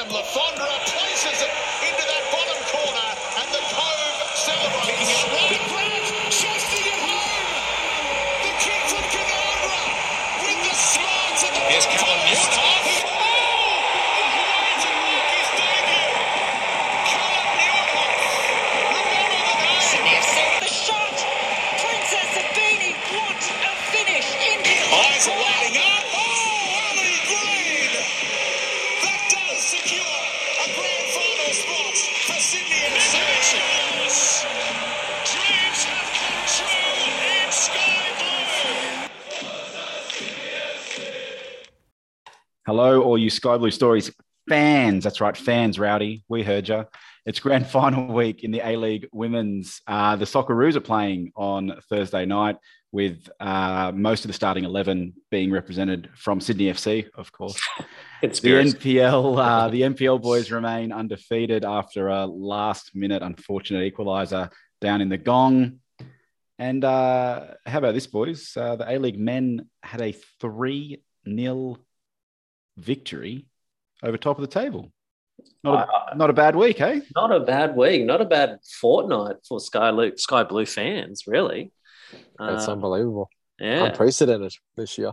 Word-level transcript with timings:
and 0.00 0.12
Le 0.12 0.22
Fondre 0.22 0.68
places 0.86 1.42
it 1.42 1.57
you 43.28 43.30
Sky 43.30 43.58
Blue 43.58 43.70
Stories 43.70 44.10
fans. 44.48 45.04
That's 45.04 45.20
right, 45.20 45.36
fans, 45.36 45.78
Rowdy. 45.78 46.24
We 46.28 46.42
heard 46.42 46.66
you. 46.66 46.86
It's 47.26 47.40
grand 47.40 47.66
final 47.78 48.10
week 48.14 48.42
in 48.42 48.52
the 48.52 48.66
A 48.66 48.76
League 48.76 49.06
Women's. 49.12 49.82
Uh, 49.86 50.16
the 50.16 50.24
Socceroos 50.24 50.76
are 50.76 50.80
playing 50.80 51.30
on 51.36 51.78
Thursday 51.90 52.24
night 52.24 52.56
with 52.90 53.28
uh, 53.38 53.92
most 53.94 54.24
of 54.24 54.28
the 54.28 54.32
starting 54.32 54.64
11 54.64 55.12
being 55.30 55.50
represented 55.50 56.08
from 56.16 56.40
Sydney 56.40 56.72
FC, 56.72 57.06
of 57.14 57.30
course. 57.30 57.60
It's 58.22 58.40
The 58.40 58.50
NPL, 58.50 59.38
uh, 59.46 59.68
the 59.68 59.82
NPL 59.82 60.20
boys 60.20 60.50
remain 60.50 60.90
undefeated 60.90 61.64
after 61.64 62.08
a 62.08 62.26
last 62.26 62.90
minute 62.94 63.22
unfortunate 63.22 63.94
equaliser 63.94 64.50
down 64.80 65.02
in 65.02 65.08
the 65.10 65.18
gong. 65.18 65.80
And 66.58 66.82
uh, 66.82 67.44
how 67.64 67.78
about 67.78 67.94
this, 67.94 68.08
boys? 68.08 68.56
Uh, 68.56 68.74
the 68.74 68.90
A 68.90 68.98
League 68.98 69.20
men 69.20 69.68
had 69.84 70.00
a 70.00 70.16
3 70.40 71.00
0 71.28 71.78
victory 72.78 73.46
over 74.02 74.16
top 74.16 74.38
of 74.38 74.42
the 74.42 74.46
table. 74.60 74.92
Not 75.62 75.88
a, 76.12 76.16
not 76.16 76.30
a 76.30 76.32
bad 76.32 76.56
week, 76.56 76.80
eh? 76.80 77.00
Not 77.14 77.32
a 77.32 77.40
bad 77.40 77.76
week, 77.76 78.04
not 78.04 78.20
a 78.20 78.24
bad 78.24 78.58
fortnight 78.80 79.36
for 79.48 79.60
Sky 79.60 79.90
Blue, 79.92 80.16
Sky 80.16 80.42
Blue 80.44 80.66
fans, 80.66 81.24
really. 81.26 81.70
It's 82.40 82.68
Uh, 82.68 82.72
unbelievable. 82.72 83.28
yeah. 83.60 83.84
Unprecedented 83.84 84.52
this 84.76 84.98
year. 84.98 85.12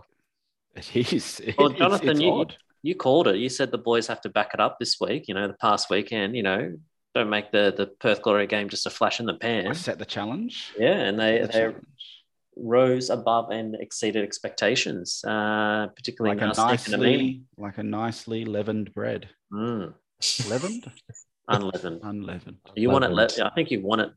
It 0.76 1.14
is. 1.14 1.42
Well, 1.58 1.70
Jonathan, 1.70 2.10
it's 2.10 2.20
you, 2.22 2.32
odd. 2.32 2.56
you 2.82 2.96
called 2.96 3.28
it. 3.28 3.38
You 3.38 3.50
said 3.50 3.72
the 3.72 3.78
boys 3.78 4.08
have 4.08 4.22
to 4.22 4.30
back 4.30 4.52
it 4.54 4.60
up 4.60 4.78
this 4.80 5.00
week. 5.00 5.28
You 5.28 5.34
know, 5.36 5.48
the 5.48 5.54
past 5.54 5.90
weekend. 5.90 6.36
You 6.36 6.44
know, 6.44 6.76
don't 7.14 7.30
make 7.30 7.52
the 7.52 7.74
the 7.76 7.88
Perth 7.88 8.22
Glory 8.22 8.48
game 8.48 8.68
just 8.70 8.86
a 8.86 8.90
flash 8.90 9.20
in 9.20 9.26
the 9.26 9.34
I 9.34 9.38
pan. 9.38 9.74
set 9.76 10.00
the 10.00 10.06
challenge. 10.06 10.74
Yeah, 10.78 10.92
and 11.08 11.20
they 11.20 11.40
The 11.42 11.48
they 11.48 11.54
challenge. 11.54 11.86
Rose 12.58 13.10
above 13.10 13.52
and 13.52 13.76
exceeded 13.76 14.24
expectations, 14.24 15.22
uh, 15.28 15.88
particularly 15.96 16.36
Like 16.38 16.44
a 16.44 16.48
Nastic 16.48 16.94
and 16.94 17.02
Amini. 17.04 17.12
nicely, 17.18 17.42
like 17.58 17.78
a 17.78 17.84
nicely 17.84 18.46
leavened 18.46 18.94
bread. 18.94 19.30
Mm, 19.52 19.94
Leavened, 20.22 20.92
unleavened. 21.48 22.00
unleavened. 22.04 22.58
You 22.76 22.90
want 22.90 23.04
it? 23.06 23.12
Le- 23.12 23.22
Leavened. 23.28 23.46
I 23.46 23.50
think 23.56 23.72
you 23.72 23.82
want 23.82 24.02
it 24.02 24.10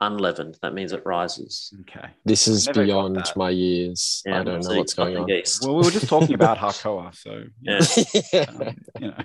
unleavened. 0.00 0.58
That 0.60 0.74
means 0.74 0.92
it 0.92 1.02
rises. 1.06 1.72
Okay. 1.82 2.08
This 2.24 2.46
is 2.46 2.66
Never 2.66 2.84
beyond 2.84 3.32
my 3.36 3.50
years. 3.50 4.22
Yeah, 4.26 4.40
I 4.40 4.44
don't 4.44 4.62
know 4.62 4.76
what's 4.76 4.92
going 4.94 5.16
on. 5.16 5.26
the 5.26 5.40
east. 5.40 5.62
Well, 5.64 5.76
we 5.76 5.84
were 5.84 5.90
just 5.90 6.08
talking 6.08 6.34
about 6.34 6.58
Hakoah, 6.64 7.14
so 7.16 7.30
you 7.32 7.50
Yeah. 7.62 8.44
know, 8.52 8.66
um, 8.68 8.76
you 9.00 9.08
know. 9.08 9.24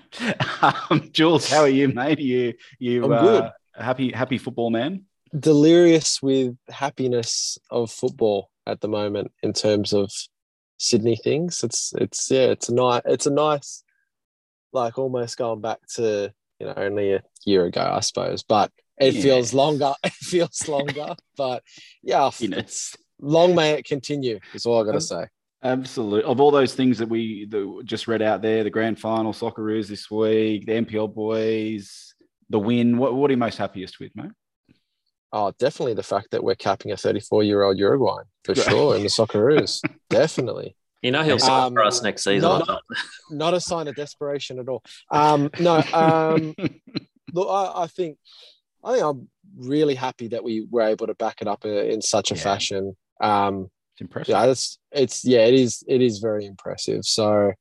Um, 0.89 1.09
Jules, 1.11 1.49
how 1.49 1.61
are 1.61 1.69
you, 1.69 1.89
mate? 1.89 2.19
Are 2.19 2.21
you 2.21 2.53
you 2.79 3.03
I'm 3.05 3.11
uh, 3.11 3.21
good. 3.21 3.51
happy 3.75 4.11
happy 4.11 4.37
football 4.37 4.69
man? 4.69 5.05
Delirious 5.37 6.21
with 6.21 6.55
happiness 6.69 7.57
of 7.69 7.91
football 7.91 8.49
at 8.65 8.81
the 8.81 8.87
moment 8.87 9.31
in 9.43 9.53
terms 9.53 9.93
of 9.93 10.11
Sydney 10.77 11.15
things. 11.17 11.63
It's 11.63 11.93
it's 11.97 12.29
yeah, 12.31 12.47
it's 12.47 12.69
a 12.69 12.73
nice 12.73 13.01
it's 13.05 13.25
a 13.25 13.31
nice 13.31 13.83
like 14.71 14.97
almost 14.97 15.37
going 15.37 15.61
back 15.61 15.79
to 15.95 16.33
you 16.59 16.65
know 16.67 16.73
only 16.77 17.13
a 17.13 17.23
year 17.45 17.65
ago, 17.65 17.81
I 17.81 17.99
suppose. 17.99 18.43
But 18.43 18.71
it 18.99 19.13
Yeah. 19.15 19.21
feels 19.21 19.53
longer. 19.53 19.93
It 20.03 20.13
feels 20.13 20.67
longer. 20.67 21.15
but 21.37 21.63
yeah, 22.01 22.29
it's 22.39 22.95
long 23.19 23.55
may 23.55 23.71
it 23.71 23.85
continue. 23.85 24.39
Is 24.53 24.65
all 24.65 24.81
I 24.81 24.85
got 24.85 24.91
to 24.91 24.97
Um, 24.97 25.01
say. 25.01 25.27
Absolutely. 25.61 26.23
Of 26.23 26.39
all 26.39 26.51
those 26.51 26.73
things 26.73 26.97
that 26.99 27.09
we 27.09 27.45
that 27.49 27.81
just 27.83 28.07
read 28.07 28.21
out 28.21 28.41
there, 28.41 28.63
the 28.63 28.69
grand 28.69 28.97
final, 28.99 29.33
Socceroos 29.33 29.87
this 29.87 30.09
week, 30.09 30.65
the 30.65 30.71
NPL 30.71 31.13
boys, 31.13 32.13
the 32.49 32.59
win. 32.59 32.97
What, 32.97 33.13
what 33.13 33.29
are 33.29 33.33
you 33.33 33.37
most 33.37 33.57
happiest 33.57 33.99
with, 33.99 34.15
mate? 34.15 34.31
Oh, 35.31 35.53
definitely 35.59 35.93
the 35.93 36.03
fact 36.03 36.31
that 36.31 36.43
we're 36.43 36.55
capping 36.55 36.91
a 36.91 36.97
34 36.97 37.43
year 37.43 37.61
old 37.63 37.77
Uruguayan 37.77 38.25
for 38.43 38.53
Great. 38.55 38.65
sure 38.67 38.95
in 38.95 39.03
the 39.03 39.09
Socceroos. 39.09 39.81
definitely. 40.09 40.75
You 41.01 41.11
know 41.11 41.23
he'll 41.23 41.39
sign 41.39 41.67
Um, 41.67 41.73
for 41.73 41.83
us 41.83 42.01
next 42.01 42.23
season. 42.23 42.49
not- 42.49 42.69
I. 42.69 42.77
Not 43.31 43.53
a 43.53 43.59
sign 43.61 43.87
of 43.87 43.95
desperation 43.95 44.59
at 44.59 44.67
all. 44.67 44.83
Um, 45.11 45.49
no, 45.59 45.81
um, 45.93 46.55
look, 47.33 47.47
I, 47.49 47.83
I 47.83 47.87
think 47.87 48.17
I 48.83 48.93
think 48.93 49.03
I'm 49.05 49.29
really 49.57 49.93
happy 49.95 50.29
that 50.29 50.43
we 50.43 50.65
were 50.69 50.81
able 50.81 51.05
to 51.07 51.13
back 51.13 51.41
it 51.41 51.47
up 51.47 51.63
in, 51.63 51.71
in 51.91 52.01
such 52.01 52.31
a 52.31 52.35
Yeah. 52.35 52.41
fashion. 52.41 52.97
Um, 53.21 53.69
It's 53.93 54.01
impressive. 54.01 54.29
yeah, 54.33 54.45
it's 54.45 54.79
it's 54.91 55.23
yeah, 55.25 55.45
it 55.45 55.53
is 55.53 55.83
it 55.87 56.01
is 56.01 56.17
very 56.19 56.45
impressive. 56.47 57.05
So 57.05 57.53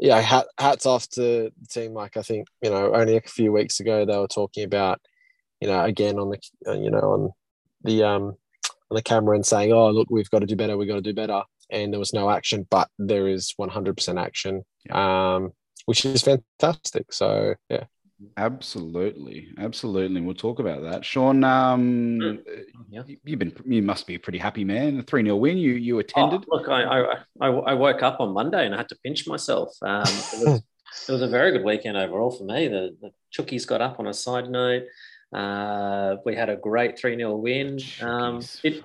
yeah, 0.00 0.20
hat, 0.20 0.46
hats 0.58 0.84
off 0.84 1.08
to 1.10 1.20
the 1.60 1.66
team. 1.70 1.92
Like 1.94 2.16
I 2.16 2.22
think 2.22 2.48
you 2.60 2.70
know, 2.70 2.92
only 2.92 3.16
a 3.16 3.20
few 3.20 3.52
weeks 3.52 3.78
ago 3.78 4.04
they 4.04 4.16
were 4.18 4.26
talking 4.26 4.64
about 4.64 5.00
you 5.64 5.70
know 5.70 5.82
again 5.82 6.18
on 6.18 6.28
the 6.30 6.38
uh, 6.70 6.74
you 6.74 6.90
know 6.90 6.98
on 7.16 7.30
the 7.84 8.02
um 8.02 8.22
on 8.90 8.94
the 8.94 9.02
camera 9.02 9.34
and 9.34 9.46
saying, 9.46 9.72
oh 9.72 9.88
look, 9.90 10.08
we've 10.10 10.28
got 10.28 10.40
to 10.40 10.46
do 10.46 10.56
better, 10.56 10.76
we've 10.76 10.88
got 10.88 10.96
to 10.96 11.00
do 11.00 11.14
better, 11.14 11.42
and 11.70 11.90
there 11.90 11.98
was 11.98 12.12
no 12.12 12.28
action, 12.28 12.66
but 12.70 12.88
there 12.98 13.28
is 13.28 13.54
100% 13.58 14.20
action, 14.22 14.62
um, 14.90 15.52
which 15.86 16.04
is 16.04 16.20
fantastic. 16.22 17.10
So 17.12 17.54
yeah. 17.70 17.84
Absolutely, 18.36 19.48
absolutely. 19.58 20.20
We'll 20.20 20.34
talk 20.34 20.58
about 20.58 20.82
that. 20.82 21.04
Sean, 21.04 21.42
um, 21.44 22.20
Yeah. 22.90 23.02
you- 23.06 23.16
you've 23.24 23.38
been 23.38 23.54
you 23.64 23.82
must 23.82 24.06
be 24.06 24.14
a 24.16 24.18
pretty 24.18 24.38
happy 24.38 24.64
man. 24.64 24.98
A 25.00 25.02
three 25.02 25.22
0 25.24 25.36
win. 25.36 25.56
You 25.56 25.72
you 25.72 25.98
attended. 25.98 26.44
Oh, 26.50 26.56
look, 26.56 26.68
I, 26.68 26.82
I, 26.82 26.98
I, 27.40 27.48
I 27.48 27.74
woke 27.74 28.02
up 28.02 28.20
on 28.20 28.32
Monday 28.34 28.66
and 28.66 28.74
I 28.74 28.78
had 28.78 28.88
to 28.90 28.98
pinch 29.02 29.26
myself. 29.26 29.70
Um, 29.82 30.02
it, 30.02 30.38
was, 30.46 30.62
it 31.08 31.12
was 31.12 31.22
a 31.22 31.28
very 31.28 31.50
good 31.52 31.64
weekend 31.64 31.96
overall 31.96 32.30
for 32.30 32.44
me. 32.44 32.68
The, 32.68 32.96
the 33.00 33.10
Chookies 33.34 33.66
got 33.66 33.80
up 33.80 33.98
on 33.98 34.06
a 34.06 34.14
side 34.14 34.48
note. 34.50 34.84
Uh, 35.34 36.16
we 36.24 36.36
had 36.36 36.48
a 36.48 36.56
great 36.56 36.98
3 36.98 37.16
0 37.16 37.36
win. 37.36 37.78
Um, 38.00 38.42
it, 38.62 38.84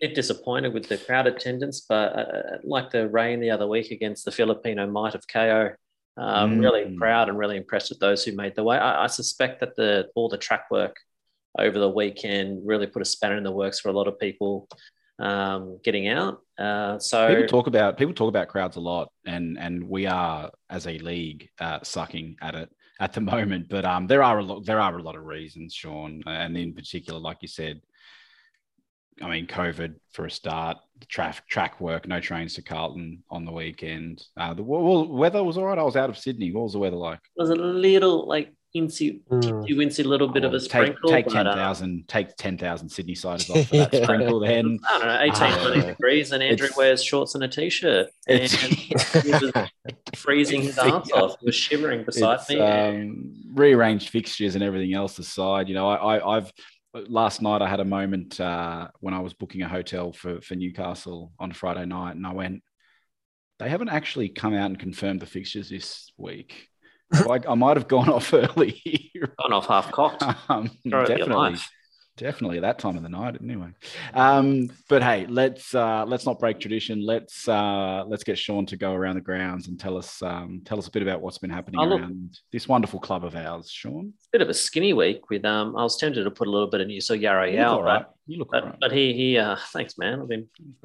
it 0.00 0.14
disappointed 0.14 0.72
with 0.72 0.88
the 0.88 0.96
crowd 0.96 1.26
attendance, 1.26 1.80
but 1.88 2.16
uh, 2.18 2.58
like 2.64 2.90
the 2.90 3.08
rain 3.08 3.40
the 3.40 3.50
other 3.50 3.66
week 3.66 3.90
against 3.90 4.24
the 4.24 4.30
Filipino 4.30 4.86
might 4.86 5.14
of 5.14 5.26
KO, 5.28 5.70
um, 6.16 6.52
Mm. 6.52 6.60
really 6.60 6.96
proud 6.96 7.28
and 7.28 7.36
really 7.38 7.56
impressed 7.56 7.90
with 7.90 7.98
those 7.98 8.24
who 8.24 8.32
made 8.32 8.54
the 8.54 8.62
way. 8.62 8.78
I, 8.78 9.04
I 9.04 9.06
suspect 9.08 9.60
that 9.60 9.76
the 9.76 10.08
all 10.14 10.28
the 10.28 10.38
track 10.38 10.70
work 10.70 10.96
over 11.58 11.78
the 11.78 11.88
weekend 11.90 12.62
really 12.64 12.86
put 12.86 13.02
a 13.02 13.04
spanner 13.04 13.36
in 13.36 13.42
the 13.42 13.50
works 13.50 13.80
for 13.80 13.88
a 13.88 13.92
lot 13.92 14.06
of 14.06 14.18
people 14.18 14.68
um, 15.18 15.78
getting 15.82 16.08
out. 16.08 16.40
Uh, 16.56 16.98
so 16.98 17.28
People 17.28 17.46
talk 17.48 17.66
about 17.66 17.98
people 17.98 18.14
talk 18.14 18.28
about 18.28 18.48
crowds 18.48 18.76
a 18.76 18.80
lot, 18.80 19.10
and 19.26 19.58
and 19.58 19.84
we 19.88 20.06
are 20.06 20.50
as 20.70 20.86
a 20.86 20.98
league 20.98 21.48
uh, 21.58 21.80
sucking 21.82 22.36
at 22.40 22.54
it 22.54 22.70
at 23.00 23.14
the 23.14 23.20
moment. 23.20 23.68
But 23.68 23.84
um, 23.84 24.06
there 24.06 24.22
are 24.22 24.38
a 24.38 24.42
lot 24.42 24.64
there 24.64 24.78
are 24.78 24.96
a 24.96 25.02
lot 25.02 25.16
of 25.16 25.24
reasons, 25.24 25.74
Sean, 25.74 26.22
and 26.26 26.56
in 26.56 26.74
particular, 26.74 27.18
like 27.18 27.38
you 27.40 27.48
said, 27.48 27.80
I 29.20 29.28
mean, 29.28 29.46
COVID 29.46 29.94
for 30.12 30.26
a 30.26 30.30
start, 30.30 30.76
the 31.00 31.06
track 31.06 31.46
track 31.48 31.80
work, 31.80 32.06
no 32.06 32.20
trains 32.20 32.54
to 32.54 32.62
Carlton 32.62 33.24
on 33.30 33.44
the 33.44 33.52
weekend. 33.52 34.22
Uh, 34.36 34.54
the 34.54 34.62
well, 34.62 35.06
weather 35.08 35.42
was 35.42 35.58
all 35.58 35.64
right. 35.64 35.78
I 35.78 35.82
was 35.82 35.96
out 35.96 36.10
of 36.10 36.18
Sydney. 36.18 36.52
What 36.52 36.64
was 36.64 36.74
the 36.74 36.78
weather 36.78 36.96
like? 36.96 37.18
it 37.18 37.40
was 37.40 37.50
a 37.50 37.56
little 37.56 38.28
like 38.28 38.52
incy, 38.76 39.20
Mm. 39.30 39.66
incy 39.68 40.04
little 40.04 40.28
bit 40.28 40.44
of 40.44 40.52
Oh, 40.52 40.56
a 40.56 40.60
take 40.60 40.70
sprinkle. 40.70 41.10
take 41.10 41.24
but, 41.26 41.34
ten 41.34 41.46
uh, 41.46 41.54
thousand 41.54 42.06
take 42.08 42.36
ten 42.36 42.56
thousand 42.56 42.88
Sydney 42.88 43.14
siders 43.14 43.50
off 43.50 43.66
for 43.68 43.76
that 43.78 43.92
Yeah. 43.94 44.02
sprinkle. 44.04 44.40
Then 44.40 44.78
I 44.88 44.98
don't 44.98 45.06
know, 45.08 45.18
18, 45.20 45.32
Ah. 45.42 45.66
20 45.72 45.86
degrees, 45.88 46.32
and 46.32 46.42
Andrew 46.42 46.68
wears 46.76 47.02
shorts 47.02 47.34
and 47.34 47.42
a 47.44 47.48
t-shirt, 47.48 48.10
and 48.28 48.42
he 48.50 48.94
was 48.94 49.52
freezing 50.14 50.62
his 50.62 50.78
ass 50.78 51.10
off. 51.12 51.36
He 51.40 51.46
was 51.46 51.54
shivering 51.54 52.04
beside 52.04 52.40
me. 52.48 52.60
um, 52.60 53.34
rearranged 53.54 54.08
fixtures 54.10 54.54
and 54.54 54.62
everything 54.64 54.94
else 54.94 55.18
aside, 55.18 55.68
you 55.68 55.74
know, 55.74 55.88
I, 55.88 56.16
I, 56.18 56.36
I've 56.36 56.52
last 57.08 57.40
night 57.42 57.62
I 57.62 57.68
had 57.68 57.80
a 57.80 57.84
moment 57.84 58.40
uh, 58.40 58.88
when 59.00 59.14
I 59.14 59.20
was 59.20 59.32
booking 59.34 59.62
a 59.62 59.68
hotel 59.68 60.12
for 60.12 60.40
for 60.40 60.54
Newcastle 60.54 61.32
on 61.38 61.52
Friday 61.52 61.86
night, 61.86 62.16
and 62.16 62.26
I 62.26 62.32
went. 62.32 62.62
They 63.58 63.68
haven't 63.68 63.90
actually 63.90 64.30
come 64.30 64.54
out 64.54 64.70
and 64.70 64.78
confirmed 64.78 65.20
the 65.20 65.26
fixtures 65.26 65.68
this 65.68 66.10
week. 66.16 66.69
So 67.12 67.32
I, 67.32 67.40
I 67.48 67.54
might 67.54 67.76
have 67.76 67.88
gone 67.88 68.08
off 68.08 68.32
early. 68.34 69.10
Gone 69.42 69.52
off 69.52 69.66
half 69.66 69.90
cocked. 69.90 70.22
um, 70.48 70.70
Throw 70.88 71.02
it 71.02 71.08
your 71.08 71.18
definitely, 71.18 71.58
definitely 72.16 72.56
at 72.58 72.62
that 72.62 72.78
time 72.78 72.96
of 72.98 73.02
the 73.02 73.08
night 73.08 73.34
anyway 73.42 73.68
um 74.12 74.68
but 74.90 75.02
hey 75.02 75.24
let's 75.30 75.74
uh 75.74 76.04
let's 76.06 76.26
not 76.26 76.38
break 76.38 76.60
tradition 76.60 77.00
let's 77.02 77.48
uh 77.48 78.04
let's 78.06 78.24
get 78.24 78.36
sean 78.36 78.66
to 78.66 78.76
go 78.76 78.92
around 78.92 79.14
the 79.14 79.20
grounds 79.22 79.68
and 79.68 79.80
tell 79.80 79.96
us 79.96 80.20
um 80.22 80.60
tell 80.66 80.78
us 80.78 80.86
a 80.86 80.90
bit 80.90 81.00
about 81.02 81.22
what's 81.22 81.38
been 81.38 81.48
happening 81.48 81.80
Oh, 81.80 81.84
look. 81.84 82.00
around 82.00 82.38
this 82.52 82.68
wonderful 82.68 83.00
club 83.00 83.24
of 83.24 83.34
ours 83.36 83.70
sean 83.70 84.12
Bit 84.32 84.42
of 84.42 84.50
a 84.50 84.54
skinny 84.54 84.92
week 84.92 85.30
with 85.30 85.46
um. 85.46 85.74
I 85.76 85.82
was 85.82 85.96
tempted 85.96 86.24
to 86.24 86.30
put 86.30 86.46
a 86.46 86.50
little 86.50 86.68
bit 86.68 86.82
of 86.82 86.88
Nusa 86.88 87.18
Yarra 87.18 87.46
you 87.50 87.56
look 87.56 87.64
out, 87.66 87.72
all 87.72 87.82
right 87.84 88.04
you 88.26 88.38
look 88.38 88.50
but, 88.50 88.64
right 88.66 88.76
but 88.80 88.92
he 88.92 89.14
he 89.14 89.38
uh 89.38 89.56
thanks 89.72 89.96
man. 89.96 90.20
I've 90.20 90.28
been 90.28 90.46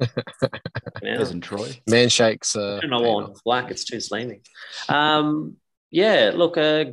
yeah. 1.02 1.20
Isn't 1.20 1.42
Troy? 1.42 1.70
Man 1.86 2.08
shakes. 2.08 2.56
Uh, 2.56 2.76
I 2.76 2.80
don't 2.80 2.90
know 2.90 3.04
on 3.10 3.34
black. 3.44 3.70
It's 3.70 3.84
too 3.84 4.00
slimy. 4.00 4.40
Um, 4.88 5.56
yeah, 6.02 6.30
look, 6.34 6.54
uh, 6.58 6.84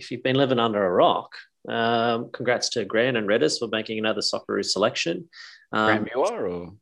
if 0.00 0.10
you've 0.10 0.22
been 0.22 0.36
living 0.36 0.60
under 0.60 0.82
a 0.84 0.90
rock, 1.04 1.30
um, 1.68 2.30
congrats 2.32 2.68
to 2.70 2.84
Grant 2.84 3.16
and 3.16 3.26
Redders 3.28 3.58
for 3.58 3.68
making 3.68 3.98
another 3.98 4.20
Socceroo 4.20 4.64
selection. 4.64 5.28
Um, 5.72 5.86
Grant 5.86 6.04
Muir 6.14 6.46
or 6.46 6.72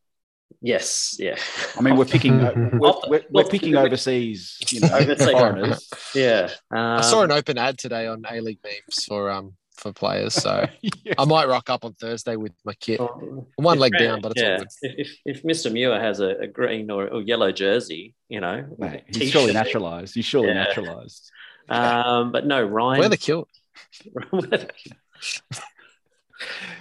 yes, 0.61 1.17
yeah. 1.19 1.37
I 1.79 1.81
mean, 1.81 1.97
we're 1.97 2.05
picking 2.17 2.39
we're, 2.79 2.95
we're, 3.09 3.25
we're 3.31 3.45
picking 3.45 3.75
overseas, 3.77 4.59
you 4.71 4.81
know, 4.81 4.89
Overseas. 4.93 5.31
foreigners. 5.31 5.89
yeah. 6.15 6.51
I 6.71 6.97
Um, 6.99 7.03
saw 7.03 7.23
an 7.23 7.33
open 7.33 7.57
ad 7.59 7.79
today 7.79 8.07
on 8.07 8.23
A 8.31 8.41
League 8.41 8.61
memes 8.65 9.05
for 9.09 9.31
um 9.31 9.55
for 9.77 9.93
players, 9.93 10.35
so 10.35 10.67
Yeah. 10.83 11.15
I 11.19 11.25
might 11.25 11.49
rock 11.49 11.71
up 11.71 11.85
on 11.85 11.95
Thursday 11.95 12.37
with 12.37 12.53
my 12.65 12.75
kit. 12.75 13.01
um, 13.01 13.47
I'm 13.59 13.65
one 13.65 13.79
if 13.79 13.81
leg 13.81 13.93
Grant- 13.93 14.05
down, 14.07 14.21
but 14.21 14.33
it's 14.33 14.43
yeah, 14.43 14.53
all 14.53 14.59
good. 14.59 14.69
If, 14.83 15.09
if, 15.25 15.39
if 15.39 15.43
Mr. 15.43 15.73
Muir 15.73 15.99
has 15.99 16.21
a, 16.21 16.31
a 16.45 16.47
green 16.47 16.91
or, 16.91 17.09
or 17.09 17.23
yellow 17.23 17.51
jersey, 17.51 18.15
you 18.29 18.41
know, 18.41 18.57
Mate, 18.79 19.05
he's 19.17 19.31
surely 19.31 19.53
naturalized. 19.55 20.15
He's 20.15 20.27
surely 20.27 20.49
Yeah. 20.49 20.65
naturalized. 20.65 21.31
Um, 21.69 22.33
but 22.33 22.47
no, 22.47 22.63
Ryan. 22.63 22.99
Where 23.01 23.09
the 23.09 23.17
kill? 23.17 23.49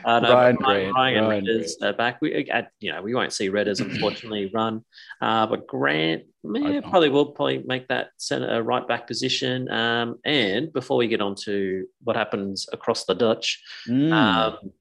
Uh, 0.04 0.20
no, 0.20 0.34
Ryan 0.34 0.56
Ryan, 0.56 0.56
Grant, 0.56 0.96
Ryan, 0.96 1.18
and 1.18 1.28
Ryan 1.28 1.46
Redders 1.46 1.72
are 1.84 1.94
back. 1.94 2.22
We, 2.22 2.50
uh, 2.50 2.64
you 2.80 2.92
know, 2.92 3.02
we 3.02 3.14
won't 3.14 3.34
see 3.34 3.50
Redders 3.50 3.80
unfortunately 3.80 4.50
run, 4.54 4.84
uh, 5.22 5.46
but 5.46 5.68
Grant, 5.68 6.24
man, 6.44 6.82
probably 6.82 7.10
will 7.10 7.28
probably 7.28 7.60
make 7.60 7.88
that 7.90 8.10
center 8.18 8.56
uh, 8.56 8.60
right 8.60 8.88
back 8.88 9.08
position. 9.08 9.70
Um, 9.70 10.18
and 10.26 10.74
before 10.74 10.98
we 10.98 11.08
get 11.08 11.22
on 11.22 11.36
to 11.46 11.86
what 12.04 12.16
happens 12.16 12.68
across 12.74 13.06
the 13.06 13.14
Dutch, 13.14 13.62
Mm, 13.88 14.12
um, 14.12 14.72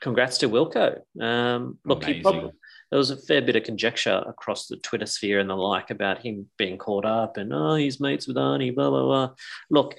congrats 0.00 0.38
to 0.38 0.48
Wilco. 0.48 1.00
Um, 1.20 1.78
look, 1.84 2.04
he 2.04 2.20
amazing. 2.20 2.52
There 2.94 2.98
was 3.00 3.10
a 3.10 3.16
fair 3.16 3.42
bit 3.42 3.56
of 3.56 3.64
conjecture 3.64 4.22
across 4.24 4.68
the 4.68 4.76
Twitter 4.76 5.04
sphere 5.04 5.40
and 5.40 5.50
the 5.50 5.56
like 5.56 5.90
about 5.90 6.24
him 6.24 6.48
being 6.56 6.78
caught 6.78 7.04
up 7.04 7.38
and 7.38 7.52
oh, 7.52 7.74
he's 7.74 7.98
mates 7.98 8.28
with 8.28 8.36
Arnie, 8.36 8.72
blah 8.72 8.88
blah 8.88 9.02
blah. 9.02 9.30
Look, 9.68 9.96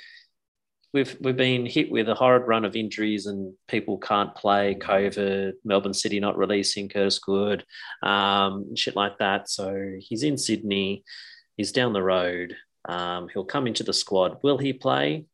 we've 0.93 1.13
we've 1.19 1.35
been 1.35 1.65
hit 1.65 1.91
with 1.91 2.07
a 2.07 2.15
horrid 2.15 2.47
run 2.47 2.63
of 2.63 2.77
injuries 2.77 3.25
and 3.25 3.53
people 3.67 3.97
can't 3.97 4.33
play. 4.33 4.75
COVID, 4.75 5.55
Melbourne 5.65 5.93
City 5.93 6.21
not 6.21 6.37
releasing 6.37 6.87
Curtis 6.87 7.19
Good, 7.19 7.65
um, 8.01 8.73
shit 8.77 8.95
like 8.95 9.17
that. 9.17 9.49
So 9.49 9.97
he's 9.99 10.23
in 10.23 10.37
Sydney. 10.37 11.03
He's 11.57 11.73
down 11.73 11.91
the 11.91 12.01
road. 12.01 12.55
Um, 12.87 13.27
he'll 13.27 13.43
come 13.43 13.67
into 13.67 13.83
the 13.83 13.91
squad. 13.91 14.37
Will 14.41 14.57
he 14.57 14.71
play? 14.71 15.25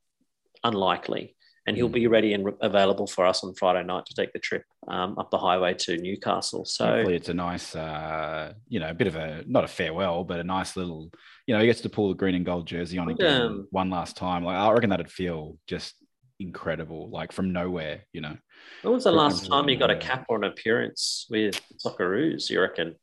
Unlikely. 0.63 1.35
And 1.67 1.77
he'll 1.77 1.89
Mm. 1.89 1.93
be 1.93 2.07
ready 2.07 2.33
and 2.33 2.43
re- 2.45 2.53
available 2.61 3.05
for 3.05 3.25
us 3.25 3.43
on 3.43 3.53
Friday 3.53 3.83
night 3.83 4.05
to 4.07 4.15
take 4.15 4.33
the 4.33 4.39
trip 4.39 4.63
um, 4.87 5.17
up 5.19 5.29
the 5.29 5.37
highway 5.37 5.75
to 5.75 5.95
Newcastle. 5.97 6.65
So 6.65 6.85
Hopefully, 6.87 7.15
it's 7.15 7.29
a 7.29 7.35
nice, 7.35 7.75
uh, 7.75 8.53
you 8.67 8.79
know, 8.79 8.89
a 8.89 8.93
bit 8.95 9.07
of 9.07 9.15
a 9.15 9.43
not 9.45 9.63
a 9.63 9.67
farewell, 9.67 10.23
but 10.23 10.39
a 10.39 10.43
nice 10.43 10.75
little, 10.75 11.11
you 11.45 11.53
know, 11.53 11.59
he 11.61 11.67
gets 11.67 11.81
to 11.81 11.89
pull 11.89 12.09
the 12.09 12.15
green 12.15 12.33
and 12.33 12.45
gold 12.45 12.65
jersey 12.65 12.97
on 12.97 13.09
again 13.09 13.41
Um, 13.41 13.67
one 13.69 13.89
last 13.91 14.17
time. 14.17 14.43
Like 14.43 14.55
I 14.57 14.71
reckon 14.71 14.89
that'd 14.89 15.11
feel 15.11 15.57
just 15.67 15.93
incredible, 16.39 17.09
like 17.11 17.31
from 17.31 17.53
nowhere, 17.53 18.05
you 18.11 18.21
know. 18.21 18.35
when 18.81 18.93
was 18.95 19.03
the 19.03 19.11
last 19.11 19.47
time 19.47 19.69
you 19.69 19.77
got 19.77 19.91
a 19.91 19.95
cap 19.95 20.25
or 20.29 20.37
an 20.37 20.43
appearance 20.45 21.27
with 21.29 21.61
Socceroos, 21.77 22.49
you 22.49 22.59
reckon? 22.59 22.95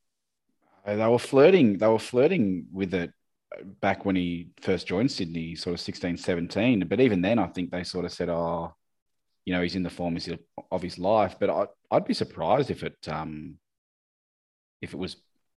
Uh, 0.85 0.97
They 0.97 1.07
were 1.07 1.19
flirting. 1.21 1.79
They 1.79 1.87
were 1.87 2.01
flirting 2.01 2.67
with 2.73 2.93
it 2.95 3.13
back 3.81 4.05
when 4.05 4.17
he 4.17 4.49
first 4.61 4.87
joined 4.87 5.11
Sydney, 5.11 5.55
sort 5.55 5.75
of 5.75 5.81
16, 5.81 6.17
17. 6.17 6.87
But 6.89 7.01
even 7.01 7.23
then, 7.23 7.39
I 7.39 7.47
think 7.47 7.71
they 7.71 7.85
sort 7.85 8.05
of 8.05 8.13
said, 8.13 8.29
"Oh, 8.29 8.75
you 9.45 9.55
know, 9.55 9.63
he's 9.63 9.77
in 9.77 9.83
the 9.83 9.91
form 9.91 10.17
of 10.71 10.83
his- 10.83 10.99
life." 10.99 11.37
But 11.41 11.51
I, 11.51 11.67
I'd 11.91 12.05
be 12.05 12.15
surprised 12.15 12.71
if 12.71 12.83
it, 12.83 12.97
um, 13.09 13.59
if 14.83 14.93
it 14.93 14.99
was 14.99 15.17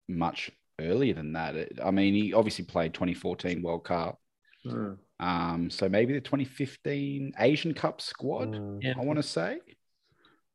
much 0.07 0.51
earlier 0.79 1.13
than 1.13 1.33
that. 1.33 1.55
It- 1.55 1.79
I 1.83 1.91
mean, 1.91 2.13
he 2.13 2.33
obviously 2.33 2.65
played 2.65 2.93
2014 2.93 3.61
World 3.61 3.83
Cup. 3.83 4.19
Hmm. 4.63 4.93
Um, 5.19 5.69
so 5.69 5.89
maybe 5.89 6.13
the 6.13 6.21
2015 6.21 7.33
Asian 7.39 7.73
Cup 7.73 8.01
squad. 8.01 8.49
Mm. 8.53 8.79
Yeah. 8.81 8.93
I 8.97 9.03
want 9.03 9.17
to 9.17 9.23
say. 9.23 9.59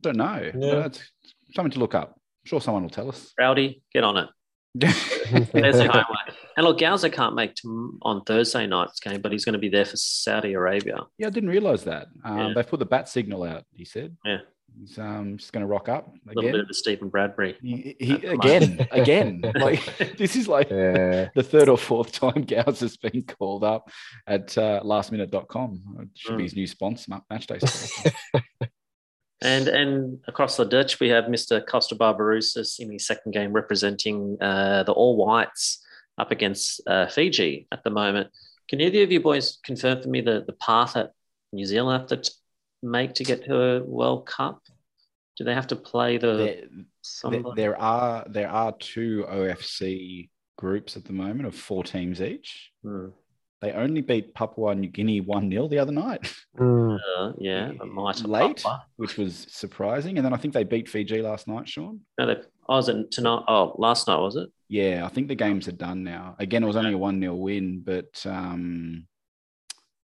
Don't 0.00 0.16
know. 0.16 0.50
Yeah. 0.56 0.74
That's 0.76 1.10
something 1.54 1.72
to 1.72 1.78
look 1.78 1.94
up. 1.94 2.12
I'm 2.14 2.46
sure 2.48 2.60
someone 2.60 2.82
will 2.82 2.90
tell 2.90 3.08
us. 3.08 3.32
Rowdy, 3.38 3.82
get 3.92 4.04
on 4.04 4.16
it. 4.16 4.28
There's 4.74 5.52
your 5.80 5.92
homework. 5.92 6.23
And 6.56 6.64
look, 6.66 6.78
Gowser 6.78 7.10
can't 7.10 7.34
make 7.34 7.54
tom- 7.56 7.98
on 8.02 8.22
Thursday 8.24 8.66
night's 8.66 9.00
game, 9.00 9.20
but 9.20 9.32
he's 9.32 9.44
going 9.44 9.54
to 9.54 9.58
be 9.58 9.68
there 9.68 9.84
for 9.84 9.96
Saudi 9.96 10.52
Arabia. 10.54 10.98
Yeah, 11.18 11.26
I 11.26 11.30
didn't 11.30 11.50
realize 11.50 11.84
that. 11.84 12.08
Um, 12.24 12.38
Yeah. 12.38 12.52
They've 12.54 12.66
put 12.68 12.78
the 12.78 12.86
bat 12.86 13.08
signal 13.08 13.42
out. 13.42 13.64
He 13.74 13.84
said. 13.84 14.16
Yeah. 14.24 14.38
He's 14.80 14.98
um, 14.98 15.36
just 15.38 15.52
going 15.52 15.60
to 15.60 15.68
rock 15.68 15.88
up 15.88 16.08
A 16.08 16.10
little 16.30 16.42
bit 16.42 16.48
again. 16.50 16.60
of 16.62 16.66
the 16.68 16.74
Stephen 16.74 17.08
Bradbury. 17.08 17.56
He, 17.62 17.94
he, 18.00 18.12
again, 18.26 18.84
again. 18.90 19.40
Like 19.54 19.80
this 20.18 20.34
is 20.34 20.48
like 20.48 20.68
Yeah. 20.68 21.28
the 21.36 21.42
third 21.44 21.68
or 21.68 21.78
fourth 21.78 22.10
time 22.10 22.42
Gauss 22.44 22.80
has 22.80 22.96
been 22.96 23.22
called 23.22 23.62
up 23.62 23.88
at 24.26 24.56
uh, 24.58 24.80
lastminute.com. 24.84 25.98
It 26.02 26.08
should 26.14 26.36
be 26.36 26.42
Mm. 26.42 26.46
his 26.46 26.56
new 26.56 26.66
sponsor, 26.66 27.04
ma- 27.10 27.20
Matchday. 27.32 27.60
And 29.42 29.68
and 29.68 30.18
across 30.26 30.56
the 30.56 30.64
ditch, 30.64 31.00
we 31.00 31.08
have 31.10 31.24
Mr. 31.24 31.64
Costa 31.66 31.94
Barbarouses 31.94 32.78
in 32.80 32.90
his 32.90 33.06
second 33.06 33.32
game 33.32 33.52
representing 33.52 34.38
uh, 34.40 34.84
the 34.84 34.92
All 34.92 35.16
Whites 35.16 35.83
up 36.18 36.30
against 36.30 36.80
uh, 36.86 37.06
Fiji 37.06 37.66
at 37.72 37.82
the 37.84 37.90
moment. 37.90 38.30
Can 38.68 38.80
either 38.80 39.02
of 39.02 39.12
you 39.12 39.20
boys 39.20 39.58
confirm 39.64 40.02
for 40.02 40.08
me 40.08 40.20
the, 40.20 40.44
the 40.46 40.54
path 40.54 40.94
that 40.94 41.12
New 41.52 41.66
Zealand 41.66 42.00
have 42.00 42.08
to 42.08 42.16
t- 42.16 42.36
make 42.82 43.14
to 43.14 43.24
get 43.24 43.44
to 43.44 43.60
a 43.60 43.82
World 43.84 44.26
Cup? 44.26 44.62
Do 45.36 45.44
they 45.44 45.54
have 45.54 45.66
to 45.68 45.76
play 45.76 46.16
the 46.16 46.62
there, 47.24 47.30
there, 47.30 47.42
there 47.56 47.80
are 47.80 48.24
there 48.28 48.48
are 48.48 48.72
two 48.78 49.24
OFC 49.28 50.30
groups 50.56 50.96
at 50.96 51.04
the 51.04 51.12
moment 51.12 51.46
of 51.46 51.54
four 51.54 51.82
teams 51.82 52.22
each. 52.22 52.70
Hmm. 52.82 53.08
They 53.60 53.72
only 53.72 54.02
beat 54.02 54.34
Papua 54.34 54.74
New 54.74 54.88
Guinea 54.90 55.20
1 55.20 55.50
0 55.50 55.68
the 55.68 55.78
other 55.78 55.92
night, 55.92 56.30
Mm. 56.58 56.98
Uh, 57.18 57.32
yeah, 57.38 57.72
the 57.78 57.86
might 57.86 58.20
of 58.20 58.26
late, 58.26 58.58
Papua. 58.58 58.84
which 58.96 59.16
was 59.16 59.46
surprising. 59.50 60.18
And 60.18 60.24
then 60.24 60.34
I 60.34 60.36
think 60.36 60.52
they 60.54 60.64
beat 60.64 60.88
Fiji 60.88 61.22
last 61.22 61.48
night, 61.48 61.68
Sean. 61.68 62.00
No, 62.18 62.26
they, 62.26 62.36
oh, 62.68 62.76
was 62.76 62.88
it 62.88 63.10
tonight? 63.10 63.42
Oh, 63.48 63.74
last 63.78 64.06
night 64.06 64.18
was 64.18 64.36
it? 64.36 64.50
Yeah, 64.68 65.04
I 65.04 65.08
think 65.08 65.28
the 65.28 65.34
games 65.34 65.68
are 65.68 65.72
done 65.72 66.04
now. 66.04 66.36
Again, 66.38 66.62
it 66.62 66.66
was 66.66 66.76
only 66.76 66.92
a 66.94 66.98
1 66.98 67.20
0 67.20 67.34
win, 67.34 67.82
but 67.84 68.24
um, 68.26 69.06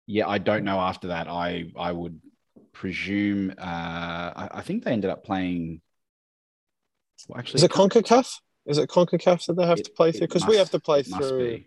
yeah, 0.06 0.29
I 0.29 0.38
don't 0.38 0.64
know 0.64 0.79
after 0.79 1.08
that. 1.08 1.29
I, 1.29 1.70
I 1.76 1.93
would 1.93 2.20
presume, 2.73 3.51
uh, 3.58 3.63
I, 3.63 4.48
I 4.55 4.60
think 4.63 4.84
they 4.84 4.93
ended 4.93 5.10
up 5.10 5.24
playing. 5.24 5.81
Well, 7.29 7.39
actually, 7.39 7.58
Is 7.58 7.63
it 7.65 7.70
CONCACAF? 7.70 8.34
Is 8.67 8.79
it 8.79 8.91
CONCACAF 8.91 9.46
that 9.46 9.55
they 9.56 9.67
have 9.67 9.79
It- 9.79 9.86
to 9.86 9.93
play 9.93 10.13
through? 10.13 10.27
Because 10.29 10.46
we 10.46 10.56
have 10.56 10.70
to 10.70 10.81
play 10.81 11.01
it 11.01 11.08
must 11.10 11.29
through. 11.29 11.39
be. 11.56 11.67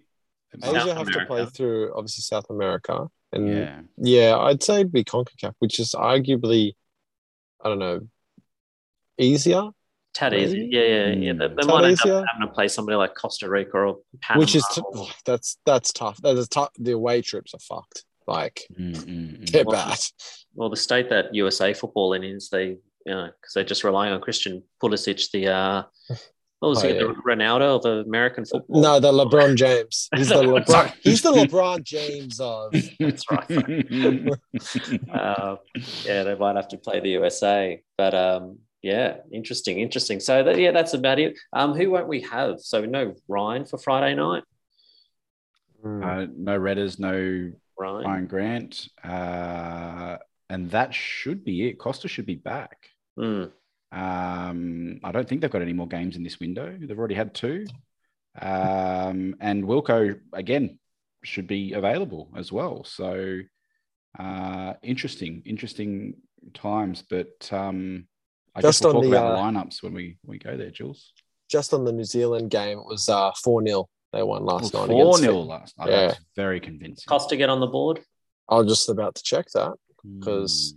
Asia 0.64 0.80
South 0.80 0.98
have 0.98 1.08
to 1.12 1.26
play 1.26 1.46
through 1.46 1.94
obviously 1.96 2.22
South 2.22 2.50
America, 2.50 3.08
and 3.34 3.48
yeah, 3.50 3.82
Yeah. 3.98 4.38
I'd 4.38 4.64
say 4.64 4.76
it'd 4.76 4.92
be 4.94 5.04
CONCACAF, 5.04 5.54
which 5.60 5.80
is 5.80 5.92
arguably, 5.94 6.74
I 7.64 7.70
don't 7.70 7.80
know, 7.80 8.02
easier. 9.18 9.64
Tad 10.18 10.34
easy. 10.34 10.68
Yeah, 10.72 10.82
yeah, 10.82 11.08
yeah. 11.10 11.34
They, 11.34 11.48
they 11.48 11.56
Tad 11.56 11.68
might 11.68 11.86
end 11.86 12.00
up 12.02 12.26
having 12.34 12.48
to 12.48 12.54
play 12.54 12.68
somebody 12.68 12.96
like 12.96 13.14
Costa 13.14 13.48
Rica 13.48 13.78
or 13.78 13.98
Panama. 14.22 14.40
which 14.42 14.56
is 14.56 14.66
t- 14.74 14.82
or- 14.84 15.08
that's 15.26 15.58
that's 15.66 15.94
tough. 15.94 16.18
That 16.24 16.36
is 16.38 16.48
tough. 16.48 16.70
The 16.80 16.94
away 16.94 17.22
trips 17.22 17.54
are 17.54 17.60
fucked. 17.60 18.04
Like 18.28 18.64
Mm, 18.78 18.94
mm, 18.96 19.40
mm. 19.42 19.50
they're 19.52 19.64
Well, 19.64 19.76
bad. 19.90 20.00
well, 20.56 20.70
the 20.70 20.76
state 20.76 21.10
that 21.12 21.34
USA 21.36 21.74
football 21.74 22.14
in 22.14 22.24
is 22.24 22.50
they, 22.50 22.66
you 22.66 22.78
know, 23.06 23.28
because 23.28 23.54
they're 23.54 23.64
just 23.64 23.84
relying 23.84 24.12
on 24.12 24.20
Christian 24.20 24.64
Pulisic, 24.84 25.30
the 25.32 25.48
uh, 25.48 25.84
what 26.60 26.70
was 26.70 26.84
Oh, 26.84 26.88
he, 26.88 26.94
yeah. 26.96 27.02
the 27.04 27.14
Ronaldo 27.26 27.76
of 27.78 27.84
the 27.84 27.92
American 28.08 28.44
football? 28.44 28.82
No, 28.82 29.00
the 29.00 29.12
LeBron 29.12 29.56
James. 29.56 30.10
He's 30.16 30.30
the 30.30 30.36
LeBron. 30.42 30.92
He's 31.04 31.22
the 31.22 31.32
LeBron 31.40 31.84
James 31.84 32.40
of. 32.42 32.74
That's 33.00 33.24
right. 33.32 33.50
uh, 35.14 35.56
yeah, 36.06 36.24
they 36.24 36.36
might 36.36 36.56
have 36.56 36.68
to 36.70 36.78
play 36.78 37.00
the 37.00 37.10
USA, 37.12 37.82
but 37.98 38.14
um, 38.16 38.58
yeah, 38.82 39.18
interesting, 39.32 39.80
interesting. 39.80 40.20
So 40.20 40.44
that, 40.44 40.58
yeah, 40.58 40.72
that's 40.72 40.94
about 40.94 41.20
it. 41.20 41.38
Um, 41.54 41.74
who 41.74 41.92
won't 41.92 42.08
we 42.08 42.22
have? 42.22 42.60
So 42.60 42.86
no 42.86 43.16
Ryan 43.28 43.66
for 43.66 43.78
Friday 43.78 44.16
night. 44.16 44.44
uh, 45.84 46.28
no 46.36 46.60
Redders, 46.60 47.00
no 47.00 47.52
Ryan. 47.78 48.06
Ryan 48.06 48.28
Grant. 48.28 48.88
Uh, 49.04 50.18
and 50.50 50.72
that 50.72 50.94
should 50.94 51.44
be 51.44 51.68
it. 51.68 51.80
Costa 51.80 52.08
should 52.08 52.26
be 52.26 52.36
back. 52.36 52.90
Mm. 53.20 53.52
Um, 53.92 55.00
I 55.04 55.12
don't 55.12 55.28
think 55.28 55.42
they've 55.42 55.52
got 55.52 55.62
any 55.62 55.74
more 55.74 55.88
games 55.88 56.16
in 56.16 56.24
this 56.24 56.40
window. 56.40 56.78
They've 56.80 56.98
already 56.98 57.16
had 57.16 57.34
two. 57.34 57.66
Um, 58.40 59.36
and 59.40 59.64
Wilco, 59.64 60.20
again, 60.34 60.80
should 61.24 61.48
be 61.48 61.74
available 61.74 62.30
as 62.38 62.52
well. 62.52 62.84
So 62.84 63.40
uh, 64.18 64.74
interesting, 64.84 65.42
interesting 65.46 66.16
times. 66.54 67.04
But 67.10 67.52
um, 67.52 68.08
I 68.58 68.62
Just 68.62 68.82
guess 68.82 68.86
we'll 68.88 68.98
on 68.98 69.04
talk 69.04 69.12
the, 69.12 69.18
about 69.18 69.32
uh, 69.32 69.36
the 69.52 69.60
lineups 69.60 69.84
when 69.84 69.94
we 69.94 70.18
when 70.24 70.36
we 70.36 70.40
go 70.40 70.58
there, 70.58 70.72
Jules. 70.72 71.14
Just 71.50 71.74
on 71.74 71.86
the 71.86 71.92
New 71.92 72.04
Zealand 72.04 72.50
game, 72.50 72.80
it 72.80 72.86
was 72.86 73.08
uh, 73.08 73.32
4 73.44 73.64
0. 73.66 73.88
They 74.14 74.24
won 74.24 74.44
last 74.46 74.74
night. 74.74 74.88
Four 74.88 75.02
against 75.02 75.20
0 75.22 75.34
Fiji. 75.34 75.48
last 75.48 75.78
night. 75.78 75.90
Yeah. 75.90 76.08
That's 76.08 76.20
very 76.36 76.60
convincing. 76.60 77.06
Costa 77.08 77.38
get 77.38 77.50
on 77.50 77.60
the 77.60 77.68
board. 77.68 78.02
I 78.50 78.56
was 78.56 78.68
just 78.68 78.90
about 78.90 79.16
to 79.16 79.24
check 79.24 79.48
that 79.54 79.74
because 80.20 80.74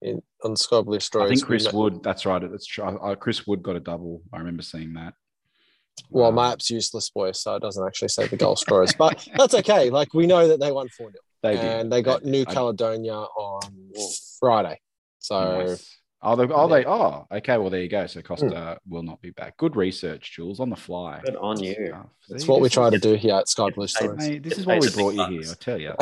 in, 0.00 0.22
on 0.44 0.54
Sky 0.56 0.80
Blue 0.82 0.98
Hmm. 0.98 1.22
I 1.22 1.28
think 1.28 1.44
Chris 1.44 1.64
met- 1.64 1.74
Wood. 1.74 2.02
That's 2.02 2.24
right. 2.24 2.40
That's 2.50 2.66
true. 2.66 2.84
Uh, 2.84 3.14
Chris 3.16 3.46
Wood 3.46 3.62
got 3.62 3.76
a 3.76 3.80
double. 3.80 4.22
I 4.32 4.38
remember 4.38 4.62
seeing 4.62 4.94
that. 4.94 5.14
Well, 6.10 6.28
Um, 6.28 6.36
my 6.36 6.52
app's 6.52 6.70
useless, 6.70 7.10
boys, 7.10 7.40
so 7.42 7.56
it 7.56 7.62
doesn't 7.62 7.84
actually 7.84 8.08
say 8.08 8.28
the 8.28 8.36
goal 8.36 8.54
scorers, 8.54 8.94
but 8.96 9.26
that's 9.36 9.54
okay. 9.54 9.90
Like 9.90 10.14
we 10.14 10.26
know 10.28 10.46
that 10.48 10.60
they 10.60 10.70
won 10.70 10.88
4 10.90 11.10
0. 11.10 11.12
they 11.42 11.56
did. 11.56 11.64
And 11.64 11.92
they 11.92 12.02
got. 12.02 12.24
New 12.24 12.44
I- 12.46 12.54
Caledonia 12.54 13.14
on 13.14 13.60
Friday. 14.38 14.80
So 15.18 15.66
Nice. 15.66 15.97
Oh, 16.20 16.34
they, 16.34 16.52
oh, 16.52 16.68
they, 16.68 16.84
oh, 16.84 17.26
okay. 17.30 17.58
Well, 17.58 17.70
there 17.70 17.80
you 17.80 17.88
go. 17.88 18.06
So 18.06 18.20
Costa 18.22 18.78
will 18.88 19.04
not 19.04 19.22
be 19.22 19.30
back. 19.30 19.56
Good 19.56 19.76
research, 19.76 20.32
Jules, 20.34 20.58
on 20.58 20.68
the 20.68 20.76
fly. 20.76 21.20
Good 21.24 21.36
on 21.36 21.62
you. 21.62 21.74
Stuff. 21.86 22.06
that's 22.28 22.42
See, 22.42 22.50
what 22.50 22.60
we 22.60 22.68
try 22.68 22.90
to 22.90 22.98
do 22.98 23.14
here 23.14 23.36
at 23.36 23.48
Sky 23.48 23.70
Blue 23.70 23.86
Stories. 23.86 24.18
Mate, 24.18 24.42
this 24.42 24.54
Get 24.54 24.58
is 24.58 24.66
why 24.66 24.78
we 24.80 24.90
brought 24.90 25.14
big 25.14 25.36
you 25.36 25.42
here. 25.42 25.52
I 25.52 25.54
tell 25.60 25.80
you. 25.80 25.94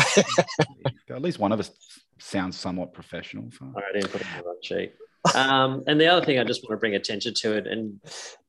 At 1.15 1.21
least 1.21 1.39
one 1.39 1.53
of 1.53 1.61
us 1.61 1.71
sounds 2.19 2.57
somewhat 2.57 2.95
professional. 2.95 3.51
So. 3.53 3.71
I 3.77 3.93
didn't 3.93 4.11
put 4.11 4.23
it 4.23 4.27
on 4.39 4.45
the 4.45 4.57
sheet. 4.63 4.93
Um, 5.35 5.85
and 5.87 6.01
the 6.01 6.07
other 6.07 6.25
thing 6.25 6.39
I 6.39 6.45
just 6.45 6.63
want 6.63 6.73
to 6.73 6.77
bring 6.79 6.95
attention 6.95 7.35
to 7.35 7.57
it, 7.57 7.67
and 7.67 8.01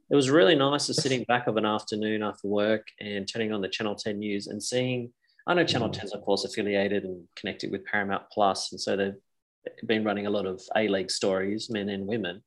it 0.09 0.15
was 0.15 0.29
really 0.29 0.55
nice 0.55 0.87
just 0.87 1.01
sitting 1.01 1.23
back 1.23 1.47
of 1.47 1.57
an 1.57 1.65
afternoon 1.65 2.23
after 2.23 2.47
work 2.47 2.87
and 3.01 3.27
turning 3.27 3.51
on 3.51 3.61
the 3.61 3.67
Channel 3.67 3.95
10 3.95 4.19
news 4.19 4.47
and 4.47 4.61
seeing. 4.63 5.11
I 5.45 5.53
know 5.53 5.65
Channel 5.65 5.89
10's 5.89 6.13
of 6.13 6.21
course 6.21 6.45
affiliated 6.45 7.03
and 7.03 7.23
connected 7.35 7.71
with 7.71 7.85
Paramount 7.85 8.23
Plus, 8.31 8.71
and 8.71 8.79
so 8.79 8.95
they've 8.95 9.15
been 9.85 10.03
running 10.03 10.27
a 10.27 10.29
lot 10.29 10.45
of 10.45 10.61
A 10.75 10.87
League 10.87 11.11
stories, 11.11 11.69
men 11.69 11.89
and 11.89 12.05
women. 12.07 12.43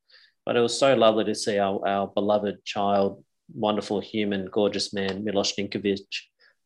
But 0.46 0.56
it 0.56 0.60
was 0.60 0.78
so 0.78 0.94
lovely 0.94 1.24
to 1.24 1.34
see 1.34 1.58
our, 1.58 1.86
our 1.86 2.06
beloved 2.08 2.64
child, 2.64 3.22
wonderful 3.54 4.00
human, 4.00 4.46
gorgeous 4.46 4.92
man, 4.92 5.24
Milos 5.24 5.52
Ninkovic, 5.54 6.00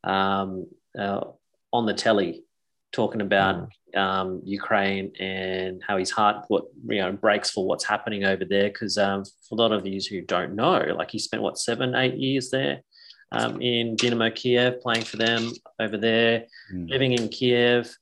um, 0.04 0.66
uh, 0.98 1.20
on 1.72 1.86
the 1.86 1.94
telly 1.94 2.44
talking 2.92 3.20
about 3.20 3.68
um, 3.96 4.40
Ukraine 4.44 5.10
and 5.18 5.82
how 5.86 5.96
his 5.96 6.10
heart 6.12 6.44
what 6.48 6.64
you 6.86 7.00
know 7.00 7.12
breaks 7.12 7.50
for 7.50 7.66
what's 7.66 7.84
happening 7.84 8.24
over 8.24 8.44
there. 8.44 8.68
Because 8.68 8.96
um, 8.98 9.24
for 9.48 9.54
a 9.56 9.60
lot 9.62 9.72
of 9.72 9.86
you 9.86 10.00
who 10.08 10.20
don't 10.20 10.54
know, 10.54 10.78
like 10.96 11.10
he 11.10 11.18
spent 11.18 11.42
what 11.42 11.58
seven, 11.58 11.94
eight 11.94 12.14
years 12.16 12.50
there 12.50 12.82
um, 13.32 13.60
in 13.60 13.96
Dynamo 13.96 14.30
Kiev, 14.30 14.80
playing 14.80 15.04
for 15.04 15.16
them 15.16 15.50
over 15.80 15.96
there, 15.96 16.46
Mm. 16.72 16.88
living 16.88 17.12
in 17.12 17.28
Kiev. 17.28 17.94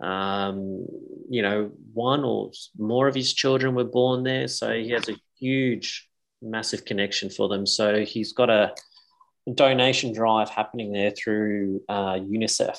Um, 0.00 0.86
you 1.28 1.42
know, 1.42 1.70
one 1.92 2.24
or 2.24 2.50
more 2.78 3.08
of 3.08 3.14
his 3.14 3.32
children 3.32 3.74
were 3.74 3.84
born 3.84 4.24
there, 4.24 4.48
so 4.48 4.72
he 4.72 4.90
has 4.90 5.08
a 5.08 5.16
huge, 5.38 6.08
massive 6.42 6.84
connection 6.84 7.30
for 7.30 7.48
them. 7.48 7.66
So 7.66 8.04
he's 8.04 8.32
got 8.32 8.50
a 8.50 8.74
donation 9.54 10.12
drive 10.12 10.50
happening 10.50 10.92
there 10.92 11.10
through 11.10 11.82
uh, 11.88 12.14
UNICEF. 12.14 12.78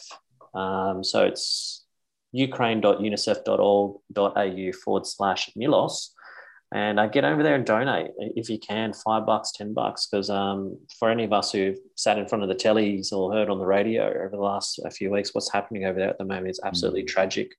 Um, 0.53 1.03
so 1.03 1.25
it's 1.25 1.85
ukraine.unicef.org.au 2.31 4.71
forward 4.83 5.05
slash 5.05 5.51
Milos. 5.55 6.13
And 6.73 6.99
uh, 6.99 7.07
get 7.07 7.25
over 7.25 7.43
there 7.43 7.55
and 7.55 7.65
donate 7.65 8.11
if 8.17 8.49
you 8.49 8.57
can, 8.57 8.93
five 8.93 9.25
bucks, 9.25 9.51
10 9.51 9.73
bucks. 9.73 10.07
Because 10.07 10.29
um, 10.29 10.77
for 10.97 11.09
any 11.09 11.25
of 11.25 11.33
us 11.33 11.51
who've 11.51 11.77
sat 11.95 12.17
in 12.17 12.27
front 12.27 12.43
of 12.43 12.49
the 12.49 12.55
tellies 12.55 13.11
or 13.11 13.33
heard 13.33 13.49
on 13.49 13.59
the 13.59 13.65
radio 13.65 14.07
over 14.07 14.29
the 14.31 14.37
last 14.37 14.79
a 14.85 14.89
few 14.89 15.11
weeks, 15.11 15.33
what's 15.33 15.51
happening 15.51 15.85
over 15.85 15.99
there 15.99 16.09
at 16.09 16.17
the 16.17 16.23
moment 16.23 16.49
is 16.49 16.61
absolutely 16.63 17.03
tragic. 17.03 17.51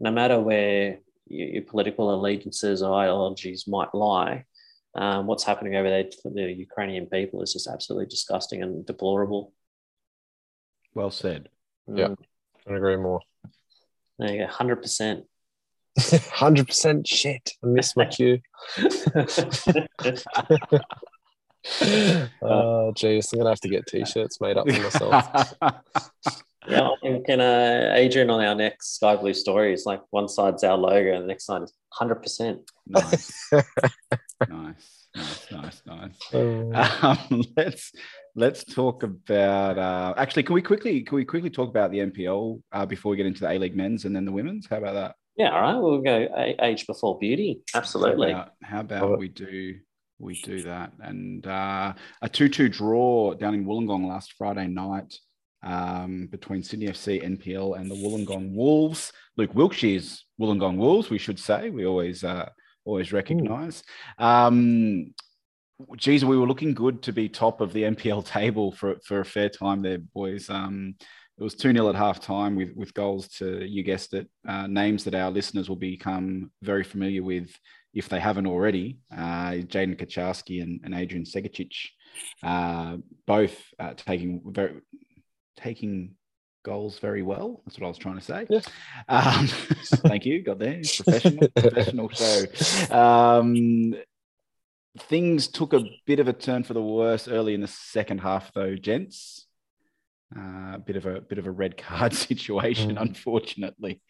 No 0.00 0.10
matter 0.10 0.40
where 0.40 0.98
your, 1.26 1.48
your 1.48 1.62
political 1.62 2.14
allegiances 2.14 2.82
or 2.82 2.98
ideologies 2.98 3.66
might 3.66 3.94
lie, 3.94 4.46
um, 4.94 5.26
what's 5.26 5.44
happening 5.44 5.76
over 5.76 5.90
there 5.90 6.04
for 6.22 6.30
the 6.30 6.50
Ukrainian 6.50 7.06
people 7.06 7.42
is 7.42 7.52
just 7.52 7.68
absolutely 7.68 8.06
disgusting 8.06 8.62
and 8.62 8.86
deplorable. 8.86 9.52
Well 10.94 11.10
said. 11.10 11.50
Yeah. 11.86 12.08
Mm, 12.08 12.16
I 12.70 12.74
agree 12.74 12.96
more. 12.96 13.20
There 14.18 14.32
you 14.32 14.46
go, 14.46 14.50
100%. 14.50 15.24
100% 15.98 17.06
shit. 17.06 17.52
I 17.62 17.66
missed 17.66 17.96
my 17.96 18.06
cue. 18.06 18.40
Oh, 22.42 22.92
jeez. 22.94 23.32
I'm 23.32 23.38
going 23.38 23.46
to 23.46 23.50
have 23.50 23.60
to 23.60 23.68
get 23.68 23.86
t 23.86 24.04
shirts 24.04 24.40
made 24.40 24.56
up 24.56 24.68
for 24.70 24.82
myself. 24.82 25.54
yeah, 26.68 26.88
I'm 26.88 26.96
thinking 27.02 27.40
uh, 27.40 27.92
Adrian 27.94 28.30
on 28.30 28.44
our 28.44 28.54
next 28.54 28.96
Sky 28.96 29.16
Blue 29.16 29.34
story 29.34 29.72
is 29.72 29.84
like 29.84 30.00
one 30.10 30.28
side's 30.28 30.64
our 30.64 30.76
logo 30.76 31.14
and 31.14 31.24
the 31.24 31.28
next 31.28 31.46
side 31.46 31.62
is 31.62 31.72
100%. 32.00 32.58
nice. 32.86 33.50
nice. 34.48 35.08
Nice. 35.16 35.50
Nice. 35.50 35.82
Nice. 35.86 36.34
Um, 36.34 36.74
Um, 36.74 37.42
let's 37.56 37.92
let's 38.34 38.64
talk 38.64 39.02
about. 39.02 39.78
Uh, 39.78 40.14
actually, 40.18 40.42
can 40.42 40.54
we 40.54 40.62
quickly 40.62 41.00
can 41.02 41.16
we 41.16 41.24
quickly 41.24 41.50
talk 41.50 41.68
about 41.70 41.90
the 41.90 41.98
NPL 41.98 42.60
uh, 42.72 42.86
before 42.86 43.10
we 43.10 43.16
get 43.16 43.26
into 43.26 43.40
the 43.40 43.50
A 43.50 43.58
League 43.58 43.76
men's 43.76 44.04
and 44.04 44.14
then 44.14 44.24
the 44.24 44.32
women's? 44.32 44.66
How 44.68 44.76
about 44.76 44.94
that? 44.94 45.14
Yeah, 45.36 45.50
all 45.50 45.60
right. 45.60 45.76
We'll 45.76 46.00
go 46.00 46.54
age 46.60 46.86
before 46.86 47.18
beauty. 47.18 47.60
Absolutely. 47.74 48.32
How 48.32 48.40
about, 48.40 48.52
how 48.62 48.80
about 48.80 49.18
we 49.18 49.28
do 49.28 49.74
we 50.18 50.40
do 50.40 50.62
that? 50.62 50.92
And 51.00 51.46
uh, 51.46 51.92
a 52.22 52.28
two-two 52.28 52.70
draw 52.70 53.34
down 53.34 53.54
in 53.54 53.66
Wollongong 53.66 54.08
last 54.08 54.34
Friday 54.38 54.66
night 54.66 55.14
um, 55.62 56.28
between 56.30 56.62
Sydney 56.62 56.86
FC, 56.86 57.22
NPL, 57.22 57.78
and 57.78 57.90
the 57.90 57.94
Wollongong 57.94 58.54
Wolves. 58.54 59.12
Luke 59.36 59.52
Wilkshire's 59.52 60.24
Wollongong 60.40 60.76
Wolves, 60.76 61.10
we 61.10 61.18
should 61.18 61.38
say. 61.38 61.68
We 61.68 61.84
always 61.86 62.24
uh, 62.24 62.48
always 62.86 63.12
recognise. 63.12 63.82
Um, 64.18 65.12
geez, 65.96 66.24
we 66.24 66.38
were 66.38 66.46
looking 66.46 66.72
good 66.72 67.02
to 67.02 67.12
be 67.12 67.28
top 67.28 67.60
of 67.60 67.72
the 67.72 67.82
NPL 67.82 68.24
table 68.24 68.72
for 68.72 68.96
for 69.04 69.20
a 69.20 69.24
fair 69.24 69.50
time 69.50 69.82
there, 69.82 69.98
boys. 69.98 70.48
Um, 70.48 70.94
it 71.38 71.42
was 71.42 71.54
2 71.54 71.72
0 71.72 71.88
at 71.88 71.94
half 71.94 72.20
time 72.20 72.56
with, 72.56 72.74
with 72.74 72.94
goals 72.94 73.28
to, 73.28 73.64
you 73.64 73.82
guessed 73.82 74.14
it, 74.14 74.28
uh, 74.48 74.66
names 74.66 75.04
that 75.04 75.14
our 75.14 75.30
listeners 75.30 75.68
will 75.68 75.76
become 75.76 76.50
very 76.62 76.84
familiar 76.84 77.22
with 77.22 77.50
if 77.92 78.08
they 78.08 78.20
haven't 78.20 78.46
already. 78.46 78.98
Uh, 79.12 79.52
Jaden 79.66 80.00
Kucharski 80.00 80.62
and, 80.62 80.80
and 80.84 80.94
Adrian 80.94 81.24
Segecic, 81.24 81.72
uh, 82.42 82.96
both 83.26 83.56
uh, 83.78 83.94
taking 83.96 84.42
very 84.46 84.80
taking 85.58 86.14
goals 86.64 86.98
very 86.98 87.22
well. 87.22 87.62
That's 87.64 87.78
what 87.78 87.86
I 87.86 87.88
was 87.88 87.98
trying 87.98 88.18
to 88.18 88.24
say. 88.24 88.46
Yeah. 88.50 88.60
Um, 89.08 89.46
thank 90.08 90.26
you. 90.26 90.42
Got 90.42 90.58
there. 90.58 90.80
Professional, 90.82 91.48
professional 91.56 92.08
show. 92.10 92.94
Um, 92.94 93.94
things 94.98 95.48
took 95.48 95.72
a 95.72 95.84
bit 96.06 96.18
of 96.18 96.28
a 96.28 96.32
turn 96.32 96.64
for 96.64 96.74
the 96.74 96.82
worse 96.82 97.28
early 97.28 97.54
in 97.54 97.60
the 97.60 97.68
second 97.68 98.18
half, 98.18 98.52
though, 98.52 98.74
gents. 98.74 99.45
Uh, 100.36 100.74
a 100.74 100.78
bit 100.84 100.96
of 100.96 101.06
a 101.06 101.20
bit 101.20 101.38
of 101.38 101.46
a 101.46 101.50
red 101.50 101.76
card 101.76 102.12
situation, 102.28 102.96
Mm. 102.96 103.00
unfortunately, 103.02 104.02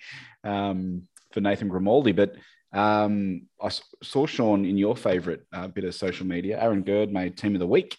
um, 0.44 1.02
for 1.32 1.40
Nathan 1.42 1.68
Grimaldi. 1.68 2.12
But 2.12 2.36
um, 2.72 3.42
I 3.60 3.66
s- 3.66 3.82
saw 4.02 4.24
Sean 4.26 4.64
in 4.64 4.78
your 4.78 4.96
favourite 4.96 5.40
uh, 5.52 5.68
bit 5.68 5.84
of 5.84 5.94
social 5.94 6.26
media. 6.26 6.58
Aaron 6.60 6.82
Gerd 6.82 7.12
made 7.12 7.36
team 7.36 7.54
of 7.54 7.60
the 7.60 7.66
week. 7.66 7.98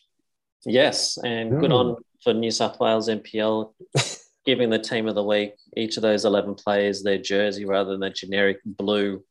Yes, 0.65 1.17
and 1.23 1.59
good 1.59 1.69
Mm. 1.69 1.75
on 1.75 1.95
for 2.23 2.33
New 2.33 2.49
South 2.49 2.79
Wales 2.79 3.07
NPL 3.07 3.73
giving 4.47 4.71
the 4.71 4.79
team 4.79 5.07
of 5.07 5.13
the 5.13 5.23
week 5.23 5.51
each 5.75 5.97
of 5.97 6.01
those 6.01 6.25
11 6.25 6.55
players 6.55 7.03
their 7.03 7.19
jersey 7.19 7.65
rather 7.65 7.91
than 7.91 7.99
the 7.99 8.09
generic 8.09 8.57
blue 8.65 9.23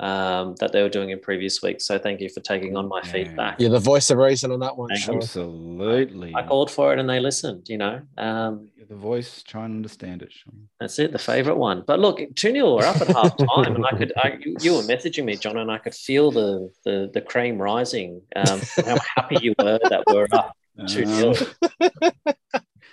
um, 0.00 0.54
that 0.60 0.72
they 0.72 0.82
were 0.82 0.88
doing 0.88 1.10
in 1.10 1.20
previous 1.20 1.62
weeks. 1.62 1.86
So 1.86 1.98
thank 1.98 2.20
you 2.20 2.28
for 2.28 2.40
taking 2.40 2.76
on 2.76 2.88
my 2.88 3.00
Yeah. 3.04 3.10
feedback. 3.12 3.60
You're 3.60 3.70
the 3.70 3.78
voice 3.78 4.10
of 4.10 4.18
reason 4.18 4.50
on 4.52 4.60
that 4.60 4.76
one, 4.76 4.88
Thank 4.88 5.00
Sean. 5.00 5.16
Absolutely. 5.16 6.32
I 6.34 6.42
called 6.46 6.70
for 6.70 6.92
it 6.92 6.98
and 6.98 7.08
they 7.08 7.20
listened, 7.20 7.68
you 7.68 7.78
know. 7.78 8.00
Um, 8.18 8.68
You're 8.76 8.86
the 8.86 8.96
voice. 8.96 9.42
Try 9.42 9.64
and 9.64 9.74
understand 9.76 10.22
it, 10.22 10.32
Sean. 10.32 10.68
that's 10.80 10.98
it, 10.98 11.12
the 11.12 11.18
favourite 11.18 11.56
one. 11.58 11.84
But 11.86 12.00
look, 12.00 12.18
2 12.34 12.52
0 12.52 12.74
were 12.74 12.84
up 12.84 13.00
at 13.00 13.08
half 13.08 13.36
time, 13.54 13.76
and 13.76 13.86
I 13.86 13.96
could, 13.96 14.12
I, 14.16 14.36
you, 14.40 14.56
you 14.60 14.74
were 14.74 14.82
messaging 14.82 15.24
me, 15.24 15.36
John, 15.36 15.56
and 15.58 15.70
I 15.70 15.78
could 15.78 15.94
feel 15.94 16.30
the 16.30 16.70
the, 16.84 17.10
the 17.14 17.20
cream 17.20 17.58
rising. 17.58 18.20
Um, 18.36 18.60
how 18.84 18.98
happy 19.16 19.38
you 19.40 19.54
were 19.58 19.78
that 19.90 20.04
we're 20.08 20.26
up 20.32 20.56
2 20.88 21.06
0. 21.06 21.34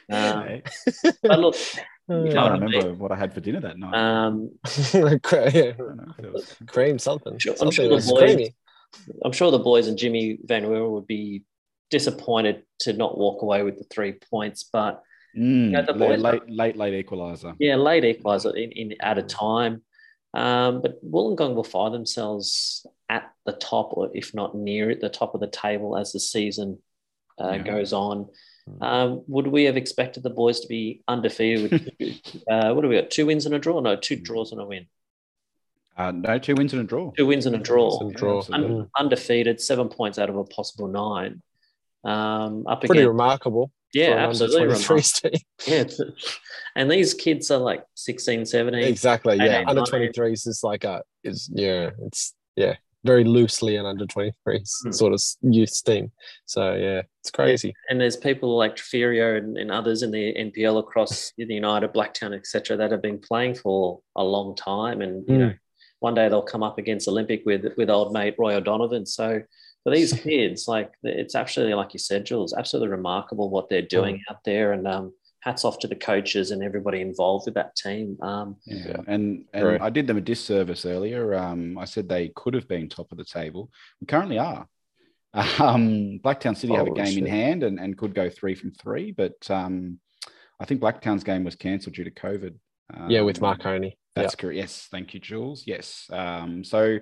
Um, 0.09 0.39
okay. 0.39 0.63
but 1.23 1.39
look, 1.39 1.55
I 2.11 2.15
know 2.15 2.23
what 2.23 2.33
can't 2.33 2.37
I 2.63 2.65
mean? 2.65 2.69
remember 2.79 2.93
what 2.95 3.11
I 3.11 3.15
had 3.15 3.33
for 3.33 3.39
dinner 3.41 3.59
that 3.61 3.77
night. 3.77 3.93
um, 3.95 4.51
Cre- 5.23 5.35
I 5.37 5.49
don't 5.77 5.97
know 5.97 6.05
if 6.09 6.17
there 6.17 6.31
was- 6.31 6.55
Cream 6.67 6.99
something. 6.99 7.37
Sure, 7.39 7.53
I'm 7.53 7.57
something 7.57 7.71
sure 7.73 7.87
the 7.89 7.95
boys- 7.95 8.17
creamy. 8.17 8.55
I'm 9.23 9.31
sure 9.31 9.51
the 9.51 9.59
boys 9.59 9.87
and 9.87 9.97
Jimmy 9.97 10.37
Van 10.43 10.63
Weeren 10.63 10.91
would 10.91 11.07
be 11.07 11.43
disappointed 11.89 12.63
to 12.79 12.93
not 12.93 13.17
walk 13.17 13.41
away 13.41 13.63
with 13.63 13.77
the 13.77 13.85
three 13.85 14.13
points, 14.13 14.63
but 14.71 15.01
Mm, 15.37 15.71
Yeah, 15.71 15.81
the 15.83 15.93
late, 15.93 16.09
boys- 16.09 16.19
late, 16.21 16.49
late, 16.49 16.75
late 16.75 17.05
equaliser. 17.05 17.55
yeah, 17.57 17.77
late 17.77 18.03
equaliser 18.03 18.53
in, 18.53 18.71
in 18.73 18.95
at 19.01 19.17
a 19.17 19.23
time. 19.23 19.81
Um, 20.33 20.81
but 20.81 21.01
Wollongong 21.09 21.55
will 21.55 21.63
find 21.63 21.93
themselves 21.93 22.85
at 23.07 23.31
the 23.45 23.53
top, 23.53 23.91
or 23.95 24.09
if 24.13 24.33
not 24.33 24.55
near 24.55 24.93
the 24.93 25.07
top 25.09 25.33
of 25.33 25.39
the 25.39 25.47
table 25.47 25.95
as 25.97 26.11
the 26.11 26.19
season 26.19 26.79
uh, 27.39 27.51
Yeah. 27.51 27.63
goes 27.63 27.93
on. 27.93 28.27
Um, 28.79 29.23
would 29.27 29.47
we 29.47 29.65
have 29.65 29.77
expected 29.77 30.23
the 30.23 30.29
boys 30.29 30.59
to 30.61 30.67
be 30.67 31.01
undefeated 31.07 31.71
with 31.71 32.43
uh, 32.49 32.73
what 32.73 32.81
do 32.81 32.87
we 32.87 32.95
got? 32.95 33.09
Two 33.11 33.25
wins 33.25 33.45
and 33.45 33.55
a 33.55 33.59
draw? 33.59 33.79
No, 33.79 33.95
two 33.95 34.15
draws 34.15 34.51
and 34.51 34.61
a 34.61 34.65
win. 34.65 34.85
Uh, 35.97 36.11
no, 36.11 36.39
two 36.39 36.55
wins 36.55 36.73
and 36.73 36.81
a 36.81 36.85
draw. 36.85 37.11
Two 37.11 37.25
wins 37.25 37.45
and 37.45 37.55
a 37.55 37.59
draw. 37.59 37.97
Some 37.97 38.11
draw. 38.11 38.43
Un- 38.51 38.89
undefeated, 38.97 39.59
seven 39.59 39.89
points 39.89 40.17
out 40.17 40.29
of 40.29 40.37
a 40.37 40.43
possible 40.45 40.87
nine. 40.87 41.41
Um, 42.03 42.65
up 42.67 42.79
Pretty 42.79 42.99
against, 43.01 43.07
remarkable. 43.09 43.71
yeah, 43.93 44.15
absolutely. 44.27 44.61
under 44.61 44.73
remarkable. 44.73 45.39
Yeah, 45.67 45.83
and 46.75 46.89
these 46.89 47.13
kids 47.13 47.51
are 47.51 47.59
like 47.59 47.83
16, 47.95 48.45
17. 48.45 48.81
Exactly. 48.83 49.35
Yeah. 49.37 49.63
Under 49.67 49.83
19. 49.91 50.13
23s 50.13 50.47
is 50.47 50.61
like 50.63 50.83
a 50.83 51.03
is 51.23 51.49
yeah, 51.53 51.91
it's 52.05 52.33
yeah, 52.55 52.75
very 53.03 53.23
loosely 53.23 53.75
an 53.77 53.85
under 53.85 54.05
23s 54.05 54.71
Hmm. 54.83 54.91
sort 54.91 55.13
of 55.13 55.21
youth 55.41 55.83
team. 55.83 56.11
So 56.45 56.73
yeah, 56.73 57.01
it's 57.21 57.31
crazy. 57.31 57.73
And 57.89 57.99
there's 57.99 58.17
people 58.17 58.57
like 58.57 58.75
Treferio 58.75 59.37
and, 59.37 59.57
and 59.57 59.71
others 59.71 60.03
in 60.03 60.11
the 60.11 60.33
NPL 60.33 60.79
across 60.79 61.31
the 61.37 61.45
United, 61.45 61.93
Blacktown, 61.93 62.35
etc., 62.35 62.77
that 62.77 62.91
have 62.91 63.01
been 63.01 63.19
playing 63.19 63.55
for 63.55 63.99
a 64.15 64.23
long 64.23 64.55
time. 64.55 65.01
And 65.01 65.25
you 65.27 65.33
Mm. 65.35 65.39
know, 65.39 65.53
one 65.99 66.13
day 66.15 66.29
they'll 66.29 66.41
come 66.41 66.63
up 66.63 66.77
against 66.77 67.07
Olympic 67.07 67.43
with 67.45 67.65
with 67.77 67.89
old 67.89 68.13
mate 68.13 68.35
Roy 68.37 68.55
O'Donovan. 68.55 69.05
So 69.05 69.41
for 69.83 69.91
these 69.93 70.13
kids, 70.29 70.67
like 70.67 70.91
it's 71.03 71.35
absolutely 71.35 71.73
like 71.75 71.93
you 71.93 71.99
said, 71.99 72.25
Jules, 72.25 72.53
absolutely 72.53 72.89
remarkable 72.89 73.49
what 73.49 73.69
they're 73.69 73.81
doing 73.81 74.15
Mm. 74.17 74.31
out 74.31 74.43
there. 74.45 74.73
And 74.73 74.87
um, 74.87 75.13
hats 75.41 75.65
off 75.65 75.79
to 75.79 75.87
the 75.87 75.95
coaches 75.95 76.51
and 76.51 76.63
everybody 76.63 77.01
involved 77.01 77.45
with 77.45 77.55
that 77.55 77.75
team. 77.75 78.17
Um, 78.21 78.55
Yeah. 78.65 78.97
And 79.07 79.45
and 79.53 79.63
Correct. 79.63 79.83
I 79.83 79.89
did 79.89 80.07
them 80.07 80.17
a 80.17 80.21
disservice 80.21 80.85
earlier. 80.85 81.33
Um, 81.35 81.77
I 81.77 81.85
said 81.85 82.07
they 82.07 82.29
could 82.35 82.53
have 82.53 82.67
been 82.67 82.87
top 82.89 83.11
of 83.11 83.17
the 83.17 83.25
table. 83.25 83.69
We 83.99 84.07
currently 84.07 84.37
are. 84.39 84.67
Um, 85.33 86.19
Blacktown 86.23 86.57
City 86.57 86.73
have 86.73 86.87
a 86.87 86.91
Oh, 86.91 86.93
game 86.93 87.17
in 87.19 87.25
hand 87.25 87.63
and, 87.63 87.79
and 87.79 87.97
could 87.97 88.13
go 88.13 88.29
three 88.29 88.53
from 88.53 88.71
three, 88.71 89.11
but 89.13 89.49
um, 89.49 89.99
I 90.59 90.65
think 90.65 90.81
Blacktown's 90.81 91.23
game 91.23 91.43
was 91.45 91.55
cancelled 91.55 91.95
due 91.95 92.03
to 92.03 92.11
COVID. 92.11 92.53
Yeah, 93.07 93.21
with 93.21 93.37
Um, 93.37 93.43
Marconi. 93.43 93.87
Yeah. 93.87 93.93
That's 94.23 94.35
correct. 94.35 94.57
Yes, 94.57 94.87
thank 94.91 95.13
you, 95.13 95.21
Jules. 95.21 95.63
Yes. 95.65 96.05
Um, 96.11 96.65
so, 96.65 96.97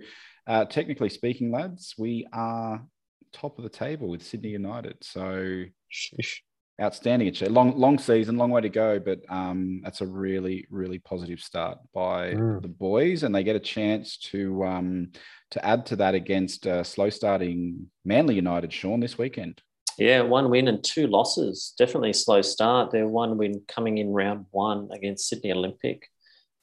uh, 0.46 0.65
technically 0.65 1.10
speaking, 1.10 1.51
lads, 1.51 1.96
we 1.98 2.27
are 2.31 2.86
top 3.34 3.58
of 3.58 3.63
the 3.63 3.69
table 3.69 4.08
with 4.10 4.22
Sydney 4.24 4.50
United. 4.50 4.98
So, 5.01 5.63
Sheesh. 5.91 6.41
Outstanding 6.81 7.27
achievement. 7.27 7.55
Long, 7.55 7.77
long 7.77 7.98
season, 8.00 8.38
long 8.38 8.51
way 8.51 8.62
to 8.62 8.69
go, 8.69 9.00
but 9.00 9.19
um, 9.29 9.81
that's 9.83 10.01
a 10.01 10.07
really, 10.07 10.65
really 10.69 11.00
positive 11.00 11.39
start 11.39 11.77
by 11.93 12.33
Mm. 12.33 12.62
the 12.62 12.67
boys, 12.67 13.24
and 13.24 13.33
they 13.33 13.43
get 13.43 13.55
a 13.55 13.59
chance 13.59 14.17
to 14.31 14.63
um, 14.65 15.12
to 15.51 15.65
add 15.65 15.86
to 15.88 15.95
that 15.98 16.15
against 16.15 16.67
uh, 16.67 16.83
slow 16.83 17.09
starting 17.09 17.88
Manly 18.05 18.36
United, 18.36 18.71
Sean, 18.71 19.00
this 19.00 19.17
weekend. 19.17 19.62
Yeah, 19.98 20.21
one 20.21 20.50
win 20.50 20.67
and 20.67 20.83
two 20.83 21.07
losses. 21.07 21.74
Definitely 21.77 22.12
a 22.12 22.13
slow 22.13 22.41
start. 22.41 22.91
Their 22.91 23.07
one 23.07 23.38
win 23.38 23.62
coming 23.67 23.98
in 23.98 24.13
round 24.13 24.45
one 24.51 24.89
against 24.91 25.27
Sydney 25.27 25.51
Olympic. 25.51 26.07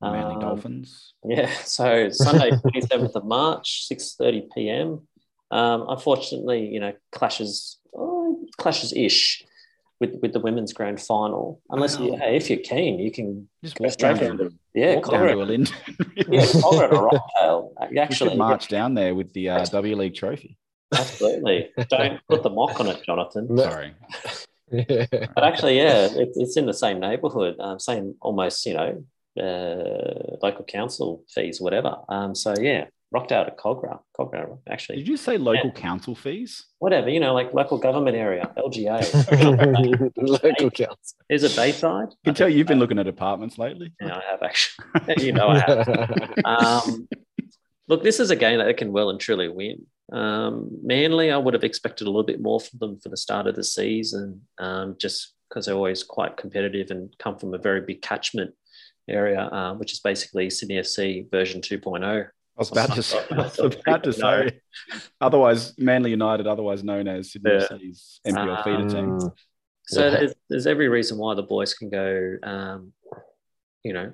Manly 0.00 0.34
Um, 0.34 0.40
Dolphins. 0.40 1.14
Yeah, 1.24 1.50
so 1.64 2.08
Sunday, 2.10 2.50
27th 2.52 3.14
of 3.14 3.24
March, 3.24 3.86
6.30 3.90 4.48
p.m. 4.54 5.08
Um, 5.50 5.86
unfortunately, 5.88 6.66
you 6.68 6.80
know, 6.80 6.92
clashes, 7.12 7.78
oh, 7.94 8.46
clashes 8.56 8.92
ish 8.94 9.44
with, 10.00 10.18
with 10.20 10.32
the 10.32 10.40
women's 10.40 10.72
grand 10.72 11.00
final. 11.00 11.60
Unless 11.70 11.98
you, 11.98 12.16
hey, 12.16 12.36
if 12.36 12.50
you're 12.50 12.58
keen, 12.58 12.98
you 12.98 13.10
can 13.10 13.48
Just 13.62 13.76
go 13.76 13.88
straight 13.88 14.20
down, 14.20 14.36
down 14.36 14.50
to, 14.50 14.56
yeah, 14.74 14.94
walk 14.96 15.10
down 15.10 15.20
Collar 15.20 15.32
to 15.32 15.42
a 15.42 15.44
Linden. 15.44 15.74
yeah, 16.28 16.46
Collar 16.60 16.84
at 16.84 16.92
a 16.92 16.96
Rocktail. 16.96 17.70
we 17.80 17.86
should 17.96 17.98
Actually, 17.98 18.36
march 18.36 18.68
down 18.68 18.94
there 18.94 19.14
with 19.14 19.32
the 19.32 19.50
uh, 19.50 19.64
W 19.64 19.96
League 19.96 20.14
trophy. 20.14 20.56
absolutely. 20.94 21.70
Don't 21.88 22.20
put 22.28 22.42
the 22.42 22.50
mock 22.50 22.78
on 22.80 22.88
it, 22.88 23.02
Jonathan. 23.04 23.56
Sorry. 23.56 23.94
But 24.68 25.44
actually, 25.44 25.76
yeah, 25.76 26.06
it, 26.06 26.30
it's 26.34 26.56
in 26.56 26.66
the 26.66 26.74
same 26.74 26.98
neighbourhood, 26.98 27.54
um, 27.60 27.78
same 27.78 28.16
almost, 28.20 28.66
you 28.66 28.74
know, 28.74 29.04
uh, 29.40 30.36
local 30.42 30.64
council 30.64 31.22
fees, 31.28 31.60
whatever. 31.60 31.98
Um, 32.08 32.34
so 32.34 32.52
yeah, 32.60 32.86
Rockdale 33.16 33.46
to 33.46 33.50
Kogarah, 33.52 34.00
Kogarah, 34.18 34.58
actually, 34.68 34.98
Did 34.98 35.08
you 35.08 35.16
say 35.16 35.38
local 35.38 35.72
council 35.72 36.14
fees? 36.14 36.66
whatever, 36.80 37.08
you 37.08 37.18
know, 37.18 37.32
like 37.32 37.54
local 37.54 37.78
government 37.78 38.14
area, 38.14 38.52
LGA. 38.58 38.98
Local 40.16 40.70
council. 40.82 41.16
Is 41.30 41.42
it 41.42 41.56
Bayside? 41.56 42.08
I 42.08 42.24
can 42.26 42.34
tell 42.34 42.48
you've 42.50 42.66
been 42.66 42.78
looking 42.78 42.98
at 42.98 43.06
apartments 43.06 43.56
lately. 43.56 43.94
Yeah, 44.02 44.18
I 44.18 44.22
have 44.30 44.42
actually. 44.42 44.86
you 45.24 45.32
know, 45.32 45.48
I 45.48 45.58
have. 45.60 45.88
Um, 46.44 47.08
look, 47.88 48.02
this 48.02 48.20
is 48.20 48.30
a 48.30 48.36
game 48.36 48.58
that 48.58 48.64
they 48.64 48.74
can 48.74 48.92
well 48.92 49.08
and 49.08 49.18
truly 49.18 49.48
win. 49.48 49.86
Um, 50.12 50.68
Manly, 50.82 51.30
I 51.30 51.38
would 51.38 51.54
have 51.54 51.64
expected 51.64 52.06
a 52.06 52.10
little 52.10 52.22
bit 52.22 52.42
more 52.42 52.60
from 52.60 52.78
them 52.78 53.00
for 53.00 53.08
the 53.08 53.16
start 53.16 53.46
of 53.46 53.54
the 53.54 53.64
season, 53.64 54.42
um, 54.58 54.96
just 55.00 55.32
because 55.48 55.64
they're 55.64 55.74
always 55.74 56.02
quite 56.02 56.36
competitive 56.36 56.90
and 56.90 57.16
come 57.18 57.38
from 57.38 57.54
a 57.54 57.58
very 57.58 57.80
big 57.80 58.02
catchment 58.02 58.52
area, 59.08 59.40
uh, 59.40 59.72
which 59.74 59.94
is 59.94 60.00
basically 60.00 60.50
Sydney 60.50 60.76
FC 60.76 61.30
version 61.30 61.62
oh. 61.64 61.76
2.0. 61.76 62.28
I 62.56 62.60
was 62.60 62.70
about 62.70 62.94
to 62.94 63.02
say, 63.02 63.20
I 63.30 63.36
was 63.36 63.58
about 63.86 64.02
to 64.04 64.12
say 64.12 64.60
otherwise 65.20 65.74
Manly 65.78 66.10
United, 66.10 66.46
otherwise 66.46 66.82
known 66.82 67.06
as 67.06 67.32
Sydney 67.32 67.52
Yeah. 67.52 67.66
FC's 67.70 68.20
NPL 68.26 68.64
feeder 68.64 68.88
team. 68.88 69.18
So 69.88 70.04
Yeah. 70.04 70.10
there's, 70.10 70.34
there's 70.48 70.66
every 70.66 70.88
reason 70.88 71.18
why 71.18 71.34
the 71.34 71.42
boys 71.42 71.74
can 71.74 71.90
go, 71.90 72.36
um, 72.42 72.92
you 73.84 73.92
know, 73.92 74.12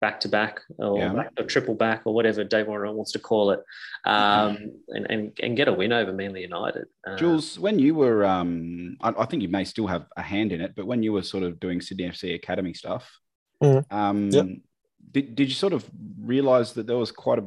back 0.00 0.20
to 0.20 0.28
back 0.28 0.60
or, 0.78 0.98
Yeah. 0.98 1.12
back, 1.14 1.32
or 1.38 1.44
triple 1.44 1.74
back 1.74 2.02
or 2.04 2.14
whatever 2.14 2.44
Dave 2.44 2.68
Warren 2.68 2.94
wants 2.94 3.12
to 3.12 3.18
call 3.18 3.50
it, 3.50 3.60
um, 4.04 4.58
and, 4.88 5.06
and, 5.10 5.38
and 5.42 5.56
get 5.56 5.66
a 5.68 5.72
win 5.72 5.92
over 5.92 6.12
Manly 6.12 6.42
United. 6.42 6.84
Uh, 7.06 7.16
Jules, 7.16 7.58
when 7.58 7.78
you 7.78 7.94
were, 7.94 8.24
um, 8.24 8.96
I, 9.00 9.12
I 9.18 9.24
think 9.26 9.42
you 9.42 9.48
may 9.48 9.64
still 9.64 9.86
have 9.86 10.06
a 10.16 10.22
hand 10.22 10.52
in 10.52 10.60
it, 10.60 10.74
but 10.76 10.86
when 10.86 11.02
you 11.02 11.12
were 11.14 11.22
sort 11.22 11.42
of 11.44 11.58
doing 11.58 11.80
Sydney 11.80 12.04
FC 12.04 12.34
Academy 12.34 12.74
stuff, 12.74 13.10
Mhm. 13.62 13.84
um, 13.90 14.28
Yep. 14.30 14.46
Did, 15.10 15.34
did 15.34 15.48
you 15.48 15.54
sort 15.54 15.72
of 15.72 15.88
realize 16.20 16.72
that 16.74 16.86
there 16.86 16.96
was 16.96 17.12
quite 17.12 17.38
a 17.38 17.44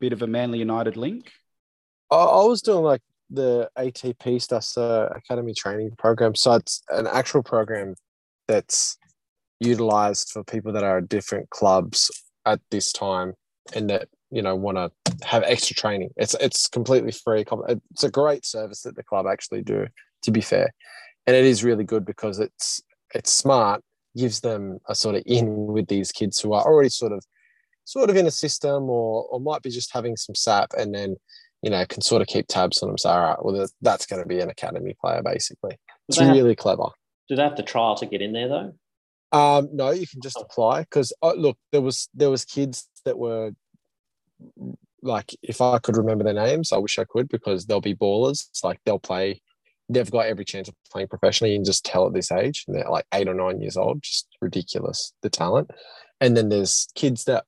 bit 0.00 0.12
of 0.12 0.22
a 0.22 0.26
Manly 0.26 0.58
United 0.58 0.96
link? 0.96 1.30
I, 2.10 2.16
I 2.16 2.44
was 2.44 2.62
doing 2.62 2.84
like 2.84 3.02
the 3.30 3.70
ATP 3.78 4.40
stuff, 4.40 4.76
Academy 5.16 5.54
Training 5.54 5.92
Program. 5.98 6.34
So 6.34 6.54
it's 6.54 6.82
an 6.90 7.06
actual 7.06 7.42
program 7.42 7.94
that's 8.46 8.98
utilized 9.60 10.30
for 10.30 10.44
people 10.44 10.72
that 10.72 10.82
are 10.82 10.98
at 10.98 11.08
different 11.08 11.48
clubs 11.50 12.10
at 12.44 12.60
this 12.70 12.92
time 12.92 13.34
and 13.74 13.88
that 13.90 14.08
you 14.30 14.42
know 14.42 14.56
want 14.56 14.76
to 14.76 14.90
have 15.24 15.42
extra 15.44 15.74
training. 15.74 16.10
It's 16.16 16.34
it's 16.40 16.68
completely 16.68 17.12
free. 17.12 17.44
It's 17.92 18.04
a 18.04 18.10
great 18.10 18.44
service 18.44 18.82
that 18.82 18.96
the 18.96 19.02
club 19.02 19.26
actually 19.30 19.62
do. 19.62 19.86
To 20.22 20.30
be 20.30 20.40
fair, 20.40 20.72
and 21.26 21.34
it 21.34 21.44
is 21.44 21.64
really 21.64 21.84
good 21.84 22.04
because 22.04 22.38
it's 22.38 22.80
it's 23.14 23.32
smart. 23.32 23.82
Gives 24.16 24.40
them 24.40 24.78
a 24.88 24.94
sort 24.94 25.14
of 25.14 25.22
in 25.26 25.66
with 25.66 25.86
these 25.88 26.12
kids 26.12 26.40
who 26.40 26.52
are 26.52 26.64
already 26.64 26.90
sort 26.90 27.12
of 27.12 27.24
sort 27.84 28.10
of 28.10 28.16
in 28.16 28.26
a 28.26 28.30
system 28.30 28.90
or 28.90 29.26
or 29.30 29.40
might 29.40 29.62
be 29.62 29.70
just 29.70 29.92
having 29.92 30.16
some 30.16 30.34
sap 30.34 30.72
and 30.76 30.94
then 30.94 31.16
you 31.62 31.70
know, 31.70 31.84
can 31.86 32.02
sort 32.02 32.20
of 32.20 32.28
keep 32.28 32.48
tabs 32.48 32.82
on 32.82 32.88
them. 32.88 32.98
So, 32.98 33.08
all 33.08 33.20
right, 33.20 33.44
well, 33.44 33.66
that's 33.80 34.04
going 34.04 34.20
to 34.20 34.28
be 34.28 34.40
an 34.40 34.50
academy 34.50 34.94
player, 35.00 35.22
basically. 35.24 35.78
It's 36.08 36.18
have- 36.18 36.34
really 36.34 36.56
clever. 36.56 36.88
do 37.28 37.36
they 37.36 37.42
have 37.42 37.54
to 37.54 37.62
trial 37.62 37.94
to 37.96 38.06
get 38.06 38.20
in 38.20 38.32
there 38.32 38.48
though? 38.48 38.74
Um, 39.32 39.70
no, 39.72 39.90
you 39.90 40.06
can 40.06 40.20
just 40.20 40.36
apply 40.36 40.80
because 40.80 41.12
oh, 41.22 41.34
look, 41.34 41.56
there 41.70 41.80
was 41.80 42.08
there 42.12 42.28
was 42.28 42.44
kids 42.44 42.88
that 43.06 43.18
were 43.18 43.52
like, 45.00 45.34
if 45.42 45.62
I 45.62 45.78
could 45.78 45.96
remember 45.96 46.24
their 46.24 46.34
names, 46.34 46.70
I 46.70 46.76
wish 46.76 46.98
I 46.98 47.04
could 47.04 47.28
because 47.28 47.64
they'll 47.64 47.80
be 47.80 47.94
ballers. 47.94 48.48
It's 48.50 48.62
like 48.62 48.80
they'll 48.84 48.98
play. 48.98 49.40
They've 49.88 50.10
got 50.10 50.26
every 50.26 50.44
chance 50.44 50.68
of 50.68 50.74
playing 50.90 51.08
professionally. 51.08 51.54
Can 51.54 51.64
just 51.64 51.84
tell 51.84 52.06
at 52.06 52.14
this 52.14 52.32
age, 52.32 52.64
and 52.66 52.76
they're 52.76 52.88
like 52.88 53.06
eight 53.12 53.28
or 53.28 53.34
nine 53.34 53.60
years 53.60 53.76
old. 53.76 54.02
Just 54.02 54.28
ridiculous 54.40 55.12
the 55.22 55.30
talent. 55.30 55.70
And 56.20 56.36
then 56.36 56.48
there's 56.48 56.88
kids 56.94 57.24
that, 57.24 57.44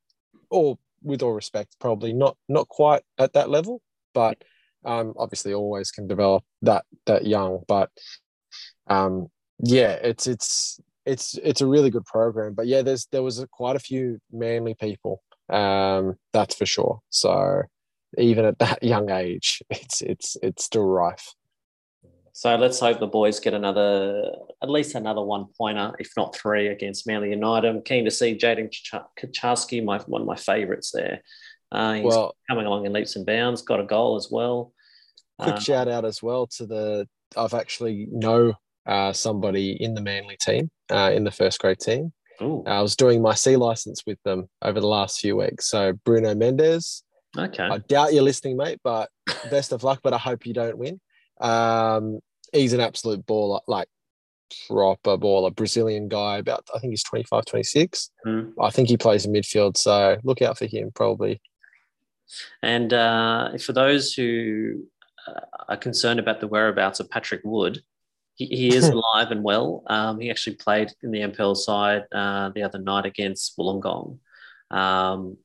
all 0.50 0.78
with 1.02 1.22
all 1.22 1.32
respect, 1.32 1.76
probably 1.80 2.12
not 2.12 2.36
not 2.48 2.68
quite 2.68 3.02
at 3.18 3.32
that 3.34 3.50
level, 3.50 3.80
but 4.14 4.42
um, 4.84 5.14
obviously 5.16 5.54
always 5.54 5.90
can 5.90 6.06
develop 6.06 6.44
that 6.62 6.84
that 7.06 7.26
young. 7.26 7.60
But 7.68 7.90
um, 8.88 9.28
yeah, 9.62 9.92
it's 9.92 10.26
it's 10.26 10.80
it's 11.06 11.38
it's 11.42 11.60
a 11.60 11.66
really 11.66 11.90
good 11.90 12.04
program. 12.04 12.54
But 12.54 12.66
yeah, 12.66 12.82
there's 12.82 13.06
there 13.12 13.22
was 13.22 13.44
quite 13.52 13.76
a 13.76 13.80
few 13.80 14.18
manly 14.32 14.74
people, 14.74 15.22
um, 15.48 16.14
that's 16.32 16.54
for 16.54 16.66
sure. 16.66 17.00
So 17.10 17.62
even 18.18 18.44
at 18.44 18.58
that 18.58 18.82
young 18.82 19.10
age, 19.10 19.62
it's 19.70 20.02
it's 20.02 20.36
it's 20.42 20.64
still 20.64 20.84
rife. 20.84 21.34
So 22.36 22.56
let's 22.56 22.80
hope 22.80 22.98
the 22.98 23.06
boys 23.06 23.38
get 23.38 23.54
another, 23.54 24.32
at 24.60 24.68
least 24.68 24.96
another 24.96 25.22
one 25.22 25.46
pointer, 25.56 25.94
if 26.00 26.10
not 26.16 26.34
three, 26.34 26.66
against 26.66 27.06
Manly 27.06 27.30
United. 27.30 27.68
I'm 27.68 27.80
keen 27.80 28.04
to 28.06 28.10
see 28.10 28.36
Jaden 28.36 28.74
Kach- 28.92 29.06
Kucharski, 29.16 29.84
my 29.84 29.98
one 30.08 30.20
of 30.20 30.26
my 30.26 30.34
favourites 30.34 30.90
there. 30.90 31.22
Uh, 31.70 31.92
he's 31.92 32.04
Well, 32.04 32.34
coming 32.50 32.66
along 32.66 32.86
in 32.86 32.92
leaps 32.92 33.14
and 33.14 33.24
bounds, 33.24 33.62
got 33.62 33.78
a 33.78 33.84
goal 33.84 34.16
as 34.16 34.32
well. 34.32 34.72
quick 35.38 35.54
Uh, 35.54 35.60
shout 35.60 35.86
out 35.86 36.04
as 36.04 36.24
well 36.24 36.48
to 36.56 36.66
the 36.66 37.08
I've 37.36 37.54
actually 37.54 38.08
know 38.10 38.54
uh, 38.84 39.12
somebody 39.12 39.80
in 39.80 39.94
the 39.94 40.00
Manly 40.00 40.36
team, 40.40 40.72
uh, 40.90 41.12
in 41.14 41.22
the 41.22 41.30
first 41.30 41.60
grade 41.60 41.78
team. 41.78 42.12
ooh, 42.42 42.64
I 42.66 42.82
was 42.82 42.96
doing 42.96 43.22
my 43.22 43.34
C 43.34 43.54
license 43.54 44.02
with 44.08 44.18
them 44.24 44.48
over 44.60 44.80
the 44.80 44.88
last 44.88 45.20
few 45.20 45.36
weeks. 45.36 45.70
So 45.70 45.92
Bruno 46.04 46.34
Mendes, 46.34 47.04
okay. 47.38 47.62
I 47.62 47.78
doubt 47.78 48.12
you're 48.12 48.24
listening, 48.24 48.56
mate, 48.56 48.80
but 48.82 49.08
best 49.52 49.70
of 49.70 49.84
luck. 49.84 50.00
But 50.02 50.14
I 50.14 50.18
hope 50.18 50.46
you 50.46 50.52
don't 50.52 50.78
win. 50.78 51.00
Um, 51.44 52.20
he's 52.52 52.72
an 52.72 52.80
absolute 52.80 53.26
baller, 53.26 53.60
like 53.66 53.88
proper 54.68 55.16
baller, 55.18 55.54
Brazilian 55.54 56.08
guy. 56.08 56.38
About 56.38 56.66
I 56.74 56.78
think 56.78 56.92
he's 56.92 57.04
25, 57.04 57.44
26. 57.44 58.10
Mm. 58.26 58.52
I 58.60 58.70
think 58.70 58.88
he 58.88 58.96
plays 58.96 59.26
in 59.26 59.32
midfield, 59.32 59.76
so 59.76 60.16
look 60.24 60.42
out 60.42 60.58
for 60.58 60.66
him. 60.66 60.90
Probably 60.94 61.40
And 62.62 62.92
uh, 62.92 63.58
for 63.58 63.72
those 63.72 64.14
who 64.14 64.84
uh, 65.26 65.40
are 65.68 65.76
concerned 65.76 66.20
about 66.20 66.40
the 66.40 66.48
whereabouts 66.48 67.00
of 67.00 67.10
Patrick 67.10 67.42
Wood, 67.44 67.82
he, 68.34 68.46
he 68.46 68.74
is 68.74 68.88
alive 68.88 69.30
and 69.30 69.42
well. 69.42 69.82
Um, 69.86 70.20
he 70.20 70.30
actually 70.30 70.56
played 70.56 70.92
in 71.02 71.10
the 71.10 71.20
NPL 71.20 71.56
side 71.56 72.04
uh, 72.12 72.50
the 72.50 72.62
other 72.62 72.78
night 72.78 73.06
against 73.06 73.56
Wollongong. 73.58 74.18
Um, 74.70 75.36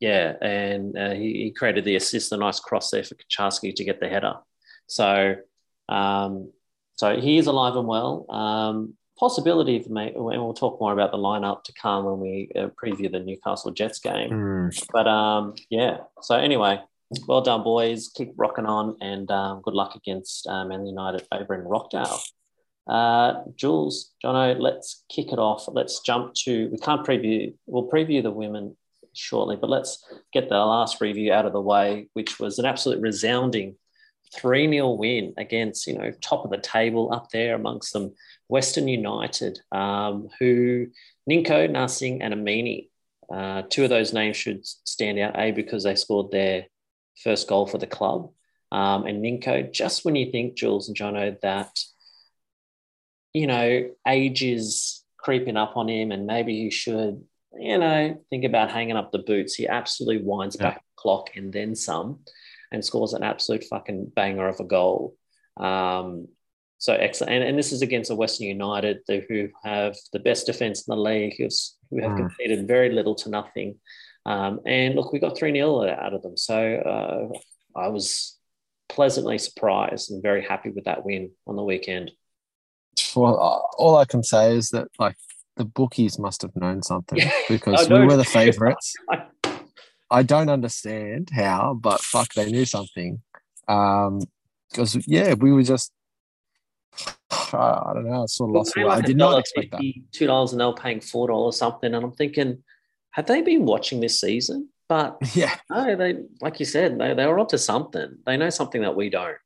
yeah, 0.00 0.34
and 0.40 0.96
uh, 0.96 1.10
he, 1.10 1.44
he, 1.44 1.50
created 1.50 1.84
the 1.84 1.96
assist, 1.96 2.30
a 2.30 2.36
nice 2.36 2.60
cross 2.60 2.90
there 2.90 3.02
for 3.02 3.16
Kucharski 3.16 3.74
to 3.74 3.84
get 3.84 3.98
the 3.98 4.08
header. 4.08 4.36
So, 4.88 5.36
um, 5.88 6.52
so 6.96 7.20
he 7.20 7.38
is 7.38 7.46
alive 7.46 7.76
and 7.76 7.86
well. 7.86 8.26
Um, 8.28 8.94
possibility 9.18 9.82
for 9.82 9.90
me, 9.90 10.12
and 10.14 10.24
we'll 10.24 10.54
talk 10.54 10.80
more 10.80 10.92
about 10.92 11.12
the 11.12 11.18
lineup 11.18 11.64
to 11.64 11.72
come 11.80 12.04
when 12.04 12.20
we 12.20 12.50
uh, 12.56 12.68
preview 12.82 13.10
the 13.10 13.20
Newcastle 13.20 13.70
Jets 13.70 13.98
game. 14.00 14.30
Mm. 14.30 14.86
But 14.92 15.06
um, 15.06 15.54
yeah, 15.70 15.98
so 16.22 16.36
anyway, 16.36 16.80
well 17.26 17.40
done, 17.40 17.62
boys. 17.62 18.10
Keep 18.14 18.32
rocking 18.36 18.66
on, 18.66 18.96
and 19.00 19.30
um, 19.30 19.60
good 19.62 19.74
luck 19.74 19.94
against 19.94 20.46
um, 20.46 20.68
Man 20.68 20.86
United 20.86 21.26
over 21.32 21.54
in 21.54 21.62
Rockdale. 21.62 22.18
Uh, 22.86 23.42
Jules, 23.54 24.12
Jono, 24.24 24.58
let's 24.58 25.04
kick 25.10 25.32
it 25.32 25.38
off. 25.38 25.64
Let's 25.68 26.00
jump 26.00 26.34
to. 26.44 26.68
We 26.68 26.78
can't 26.78 27.06
preview. 27.06 27.54
We'll 27.66 27.88
preview 27.88 28.22
the 28.22 28.30
women 28.30 28.76
shortly, 29.12 29.56
but 29.56 29.70
let's 29.70 30.04
get 30.32 30.48
the 30.48 30.56
last 30.56 31.00
review 31.00 31.32
out 31.32 31.44
of 31.44 31.52
the 31.52 31.60
way, 31.60 32.08
which 32.14 32.38
was 32.38 32.58
an 32.58 32.64
absolute 32.64 33.00
resounding 33.00 33.76
3 34.36 34.70
0 34.70 34.90
win 34.92 35.34
against, 35.36 35.86
you 35.86 35.98
know, 35.98 36.12
top 36.20 36.44
of 36.44 36.50
the 36.50 36.58
table 36.58 37.12
up 37.12 37.30
there 37.30 37.54
amongst 37.54 37.92
them, 37.92 38.14
Western 38.48 38.88
United, 38.88 39.58
um, 39.72 40.28
who 40.38 40.86
Ninko, 41.28 41.70
Narsingh, 41.70 42.18
and 42.20 42.34
Amini. 42.34 42.88
Uh, 43.32 43.62
two 43.68 43.84
of 43.84 43.90
those 43.90 44.12
names 44.12 44.36
should 44.36 44.66
stand 44.66 45.18
out, 45.18 45.38
A, 45.38 45.50
because 45.50 45.84
they 45.84 45.94
scored 45.94 46.30
their 46.30 46.66
first 47.22 47.48
goal 47.48 47.66
for 47.66 47.78
the 47.78 47.86
club. 47.86 48.30
Um, 48.72 49.06
and 49.06 49.22
Ninko, 49.22 49.72
just 49.72 50.04
when 50.04 50.16
you 50.16 50.30
think, 50.30 50.56
Jules 50.56 50.88
and 50.88 50.96
Jono, 50.96 51.38
that, 51.40 51.78
you 53.32 53.46
know, 53.46 53.90
age 54.06 54.42
is 54.42 55.04
creeping 55.18 55.56
up 55.56 55.76
on 55.76 55.88
him 55.88 56.10
and 56.10 56.26
maybe 56.26 56.54
he 56.58 56.70
should, 56.70 57.22
you 57.58 57.78
know, 57.78 58.22
think 58.30 58.44
about 58.44 58.70
hanging 58.70 58.96
up 58.96 59.12
the 59.12 59.18
boots, 59.18 59.54
he 59.54 59.66
absolutely 59.66 60.22
winds 60.24 60.56
yeah. 60.58 60.70
back 60.70 60.76
the 60.76 60.82
clock 60.96 61.30
and 61.36 61.52
then 61.52 61.74
some 61.74 62.20
and 62.72 62.84
scores 62.84 63.12
an 63.12 63.22
absolute 63.22 63.64
fucking 63.64 64.12
banger 64.14 64.48
of 64.48 64.60
a 64.60 64.64
goal. 64.64 65.16
Um, 65.56 66.28
so 66.78 66.94
excellent. 66.94 67.32
And, 67.32 67.44
and 67.44 67.58
this 67.58 67.72
is 67.72 67.82
against 67.82 68.10
a 68.10 68.14
Western 68.14 68.46
United 68.46 69.00
who 69.08 69.48
have 69.64 69.96
the 70.12 70.20
best 70.20 70.46
defense 70.46 70.86
in 70.86 70.94
the 70.94 71.00
league, 71.00 71.34
who's, 71.36 71.76
who 71.90 72.00
have 72.00 72.12
mm. 72.12 72.18
conceded 72.18 72.68
very 72.68 72.90
little 72.90 73.16
to 73.16 73.30
nothing. 73.30 73.76
Um, 74.24 74.60
and 74.66 74.94
look, 74.94 75.12
we 75.12 75.18
got 75.18 75.36
3 75.36 75.52
0 75.52 75.88
out 75.88 76.14
of 76.14 76.22
them. 76.22 76.36
So 76.36 76.56
uh, 76.56 77.78
I 77.78 77.88
was 77.88 78.38
pleasantly 78.88 79.38
surprised 79.38 80.10
and 80.10 80.22
very 80.22 80.42
happy 80.44 80.70
with 80.70 80.84
that 80.84 81.04
win 81.04 81.30
on 81.46 81.56
the 81.56 81.64
weekend. 81.64 82.12
Well, 83.14 83.34
uh, 83.34 83.82
all 83.82 83.96
I 83.96 84.04
can 84.04 84.22
say 84.22 84.56
is 84.56 84.70
that, 84.70 84.88
like, 84.98 85.16
the 85.56 85.64
bookies 85.64 86.18
must 86.18 86.42
have 86.42 86.54
known 86.54 86.82
something 86.82 87.18
because 87.48 87.88
we 87.88 88.04
were 88.04 88.16
the 88.16 88.24
favourites. 88.24 88.94
I 90.10 90.22
don't 90.22 90.48
understand 90.48 91.30
how, 91.32 91.74
but 91.74 92.00
fuck, 92.00 92.32
they 92.34 92.50
knew 92.50 92.64
something. 92.64 93.22
Um, 93.66 94.20
because 94.70 94.96
yeah, 95.06 95.34
we 95.34 95.52
were 95.52 95.62
just 95.62 95.92
I 97.30 97.90
don't 97.94 98.08
know, 98.08 98.22
I 98.22 98.26
sort 98.26 98.50
of 98.50 98.56
lost. 98.56 98.76
Like 98.76 98.86
I 98.86 99.00
did 99.00 99.16
not 99.16 99.38
expect 99.38 99.72
that. 99.72 99.82
Two 100.12 100.26
dollars 100.26 100.52
and 100.52 100.60
they 100.60 100.64
were 100.64 100.74
paying 100.74 101.00
four 101.00 101.28
dollars 101.28 101.56
something, 101.56 101.94
and 101.94 102.04
I'm 102.04 102.12
thinking, 102.12 102.62
have 103.10 103.26
they 103.26 103.42
been 103.42 103.64
watching 103.64 104.00
this 104.00 104.20
season? 104.20 104.68
But 104.88 105.18
yeah, 105.34 105.56
no, 105.70 105.96
they 105.96 106.18
like 106.40 106.60
you 106.60 106.66
said, 106.66 106.98
they 106.98 107.14
they 107.14 107.26
were 107.26 107.38
onto 107.38 107.58
something. 107.58 108.18
They 108.26 108.36
know 108.36 108.50
something 108.50 108.82
that 108.82 108.96
we 108.96 109.10
don't. 109.10 109.36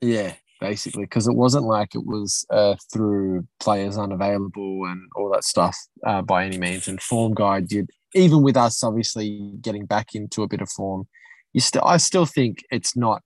Yeah, 0.00 0.34
basically, 0.60 1.04
because 1.04 1.26
it 1.26 1.34
wasn't 1.34 1.64
like 1.64 1.94
it 1.94 2.04
was 2.06 2.46
uh, 2.50 2.76
through 2.92 3.46
players 3.58 3.98
unavailable 3.98 4.84
and 4.84 5.08
all 5.16 5.30
that 5.32 5.44
stuff 5.44 5.76
uh, 6.06 6.22
by 6.22 6.44
any 6.44 6.58
means. 6.58 6.86
And 6.86 7.00
Form 7.02 7.34
Guide 7.34 7.68
did 7.68 7.90
even 8.14 8.42
with 8.42 8.56
us 8.56 8.82
obviously 8.82 9.52
getting 9.60 9.86
back 9.86 10.14
into 10.14 10.42
a 10.42 10.48
bit 10.48 10.60
of 10.60 10.68
form, 10.68 11.06
you 11.52 11.60
still 11.60 11.82
I 11.84 11.96
still 11.96 12.26
think 12.26 12.64
it's 12.70 12.96
not 12.96 13.22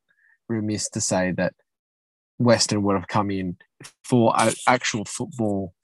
remiss 0.49 0.89
to 0.91 1.01
say 1.01 1.33
that 1.33 1.55
Western 2.39 2.83
would 2.83 2.97
have 2.97 3.09
come 3.09 3.31
in 3.31 3.57
for 4.05 4.33
an 4.37 4.53
actual 4.67 5.05
football 5.05 5.75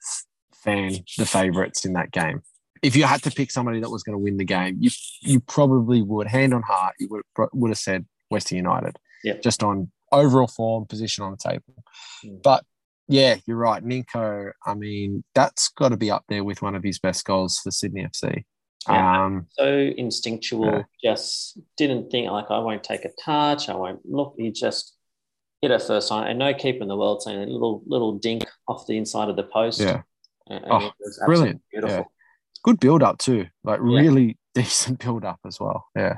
fan, 0.63 0.97
the 1.17 1.25
favourites 1.25 1.85
in 1.85 1.93
that 1.93 2.11
game. 2.11 2.41
If 2.81 2.95
you 2.95 3.03
had 3.03 3.21
to 3.23 3.31
pick 3.31 3.51
somebody 3.51 3.79
that 3.79 3.89
was 3.89 4.03
going 4.03 4.15
to 4.15 4.23
win 4.23 4.37
the 4.37 4.45
game, 4.45 4.77
you 4.79 4.89
you 5.21 5.39
probably 5.39 6.01
would, 6.01 6.27
hand 6.27 6.53
on 6.53 6.63
heart, 6.63 6.95
you 6.99 7.07
would 7.09 7.21
would 7.53 7.69
have 7.69 7.77
said 7.77 8.05
Western 8.29 8.57
United, 8.57 8.97
yeah. 9.23 9.37
just 9.43 9.63
on 9.63 9.91
overall 10.11 10.47
form, 10.47 10.85
position 10.85 11.23
on 11.23 11.31
the 11.31 11.49
table. 11.49 11.83
Mm. 12.25 12.41
But 12.43 12.63
yeah, 13.07 13.37
you're 13.45 13.57
right, 13.57 13.83
Ninko. 13.83 14.51
I 14.65 14.73
mean, 14.73 15.23
that's 15.35 15.69
got 15.69 15.89
to 15.89 15.97
be 15.97 16.09
up 16.09 16.23
there 16.29 16.43
with 16.43 16.61
one 16.61 16.75
of 16.75 16.83
his 16.83 16.99
best 16.99 17.25
goals 17.25 17.59
for 17.59 17.71
Sydney 17.71 18.05
FC. 18.05 18.43
Yeah, 18.87 19.25
um, 19.25 19.47
so 19.51 19.65
instinctual, 19.67 20.65
yeah. 20.65 20.83
just 21.03 21.59
didn't 21.77 22.09
think 22.09 22.31
like 22.31 22.49
I 22.49 22.57
won't 22.59 22.83
take 22.83 23.05
a 23.05 23.11
touch, 23.23 23.69
I 23.69 23.75
won't 23.75 23.99
look. 24.05 24.35
He 24.37 24.51
just 24.51 24.95
hit 25.61 25.71
it 25.71 25.81
first 25.83 26.09
time, 26.09 26.27
and 26.27 26.39
no 26.39 26.53
keeper 26.53 26.81
in 26.81 26.87
the 26.87 26.97
world 26.97 27.21
saying 27.21 27.37
a 27.37 27.45
little 27.45 27.83
little 27.85 28.17
dink 28.17 28.43
off 28.67 28.87
the 28.87 28.97
inside 28.97 29.29
of 29.29 29.35
the 29.35 29.43
post. 29.43 29.79
Yeah, 29.79 30.01
and, 30.47 30.63
and 30.63 30.71
oh, 30.71 30.91
brilliant, 31.25 31.61
beautiful. 31.71 31.97
Yeah. 31.97 32.03
Good 32.63 32.79
build 32.79 33.03
up 33.03 33.19
too, 33.19 33.47
like 33.63 33.79
really 33.81 34.37
decent 34.55 34.99
build 34.99 35.25
up 35.25 35.39
as 35.45 35.59
well. 35.59 35.85
Yeah. 35.95 36.17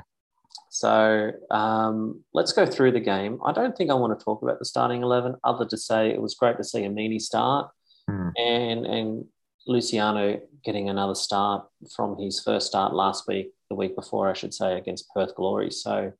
So 0.74 1.30
um, 1.52 2.24
let's 2.32 2.52
go 2.52 2.66
through 2.66 2.90
the 2.90 3.00
game. 3.00 3.38
I 3.44 3.52
don't 3.52 3.76
think 3.76 3.92
I 3.92 3.94
want 3.94 4.18
to 4.18 4.24
talk 4.24 4.42
about 4.42 4.58
the 4.58 4.64
starting 4.64 5.04
eleven, 5.04 5.36
other 5.44 5.64
to 5.66 5.76
say 5.76 6.10
it 6.10 6.20
was 6.20 6.34
great 6.34 6.56
to 6.56 6.64
see 6.64 6.80
Amini 6.80 7.20
start, 7.20 7.70
mm. 8.10 8.32
and 8.36 8.84
and 8.84 9.24
Luciano 9.68 10.40
getting 10.64 10.88
another 10.88 11.14
start 11.14 11.64
from 11.94 12.18
his 12.18 12.40
first 12.40 12.66
start 12.66 12.92
last 12.92 13.28
week, 13.28 13.52
the 13.70 13.76
week 13.76 13.94
before, 13.94 14.28
I 14.28 14.32
should 14.32 14.52
say, 14.52 14.76
against 14.76 15.08
Perth 15.14 15.36
Glory. 15.36 15.70
So 15.70 16.12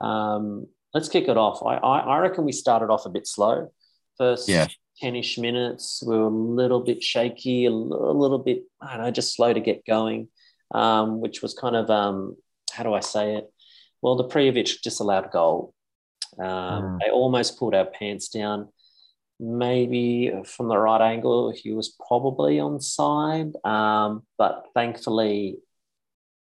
um, 0.00 0.66
let's 0.92 1.08
kick 1.08 1.28
it 1.28 1.36
off. 1.36 1.62
I, 1.64 1.76
I, 1.76 1.98
I, 2.00 2.18
reckon 2.18 2.44
we 2.44 2.50
started 2.52 2.90
off 2.90 3.06
a 3.06 3.10
bit 3.10 3.28
slow. 3.28 3.70
First 4.18 4.48
yeah. 4.48 4.66
10-ish 5.00 5.38
minutes, 5.38 6.02
we 6.04 6.16
were 6.16 6.24
a 6.24 6.28
little 6.28 6.80
bit 6.80 7.00
shaky, 7.00 7.66
a 7.66 7.70
little, 7.70 8.10
a 8.10 8.16
little 8.20 8.38
bit, 8.38 8.64
I 8.80 8.96
don't 8.96 9.04
know, 9.04 9.10
just 9.12 9.36
slow 9.36 9.52
to 9.52 9.60
get 9.60 9.86
going, 9.86 10.28
um, 10.74 11.20
which 11.20 11.42
was 11.42 11.54
kind 11.54 11.76
of, 11.76 11.90
um, 11.90 12.36
how 12.72 12.82
do 12.82 12.92
I 12.92 13.00
say 13.00 13.36
it? 13.36 13.50
Well, 14.02 14.16
the 14.16 14.24
Prijovic 14.24 14.80
disallowed 14.82 15.26
a 15.26 15.28
goal. 15.28 15.74
Um, 16.38 16.46
mm. 16.46 16.98
They 17.00 17.10
almost 17.10 17.58
pulled 17.58 17.74
our 17.74 17.84
pants 17.84 18.28
down 18.28 18.68
maybe 19.40 20.32
from 20.44 20.68
the 20.68 20.76
right 20.76 21.00
angle, 21.00 21.50
he 21.50 21.72
was 21.72 21.96
probably 22.06 22.60
on 22.60 22.80
side. 22.80 23.52
Um, 23.64 24.24
but 24.36 24.66
thankfully, 24.74 25.58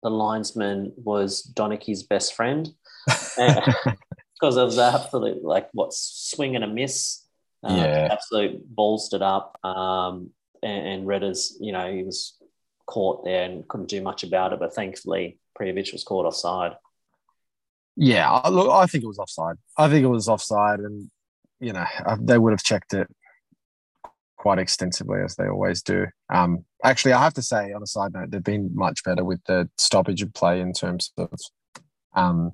the 0.02 0.10
linesman 0.10 0.94
was 0.96 1.44
Donachie's 1.44 2.04
best 2.04 2.34
friend 2.34 2.70
because 3.06 4.56
of 4.56 4.76
the 4.76 4.92
absolute, 4.96 5.44
like, 5.44 5.68
what, 5.74 5.94
swing 5.94 6.56
and 6.56 6.64
a 6.64 6.68
miss. 6.68 7.22
Uh, 7.64 7.76
yeah. 7.76 8.08
Absolute 8.12 8.74
ballsed 8.74 9.14
it 9.14 9.22
up. 9.22 9.60
Um, 9.64 10.30
and, 10.64 10.88
and 10.88 11.08
Redders, 11.08 11.54
you 11.60 11.74
know, 11.74 11.92
he 11.92 12.04
was 12.04 12.38
caught 12.86 13.26
there 13.26 13.44
and 13.44 13.68
couldn't 13.68 13.90
do 13.90 14.02
much 14.02 14.24
about 14.24 14.54
it. 14.54 14.60
But 14.60 14.74
thankfully, 14.74 15.38
Prijovic 15.60 15.92
was 15.92 16.04
caught 16.06 16.26
offside. 16.26 16.76
Yeah, 17.96 18.30
look, 18.50 18.70
I 18.70 18.86
think 18.88 19.04
it 19.04 19.08
was 19.08 19.20
offside. 19.20 19.56
I 19.78 19.90
think 19.90 20.04
it 20.04 20.10
was 20.10 20.28
offside, 20.28 20.80
and 20.80 21.10
you 21.60 21.74
know, 21.74 21.86
uh, 22.06 22.18
they 22.20 22.38
would 22.38 22.52
have 22.52 22.64
checked 22.64 22.94
it 22.94 23.08
quite 24.38 24.60
extensively 24.60 25.22
as 25.24 25.36
they 25.36 25.48
always 25.48 25.82
do. 25.82 26.06
Um, 26.32 26.66
actually, 26.84 27.14
I 27.14 27.24
have 27.24 27.34
to 27.36 27.42
say, 27.42 27.72
on 27.72 27.82
a 27.82 27.88
side 27.88 28.14
note, 28.14 28.32
they've 28.32 28.44
been 28.44 28.70
much 28.74 29.04
better 29.04 29.24
with 29.24 29.44
the 29.46 29.70
stoppage 29.78 30.22
of 30.22 30.34
play 30.34 30.60
in 30.60 30.74
terms 30.74 31.12
of 31.18 31.32
um, 32.16 32.52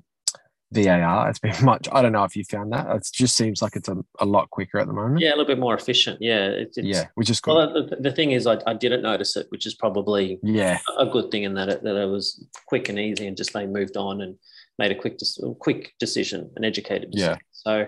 VAR. 0.72 1.28
It's 1.28 1.38
been 1.38 1.54
much. 1.62 1.88
I 1.92 2.02
don't 2.02 2.12
know 2.12 2.24
if 2.24 2.36
you 2.36 2.44
found 2.44 2.72
that. 2.72 2.86
It 2.94 3.08
just 3.12 3.36
seems 3.36 3.60
like 3.60 3.76
it's 3.76 3.88
a, 3.88 3.96
a 4.20 4.24
lot 4.24 4.48
quicker 4.50 4.78
at 4.78 4.86
the 4.86 4.92
moment. 4.92 5.20
Yeah, 5.20 5.30
a 5.30 5.36
little 5.36 5.44
bit 5.44 5.58
more 5.58 5.74
efficient. 5.74 6.18
Yeah, 6.20 6.46
it, 6.46 6.72
yeah, 6.76 7.08
which 7.14 7.30
is 7.30 7.40
good. 7.40 7.54
Well, 7.54 7.86
the, 7.86 7.96
the 7.96 8.12
thing 8.12 8.32
is, 8.32 8.46
I, 8.46 8.58
I, 8.66 8.74
didn't 8.74 9.02
notice 9.02 9.36
it, 9.36 9.46
which 9.50 9.66
is 9.66 9.74
probably 9.74 10.38
yeah 10.42 10.78
a 10.98 11.06
good 11.06 11.30
thing 11.30 11.42
in 11.42 11.54
that 11.54 11.68
it, 11.68 11.82
that 11.82 11.96
it 11.96 12.06
was 12.06 12.44
quick 12.66 12.88
and 12.88 12.98
easy, 12.98 13.26
and 13.26 13.36
just 13.36 13.52
they 13.52 13.66
moved 13.66 13.96
on 13.96 14.22
and 14.22 14.36
made 14.78 14.92
a 14.92 14.94
quick 14.94 15.18
quick 15.58 15.92
decision, 15.98 16.50
an 16.56 16.64
educated 16.64 17.10
decision. 17.10 17.34
Yeah. 17.34 17.38
So 17.52 17.86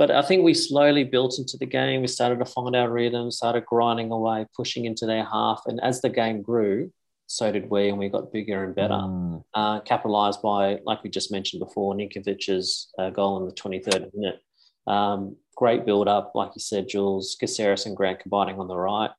but 0.00 0.10
I 0.10 0.22
think 0.22 0.44
we 0.44 0.54
slowly 0.54 1.04
built 1.04 1.38
into 1.38 1.58
the 1.58 1.66
game. 1.66 2.00
We 2.00 2.06
started 2.06 2.38
to 2.38 2.46
find 2.46 2.74
our 2.74 2.90
rhythm, 2.90 3.30
started 3.30 3.66
grinding 3.66 4.10
away, 4.10 4.46
pushing 4.56 4.86
into 4.86 5.04
their 5.04 5.24
half. 5.24 5.60
And 5.66 5.78
as 5.82 6.00
the 6.00 6.08
game 6.08 6.40
grew, 6.40 6.90
so 7.26 7.52
did 7.52 7.68
we, 7.68 7.90
and 7.90 7.98
we 7.98 8.08
got 8.08 8.32
bigger 8.32 8.64
and 8.64 8.74
better. 8.74 8.94
Mm. 8.94 9.42
Uh, 9.52 9.80
capitalized 9.80 10.40
by, 10.40 10.78
like 10.86 11.04
we 11.04 11.10
just 11.10 11.30
mentioned 11.30 11.60
before, 11.60 11.94
Ninkovic's 11.94 12.88
uh, 12.98 13.10
goal 13.10 13.40
in 13.40 13.44
the 13.44 13.52
23rd 13.52 14.10
minute. 14.14 14.40
Um, 14.86 15.36
great 15.54 15.84
build 15.84 16.08
up, 16.08 16.32
like 16.34 16.52
you 16.56 16.62
said, 16.62 16.88
Jules, 16.88 17.36
Caceres 17.38 17.84
and 17.84 17.94
Grant 17.94 18.20
combining 18.20 18.58
on 18.58 18.68
the 18.68 18.76
right. 18.78 19.10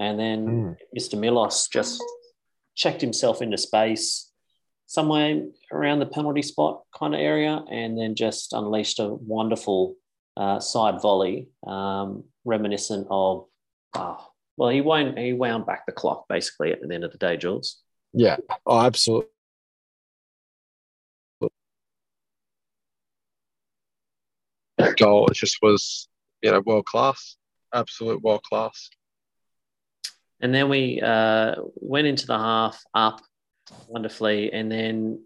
And 0.00 0.18
then 0.18 0.46
mm. 0.46 0.76
Mr. 0.98 1.16
Milos 1.16 1.68
just 1.68 2.02
checked 2.74 3.00
himself 3.00 3.40
into 3.40 3.56
space, 3.56 4.29
somewhere 4.90 5.40
around 5.70 6.00
the 6.00 6.06
penalty 6.06 6.42
spot 6.42 6.82
kind 6.98 7.14
of 7.14 7.20
area, 7.20 7.64
and 7.70 7.96
then 7.96 8.16
just 8.16 8.52
unleashed 8.52 8.98
a 8.98 9.06
wonderful 9.06 9.94
uh, 10.36 10.58
side 10.58 11.00
volley, 11.00 11.48
um, 11.64 12.24
reminiscent 12.44 13.06
of. 13.08 13.46
Uh, 13.94 14.16
well, 14.56 14.68
he 14.68 14.80
wound 14.80 15.16
he 15.16 15.32
wound 15.32 15.64
back 15.64 15.86
the 15.86 15.92
clock 15.92 16.26
basically 16.28 16.72
at 16.72 16.80
the 16.82 16.92
end 16.92 17.04
of 17.04 17.12
the 17.12 17.18
day, 17.18 17.36
Jules. 17.36 17.76
Yeah. 18.12 18.38
Oh, 18.66 18.80
absolutely. 18.80 19.28
That 24.78 24.96
goal 24.96 25.28
it 25.28 25.34
just 25.34 25.58
was, 25.62 26.08
you 26.42 26.50
know, 26.50 26.62
world 26.66 26.86
class, 26.86 27.36
absolute 27.72 28.20
world 28.22 28.42
class. 28.42 28.90
And 30.40 30.52
then 30.52 30.68
we 30.68 31.00
uh, 31.00 31.54
went 31.76 32.08
into 32.08 32.26
the 32.26 32.38
half 32.38 32.82
up 32.92 33.20
wonderfully, 33.88 34.52
and 34.52 34.70
then 34.70 35.24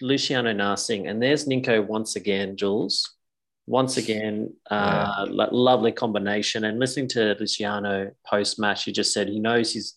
Luciano 0.00 0.52
Narsingh, 0.52 1.08
and 1.08 1.22
there's 1.22 1.46
Ninko 1.46 1.86
once 1.86 2.16
again, 2.16 2.56
Jules. 2.56 3.16
Once 3.66 3.96
again, 3.96 4.52
uh, 4.70 5.24
lo- 5.28 5.48
lovely 5.52 5.92
combination. 5.92 6.64
And 6.64 6.80
listening 6.80 7.08
to 7.08 7.36
Luciano 7.38 8.10
post 8.26 8.58
match, 8.58 8.84
he 8.84 8.92
just 8.92 9.12
said 9.12 9.28
he 9.28 9.38
knows 9.38 9.72
he's 9.72 9.94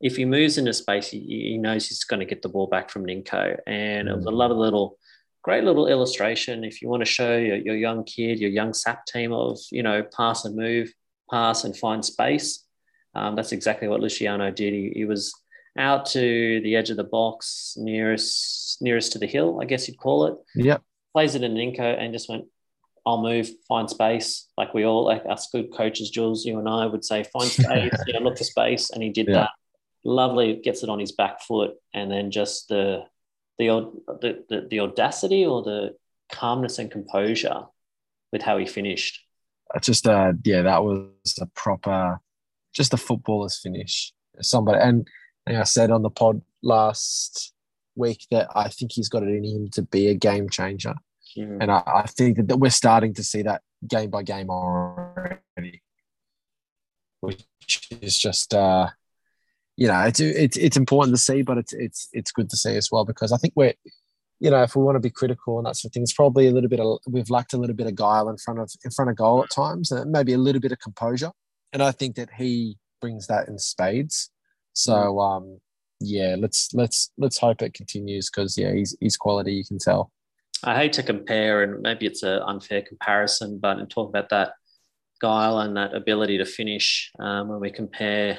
if 0.00 0.16
he 0.16 0.24
moves 0.24 0.58
into 0.58 0.72
space, 0.72 1.08
he, 1.08 1.20
he 1.20 1.58
knows 1.58 1.88
he's 1.88 2.04
going 2.04 2.20
to 2.20 2.26
get 2.26 2.42
the 2.42 2.48
ball 2.48 2.66
back 2.66 2.90
from 2.90 3.06
Ninko. 3.06 3.58
And 3.66 4.08
it 4.08 4.14
was 4.14 4.26
a 4.26 4.30
lovely 4.30 4.58
little, 4.58 4.98
great 5.42 5.64
little 5.64 5.86
illustration. 5.86 6.64
If 6.64 6.82
you 6.82 6.88
want 6.88 7.00
to 7.00 7.10
show 7.10 7.36
your, 7.36 7.56
your 7.56 7.76
young 7.76 8.04
kid, 8.04 8.38
your 8.38 8.50
young 8.50 8.74
SAP 8.74 9.06
team 9.06 9.32
of, 9.32 9.58
you 9.70 9.82
know, 9.82 10.02
pass 10.02 10.44
and 10.44 10.54
move, 10.54 10.92
pass 11.30 11.64
and 11.64 11.76
find 11.76 12.04
space, 12.04 12.64
um, 13.14 13.36
that's 13.36 13.52
exactly 13.52 13.88
what 13.88 14.00
Luciano 14.00 14.50
did. 14.50 14.74
He, 14.74 14.92
he 14.94 15.04
was 15.06 15.32
out 15.78 16.06
to 16.06 16.60
the 16.62 16.76
edge 16.76 16.90
of 16.90 16.96
the 16.96 17.04
box, 17.04 17.74
nearest 17.78 18.80
nearest 18.82 19.12
to 19.12 19.18
the 19.18 19.26
hill, 19.26 19.58
I 19.60 19.64
guess 19.64 19.88
you'd 19.88 19.98
call 19.98 20.26
it. 20.26 20.34
Yeah. 20.54 20.78
Plays 21.14 21.34
it 21.34 21.42
in 21.42 21.56
an 21.56 21.72
inco 21.72 21.80
and 21.98 22.12
just 22.12 22.28
went, 22.28 22.44
I'll 23.06 23.22
move, 23.22 23.48
find 23.68 23.88
space. 23.88 24.46
Like 24.58 24.74
we 24.74 24.84
all, 24.84 25.04
like 25.04 25.22
us 25.28 25.48
good 25.50 25.72
coaches, 25.72 26.10
Jules, 26.10 26.44
you 26.44 26.58
and 26.58 26.68
I 26.68 26.86
would 26.86 27.04
say, 27.04 27.24
find 27.24 27.48
space, 27.50 27.92
you 28.06 28.12
know, 28.12 28.20
look 28.20 28.36
for 28.38 28.44
space. 28.44 28.90
And 28.90 29.02
he 29.02 29.10
did 29.10 29.28
Yeah. 29.28 29.34
that. 29.34 29.50
Lovely, 30.04 30.56
gets 30.62 30.82
it 30.82 30.88
on 30.88 30.98
his 31.00 31.12
back 31.12 31.40
foot. 31.40 31.74
And 31.94 32.10
then 32.10 32.30
just 32.30 32.68
the, 32.68 33.04
the, 33.58 33.66
the, 34.20 34.44
the, 34.48 34.66
the 34.70 34.80
audacity 34.80 35.44
or 35.46 35.62
the 35.62 35.96
calmness 36.30 36.78
and 36.78 36.90
composure 36.90 37.62
with 38.32 38.42
how 38.42 38.58
he 38.58 38.66
finished. 38.66 39.22
It's 39.74 39.86
just 39.86 40.06
uh 40.06 40.32
yeah, 40.44 40.62
that 40.62 40.84
was 40.84 41.38
a 41.40 41.46
proper 41.46 42.20
just 42.72 42.94
a 42.94 42.96
footballer's 42.96 43.58
finish. 43.58 44.12
Somebody 44.40 44.78
and 44.80 45.08
I 45.46 45.64
said 45.64 45.90
on 45.90 46.02
the 46.02 46.10
pod 46.10 46.42
last 46.62 47.52
week 47.94 48.26
that 48.30 48.48
I 48.54 48.68
think 48.68 48.92
he's 48.92 49.08
got 49.08 49.22
it 49.22 49.28
in 49.28 49.44
him 49.44 49.68
to 49.70 49.82
be 49.82 50.08
a 50.08 50.14
game 50.14 50.48
changer. 50.48 50.94
Mm. 51.36 51.58
And 51.60 51.70
I, 51.70 51.82
I 51.86 52.06
think 52.06 52.36
that, 52.36 52.48
that 52.48 52.56
we're 52.56 52.70
starting 52.70 53.14
to 53.14 53.22
see 53.22 53.42
that 53.42 53.62
game 53.86 54.10
by 54.10 54.22
game 54.22 54.50
already. 54.50 55.82
Which 57.20 57.88
is 58.00 58.16
just 58.18 58.54
uh 58.54 58.88
you 59.76 59.88
know, 59.88 60.00
it's 60.02 60.20
it's 60.20 60.56
it's 60.56 60.76
important 60.76 61.14
to 61.14 61.22
see, 61.22 61.42
but 61.42 61.58
it's 61.58 61.72
it's 61.74 62.08
it's 62.12 62.32
good 62.32 62.48
to 62.50 62.56
see 62.56 62.76
as 62.76 62.90
well 62.90 63.04
because 63.04 63.30
I 63.32 63.36
think 63.36 63.52
we're 63.56 63.74
you 64.38 64.50
know, 64.50 64.62
if 64.62 64.76
we 64.76 64.82
want 64.82 64.96
to 64.96 65.00
be 65.00 65.10
critical 65.10 65.58
and 65.58 65.66
that 65.66 65.76
sort 65.76 65.90
of 65.90 65.94
thing, 65.94 66.02
it's 66.02 66.12
probably 66.12 66.46
a 66.46 66.50
little 66.50 66.68
bit 66.68 66.80
of 66.80 66.98
we've 67.06 67.30
lacked 67.30 67.54
a 67.54 67.58
little 67.58 67.76
bit 67.76 67.86
of 67.86 67.94
guile 67.94 68.28
in 68.28 68.36
front 68.36 68.60
of 68.60 68.70
in 68.84 68.90
front 68.90 69.10
of 69.10 69.16
goal 69.16 69.42
at 69.42 69.50
times, 69.50 69.90
and 69.90 70.10
maybe 70.10 70.32
a 70.32 70.38
little 70.38 70.60
bit 70.60 70.72
of 70.72 70.78
composure. 70.78 71.30
And 71.72 71.82
I 71.82 71.92
think 71.92 72.16
that 72.16 72.30
he 72.36 72.78
brings 73.00 73.26
that 73.26 73.48
in 73.48 73.58
spades. 73.58 74.30
So 74.76 75.20
um, 75.20 75.58
yeah, 76.00 76.36
let's 76.38 76.74
let's 76.74 77.10
let's 77.16 77.38
hope 77.38 77.62
it 77.62 77.72
continues 77.72 78.28
because 78.28 78.58
yeah, 78.58 78.74
he's 78.74 78.94
he's 79.00 79.16
quality. 79.16 79.54
You 79.54 79.64
can 79.64 79.78
tell. 79.78 80.12
I 80.62 80.76
hate 80.76 80.92
to 80.94 81.02
compare, 81.02 81.62
and 81.62 81.80
maybe 81.80 82.04
it's 82.04 82.22
an 82.22 82.42
unfair 82.46 82.82
comparison, 82.82 83.58
but 83.58 83.78
in 83.78 83.86
talk 83.86 84.10
about 84.10 84.28
that 84.30 84.52
guile 85.20 85.60
and 85.60 85.76
that 85.78 85.94
ability 85.94 86.36
to 86.38 86.44
finish, 86.44 87.10
um, 87.18 87.48
when 87.48 87.60
we 87.60 87.70
compare, 87.70 88.38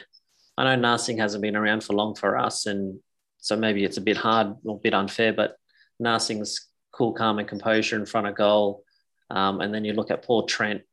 I 0.58 0.64
know 0.76 0.88
Narsingh 0.88 1.18
hasn't 1.18 1.42
been 1.42 1.56
around 1.56 1.84
for 1.84 1.94
long 1.94 2.14
for 2.14 2.38
us, 2.38 2.68
and 2.68 3.00
so 3.40 3.56
maybe 3.56 3.84
it's 3.84 3.98
a 3.98 4.02
bit 4.02 4.18
hard 4.18 4.56
or 4.64 4.76
a 4.76 4.80
bit 4.80 4.94
unfair, 4.94 5.34
but 5.34 5.56
Narsingh's 6.02 6.68
cool, 6.92 7.14
calm, 7.14 7.40
and 7.40 7.48
composure 7.48 7.98
in 7.98 8.06
front 8.06 8.28
of 8.28 8.36
goal. 8.36 8.84
Um, 9.32 9.60
and 9.62 9.74
then 9.74 9.86
you 9.86 9.94
look 9.94 10.12
at 10.12 10.24
Paul 10.24 10.46
Trent 10.46 10.84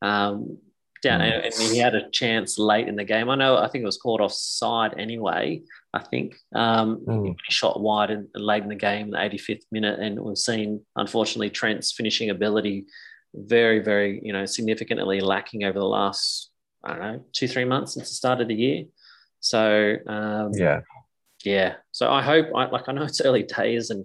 um, 0.00 0.58
down, 1.04 1.20
and 1.20 1.54
he 1.54 1.78
had 1.78 1.94
a 1.94 2.10
chance 2.10 2.58
late 2.58 2.88
in 2.88 2.96
the 2.96 3.04
game. 3.04 3.30
I 3.30 3.36
know, 3.36 3.56
I 3.56 3.68
think 3.68 3.82
it 3.82 3.86
was 3.86 3.96
called 3.98 4.20
offside 4.20 4.98
anyway. 4.98 5.62
I 5.92 6.00
think 6.02 6.34
um, 6.54 7.04
Mm. 7.06 7.26
he 7.46 7.52
shot 7.52 7.80
wide 7.80 8.10
in, 8.10 8.28
late 8.34 8.62
in 8.64 8.68
the 8.68 8.74
game, 8.74 9.10
the 9.12 9.18
85th 9.18 9.62
minute, 9.70 10.00
and 10.00 10.18
we've 10.20 10.36
seen 10.36 10.80
unfortunately 10.96 11.50
Trent's 11.50 11.92
finishing 11.92 12.30
ability 12.30 12.86
very, 13.34 13.78
very, 13.80 14.20
you 14.24 14.32
know, 14.32 14.46
significantly 14.46 15.20
lacking 15.20 15.64
over 15.64 15.78
the 15.78 15.84
last, 15.84 16.50
I 16.82 16.88
don't 16.90 17.00
know, 17.00 17.24
two, 17.32 17.48
three 17.48 17.64
months 17.64 17.94
since 17.94 18.08
the 18.08 18.14
start 18.14 18.40
of 18.40 18.48
the 18.48 18.54
year. 18.54 18.84
So 19.40 19.96
um, 20.06 20.52
Yeah, 20.54 20.80
yeah. 21.44 21.74
So 21.92 22.10
I 22.10 22.22
hope, 22.22 22.46
I, 22.56 22.66
like, 22.66 22.88
I 22.88 22.92
know 22.92 23.02
it's 23.02 23.20
early 23.20 23.42
days, 23.42 23.90
and 23.90 24.04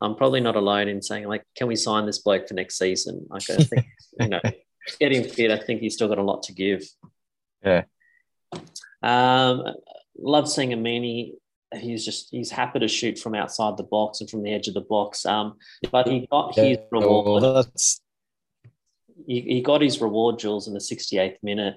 I'm 0.00 0.14
probably 0.16 0.40
not 0.40 0.56
alone 0.56 0.88
in 0.88 1.00
saying, 1.02 1.26
like, 1.26 1.44
can 1.56 1.66
we 1.68 1.76
sign 1.76 2.04
this 2.04 2.18
bloke 2.18 2.46
for 2.48 2.54
next 2.54 2.76
season? 2.78 3.26
Like, 3.30 3.48
I 3.48 3.62
think, 3.62 3.86
you 4.20 4.28
know, 4.28 4.40
getting 4.98 5.24
fit, 5.24 5.50
I 5.50 5.58
think 5.58 5.80
he's 5.80 5.94
still 5.94 6.08
got 6.08 6.18
a 6.18 6.22
lot 6.22 6.42
to 6.44 6.52
give. 6.52 6.84
Yeah. 7.64 7.84
Um, 9.02 9.64
love 10.18 10.48
seeing 10.48 10.70
Amini. 10.70 11.32
He's 11.74 12.04
just 12.04 12.28
he's 12.30 12.50
happy 12.50 12.78
to 12.78 12.88
shoot 12.88 13.18
from 13.18 13.34
outside 13.34 13.76
the 13.76 13.82
box 13.82 14.20
and 14.20 14.30
from 14.30 14.42
the 14.42 14.52
edge 14.52 14.68
of 14.68 14.74
the 14.74 14.80
box. 14.80 15.26
Um, 15.26 15.56
but 15.90 16.06
he 16.06 16.28
got 16.30 16.54
his 16.54 16.78
reward 16.92 17.42
that's 17.42 18.00
he, 19.26 19.40
he 19.40 19.60
got 19.60 19.80
his 19.80 20.00
reward, 20.00 20.38
Jules, 20.38 20.68
in 20.68 20.74
the 20.74 20.80
68th 20.80 21.36
minute. 21.42 21.76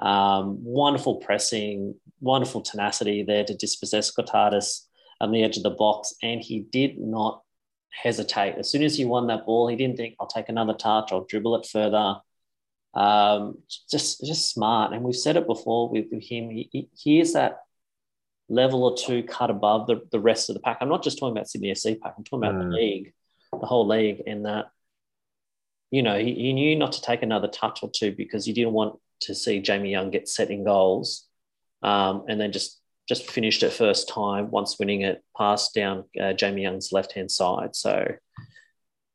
Um, 0.00 0.62
wonderful 0.62 1.16
pressing, 1.16 1.94
wonderful 2.20 2.60
tenacity 2.60 3.22
there 3.22 3.44
to 3.44 3.54
dispossess 3.54 4.14
Cotardis 4.14 4.86
on 5.20 5.32
the 5.32 5.42
edge 5.42 5.56
of 5.56 5.62
the 5.62 5.70
box. 5.70 6.14
And 6.22 6.40
he 6.40 6.60
did 6.60 6.98
not 6.98 7.42
hesitate. 7.90 8.56
As 8.56 8.70
soon 8.70 8.82
as 8.82 8.96
he 8.96 9.04
won 9.04 9.26
that 9.28 9.46
ball, 9.46 9.68
he 9.68 9.76
didn't 9.76 9.96
think, 9.96 10.14
I'll 10.20 10.26
take 10.26 10.48
another 10.48 10.74
touch, 10.74 11.10
I'll 11.12 11.24
dribble 11.24 11.56
it 11.56 11.66
further. 11.66 12.16
Um, 12.94 13.58
just, 13.90 14.24
just 14.24 14.52
smart. 14.52 14.92
And 14.92 15.02
we've 15.02 15.14
said 15.14 15.36
it 15.36 15.46
before 15.46 15.88
with, 15.88 16.10
him. 16.10 16.50
He, 16.50 16.88
he, 16.94 17.20
is 17.20 17.34
that 17.34 17.60
level 18.48 18.84
or 18.84 18.96
two 18.96 19.22
cut 19.22 19.50
above 19.50 19.86
the, 19.86 20.02
the 20.10 20.20
rest 20.20 20.48
of 20.48 20.54
the 20.54 20.60
pack. 20.60 20.78
I'm 20.80 20.88
not 20.88 21.02
just 21.02 21.18
talking 21.18 21.36
about 21.36 21.48
Sydney 21.48 21.70
FC 21.72 22.00
pack, 22.00 22.14
I'm 22.16 22.24
talking 22.24 22.48
about 22.48 22.60
Mm. 22.60 22.70
the 22.70 22.76
league, 22.76 23.12
the 23.52 23.66
whole 23.66 23.86
league, 23.86 24.22
and 24.26 24.46
that 24.46 24.70
you 25.90 26.02
know, 26.02 26.18
he, 26.18 26.34
he 26.34 26.52
knew 26.52 26.76
not 26.76 26.92
to 26.92 27.02
take 27.02 27.22
another 27.22 27.48
touch 27.48 27.82
or 27.82 27.90
two 27.90 28.12
because 28.12 28.44
he 28.44 28.52
didn't 28.52 28.72
want 28.72 28.98
to 29.20 29.34
see 29.34 29.60
Jamie 29.60 29.90
Young 29.90 30.10
get 30.10 30.28
setting 30.28 30.64
goals, 30.64 31.26
um, 31.82 32.24
and 32.28 32.40
then 32.40 32.52
just 32.52 32.80
just 33.08 33.30
finished 33.30 33.62
it 33.62 33.72
first 33.72 34.08
time 34.08 34.50
once 34.50 34.78
winning 34.78 35.00
it, 35.00 35.24
passed 35.36 35.74
down 35.74 36.04
uh, 36.20 36.34
Jamie 36.34 36.62
Young's 36.62 36.92
left 36.92 37.12
hand 37.12 37.30
side. 37.30 37.74
So, 37.74 38.06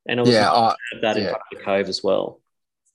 and 0.07 0.19
it 0.19 0.23
was 0.23 0.31
yeah. 0.31 0.51
I, 0.51 0.75
that 1.01 1.17
in 1.17 1.25
front 1.25 1.43
of 1.51 1.57
the 1.57 1.63
cove 1.63 1.89
as 1.89 2.03
well. 2.03 2.41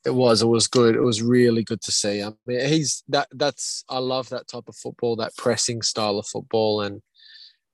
It 0.09 0.14
was. 0.14 0.40
It 0.40 0.47
was 0.47 0.66
good. 0.68 0.94
It 0.97 1.03
was 1.03 1.21
really 1.23 1.62
good 1.62 1.83
to 1.83 1.92
see. 1.92 2.23
I 2.23 2.31
mean, 2.47 2.66
he's 2.66 3.05
that. 3.09 3.29
That's. 3.31 3.85
I 3.90 3.99
love 3.99 4.31
that 4.31 4.49
type 4.49 4.64
of 4.68 4.75
football. 4.77 5.16
That 5.16 5.37
pressing 5.37 5.83
style 5.83 6.18
of 6.18 6.27
football, 6.27 6.81
and 6.81 7.03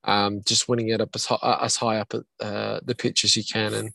um, 0.03 0.41
just 0.45 0.67
winning 0.67 0.89
it 0.89 0.99
up 0.99 1.11
as 1.15 1.25
high, 1.25 1.59
as 1.61 1.77
high 1.77 1.97
up 1.97 2.13
at 2.13 2.23
uh, 2.45 2.79
the 2.83 2.93
pitch 2.93 3.23
as 3.23 3.37
you 3.37 3.43
can, 3.49 3.73
and 3.73 3.91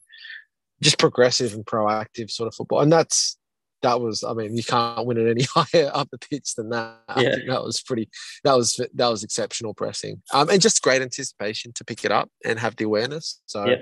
just 0.82 0.98
progressive 0.98 1.52
and 1.52 1.66
proactive 1.66 2.30
sort 2.30 2.46
of 2.48 2.54
football. 2.54 2.80
And 2.80 2.90
that's 2.90 3.36
that 3.82 4.00
was. 4.00 4.24
I 4.24 4.32
mean, 4.32 4.56
you 4.56 4.64
can't 4.64 5.04
win 5.06 5.18
it 5.18 5.30
any 5.30 5.42
higher 5.54 5.90
up 5.92 6.08
the 6.10 6.18
pitch 6.18 6.54
than 6.54 6.70
that. 6.70 6.96
I 7.08 7.20
Yeah. 7.22 7.34
think 7.34 7.48
that 7.48 7.62
was 7.62 7.82
pretty. 7.82 8.08
That 8.44 8.56
was 8.56 8.80
that 8.94 9.08
was 9.08 9.22
exceptional 9.22 9.74
pressing. 9.74 10.22
Um, 10.32 10.48
and 10.48 10.62
just 10.62 10.80
great 10.82 11.02
anticipation 11.02 11.72
to 11.74 11.84
pick 11.84 12.06
it 12.06 12.10
up 12.10 12.30
and 12.44 12.58
have 12.58 12.76
the 12.76 12.84
awareness. 12.84 13.42
So, 13.44 13.66
Yeah. 13.66 13.76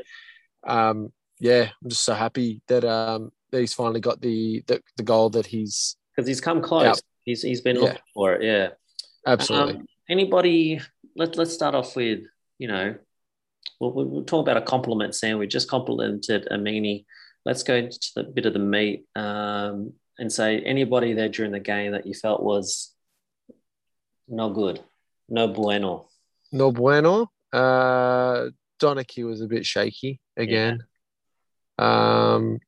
um, 0.67 1.13
yeah, 1.39 1.71
I'm 1.83 1.91
just 1.91 2.05
so 2.05 2.15
happy 2.15 2.61
that 2.67 2.85
um 2.85 3.31
that 3.51 3.61
he's 3.61 3.75
finally 3.75 4.01
got 4.01 4.21
the 4.21 4.63
the, 4.67 4.83
the 4.97 5.03
goal 5.03 5.31
that 5.31 5.47
he's 5.47 5.97
Because 6.15 6.29
he's 6.29 6.41
come 6.41 6.61
close. 6.63 6.85
Yeah. 6.85 6.95
He's 7.25 7.43
he's 7.43 7.61
been 7.61 7.77
Yeah. 7.77 7.83
looking 7.83 8.03
for 8.15 8.35
it. 8.35 8.43
Yeah. 8.43 8.69
absolutely. 9.27 9.75
Um, 9.77 9.87
anybody? 10.09 10.81
Let 11.17 11.37
Let's 11.37 11.53
start 11.53 11.75
off 11.75 11.97
with 11.97 12.21
you 12.59 12.69
know, 12.69 12.97
we'll, 13.81 13.93
we'll 13.93 14.25
talk 14.25 14.43
about 14.43 14.57
a 14.57 14.63
compliment, 14.63 15.15
Sam. 15.15 15.39
We 15.39 15.47
just 15.47 15.69
complimented 15.69 16.49
Amini. 16.51 17.05
Let's 17.45 17.63
go 17.63 17.75
into 17.77 18.11
the 18.17 18.25
bit 18.25 18.47
of 18.47 18.53
the 18.53 18.59
meat 18.59 19.05
um, 19.15 19.93
and 20.19 20.31
say 20.33 20.61
anybody 20.61 21.13
there 21.15 21.29
during 21.29 21.53
the 21.53 21.61
game 21.61 21.93
that 21.93 22.05
you 22.07 22.15
felt 22.15 22.43
was 22.43 22.93
no 24.27 24.51
good, 24.51 24.81
no 25.29 25.49
bueno. 25.49 26.09
no 26.53 26.73
bueno. 26.73 27.31
Uh, 27.53 28.51
Donachie 28.81 29.25
was 29.25 29.41
a 29.41 29.47
bit 29.47 29.65
shaky 29.65 30.21
again. 30.37 30.85
Um, 31.79 32.59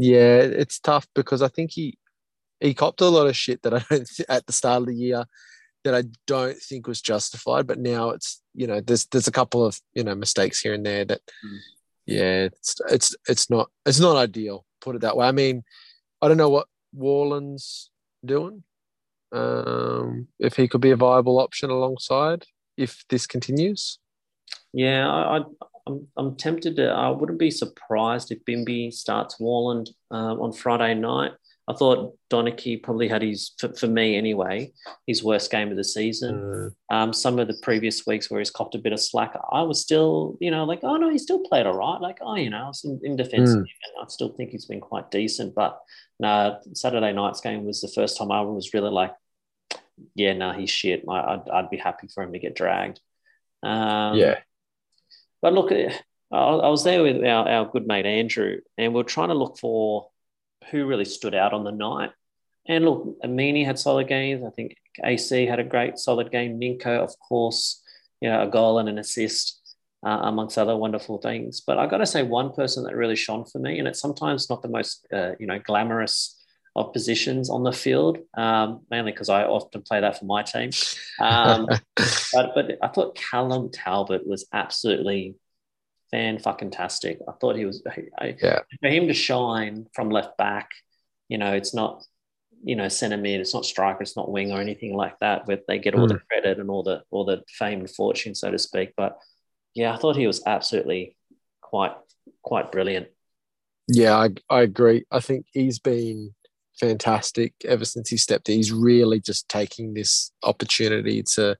yeah, 0.00 0.38
it's 0.38 0.78
tough 0.78 1.06
because 1.14 1.42
I 1.42 1.48
think 1.48 1.70
he 1.72 1.98
he 2.60 2.74
copped 2.74 3.00
a 3.00 3.08
lot 3.08 3.26
of 3.26 3.36
shit 3.36 3.62
that 3.62 3.74
I 3.74 3.84
don't 3.90 4.06
th- 4.08 4.28
at 4.28 4.46
the 4.46 4.52
start 4.52 4.82
of 4.82 4.86
the 4.88 4.94
year 4.94 5.24
that 5.84 5.94
I 5.94 6.04
don't 6.26 6.58
think 6.58 6.86
was 6.86 7.00
justified. 7.00 7.66
But 7.66 7.78
now 7.78 8.10
it's 8.10 8.42
you 8.54 8.66
know 8.66 8.80
there's 8.80 9.06
there's 9.06 9.28
a 9.28 9.32
couple 9.32 9.64
of 9.64 9.78
you 9.94 10.04
know 10.04 10.14
mistakes 10.14 10.60
here 10.60 10.74
and 10.74 10.84
there 10.84 11.04
that 11.04 11.20
Mm. 11.44 11.58
yeah 12.06 12.42
it's 12.44 12.76
it's 12.90 13.14
it's 13.28 13.50
not 13.50 13.70
it's 13.86 14.00
not 14.00 14.16
ideal. 14.16 14.64
Put 14.80 14.96
it 14.96 15.02
that 15.02 15.16
way. 15.16 15.26
I 15.26 15.32
mean, 15.32 15.62
I 16.22 16.28
don't 16.28 16.38
know 16.38 16.48
what 16.50 16.66
Warland's 16.92 17.90
doing. 18.24 18.64
Um, 19.32 20.26
if 20.38 20.56
he 20.56 20.66
could 20.66 20.80
be 20.80 20.90
a 20.90 20.96
viable 20.96 21.38
option 21.38 21.70
alongside 21.70 22.44
if 22.76 23.04
this 23.10 23.26
continues. 23.26 23.98
Yeah, 24.72 25.08
I, 25.08 25.38
I, 25.38 25.40
I'm, 25.86 26.06
I'm 26.16 26.36
tempted 26.36 26.76
to. 26.76 26.88
I 26.90 27.10
wouldn't 27.10 27.38
be 27.38 27.50
surprised 27.50 28.30
if 28.30 28.44
Bimby 28.44 28.92
starts 28.92 29.38
Warland 29.40 29.90
um, 30.10 30.40
on 30.40 30.52
Friday 30.52 30.94
night. 30.94 31.32
I 31.68 31.72
thought 31.74 32.16
Donachie 32.32 32.82
probably 32.82 33.06
had 33.06 33.22
his, 33.22 33.52
for, 33.60 33.72
for 33.74 33.86
me 33.86 34.16
anyway, 34.16 34.72
his 35.06 35.22
worst 35.22 35.52
game 35.52 35.70
of 35.70 35.76
the 35.76 35.84
season. 35.84 36.34
Mm, 36.34 36.74
Um, 36.90 37.12
some 37.12 37.38
of 37.38 37.46
the 37.46 37.58
previous 37.62 38.04
weeks 38.08 38.28
where 38.28 38.40
he's 38.40 38.50
copped 38.50 38.74
a 38.74 38.78
bit 38.78 38.92
of 38.92 39.00
slack, 39.00 39.36
I 39.52 39.62
was 39.62 39.80
still, 39.80 40.36
you 40.40 40.50
know, 40.50 40.64
like, 40.64 40.80
oh 40.82 40.96
no, 40.96 41.08
he 41.10 41.18
still 41.18 41.38
played 41.40 41.66
all 41.66 41.76
right. 41.76 42.00
Like, 42.00 42.18
oh, 42.22 42.34
you 42.34 42.50
know, 42.50 42.72
in, 42.82 43.00
in 43.04 43.16
defense, 43.16 43.50
Mm. 43.50 43.58
and 43.58 43.66
I 44.02 44.06
still 44.08 44.30
think 44.30 44.50
he's 44.50 44.66
been 44.66 44.80
quite 44.80 45.12
decent. 45.12 45.54
But 45.54 45.78
no, 46.18 46.58
Saturday 46.74 47.12
night's 47.12 47.40
game 47.40 47.64
was 47.64 47.80
the 47.80 47.88
first 47.88 48.18
time 48.18 48.32
I 48.32 48.40
was 48.40 48.74
really 48.74 48.90
like, 48.90 49.14
yeah, 50.16 50.32
no, 50.32 50.50
he's 50.52 50.70
shit. 50.70 51.04
I, 51.08 51.20
I'd, 51.34 51.48
I'd 51.50 51.70
be 51.70 51.76
happy 51.76 52.08
for 52.12 52.24
him 52.24 52.32
to 52.32 52.38
get 52.40 52.56
dragged. 52.56 52.98
Um, 53.62 54.16
yeah. 54.16 54.40
But 55.42 55.54
look, 55.54 55.72
eh, 55.72 55.92
I 56.32 56.36
I 56.36 56.68
was 56.68 56.84
there 56.84 57.02
with 57.02 57.24
our, 57.24 57.48
our 57.48 57.70
good 57.70 57.86
mate 57.86 58.06
Andrew, 58.06 58.58
and 58.78 58.94
we 58.94 59.00
are 59.00 59.04
trying 59.04 59.28
to 59.28 59.34
look 59.34 59.58
for 59.58 60.08
who 60.70 60.86
really 60.86 61.04
stood 61.04 61.34
out 61.34 61.52
on 61.52 61.64
the 61.64 61.72
night. 61.72 62.10
And 62.68 62.84
look, 62.84 63.16
Amini 63.24 63.64
had 63.64 63.78
solid 63.78 64.08
games. 64.08 64.44
I 64.44 64.50
think 64.50 64.76
AC 65.02 65.46
had 65.46 65.58
a 65.58 65.64
great 65.64 65.98
solid 65.98 66.30
game. 66.30 66.60
Ninko, 66.60 66.98
of 67.00 67.18
course, 67.18 67.82
you 68.20 68.28
know, 68.28 68.42
a 68.42 68.46
goal 68.46 68.78
and 68.78 68.88
an 68.88 68.98
assist, 68.98 69.60
uh, 70.04 70.20
amongst 70.22 70.58
other 70.58 70.76
wonderful 70.76 71.18
things. 71.18 71.60
But 71.60 71.78
I 71.78 71.86
got 71.86 71.98
to 71.98 72.06
say, 72.06 72.22
one 72.22 72.52
person 72.52 72.84
that 72.84 72.96
really 72.96 73.16
shone 73.16 73.44
for 73.44 73.58
me, 73.58 73.78
and 73.78 73.88
it's 73.88 74.00
sometimes 74.00 74.48
not 74.48 74.62
the 74.62 74.68
most, 74.68 75.06
uh, 75.12 75.32
you 75.38 75.46
know, 75.46 75.58
glamorous 75.58 76.39
of 76.76 76.92
positions 76.92 77.50
on 77.50 77.64
the 77.64 77.72
field, 77.72 78.18
um, 78.36 78.82
mainly 78.90 79.12
because 79.12 79.28
I 79.28 79.44
often 79.44 79.82
play 79.82 80.00
that 80.00 80.18
for 80.18 80.24
my 80.24 80.42
team. 80.42 80.70
Um, 81.18 81.66
but 82.32 82.52
but 82.54 82.78
I 82.82 82.88
thought 82.88 83.16
Callum 83.16 83.70
Talbot 83.70 84.26
was 84.26 84.46
absolutely 84.52 85.36
fan 86.10 86.38
fucking 86.38 86.70
tastic. 86.70 87.18
I 87.28 87.32
thought 87.40 87.56
he 87.56 87.66
was 87.66 87.82
I, 88.18 88.36
Yeah. 88.40 88.60
for 88.80 88.88
him 88.88 89.08
to 89.08 89.14
shine 89.14 89.86
from 89.94 90.10
left 90.10 90.36
back. 90.36 90.70
You 91.28 91.38
know, 91.38 91.52
it's 91.52 91.74
not 91.74 92.02
you 92.62 92.76
know 92.76 92.88
centre 92.88 93.16
mid, 93.16 93.40
it's 93.40 93.54
not 93.54 93.64
striker, 93.64 94.02
it's 94.02 94.16
not 94.16 94.30
wing 94.30 94.52
or 94.52 94.60
anything 94.60 94.94
like 94.94 95.18
that. 95.20 95.46
Where 95.46 95.58
they 95.66 95.78
get 95.78 95.94
all 95.94 96.06
the 96.06 96.20
credit 96.30 96.58
and 96.60 96.70
all 96.70 96.82
the 96.82 97.02
all 97.10 97.24
the 97.24 97.42
fame 97.48 97.80
and 97.80 97.90
fortune, 97.90 98.34
so 98.34 98.50
to 98.50 98.58
speak. 98.58 98.92
But 98.96 99.18
yeah, 99.74 99.92
I 99.94 99.96
thought 99.96 100.16
he 100.16 100.26
was 100.26 100.42
absolutely 100.46 101.16
quite 101.60 101.94
quite 102.42 102.70
brilliant. 102.72 103.08
Yeah, 103.88 104.16
I, 104.16 104.28
I 104.48 104.62
agree. 104.62 105.04
I 105.10 105.20
think 105.20 105.46
he's 105.52 105.78
been 105.78 106.34
fantastic 106.80 107.52
ever 107.64 107.84
since 107.84 108.08
he 108.08 108.16
stepped 108.16 108.48
in. 108.48 108.56
He's 108.56 108.72
really 108.72 109.20
just 109.20 109.48
taking 109.48 109.94
this 109.94 110.32
opportunity 110.42 111.22
to 111.34 111.56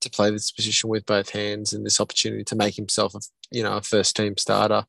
to 0.00 0.10
play 0.10 0.30
this 0.30 0.52
position 0.52 0.88
with 0.88 1.04
both 1.06 1.30
hands 1.30 1.72
and 1.72 1.84
this 1.84 2.00
opportunity 2.00 2.44
to 2.44 2.54
make 2.54 2.76
himself 2.76 3.14
a 3.14 3.20
you 3.50 3.62
know 3.62 3.78
a 3.78 3.82
first 3.82 4.14
team 4.14 4.36
starter. 4.36 4.84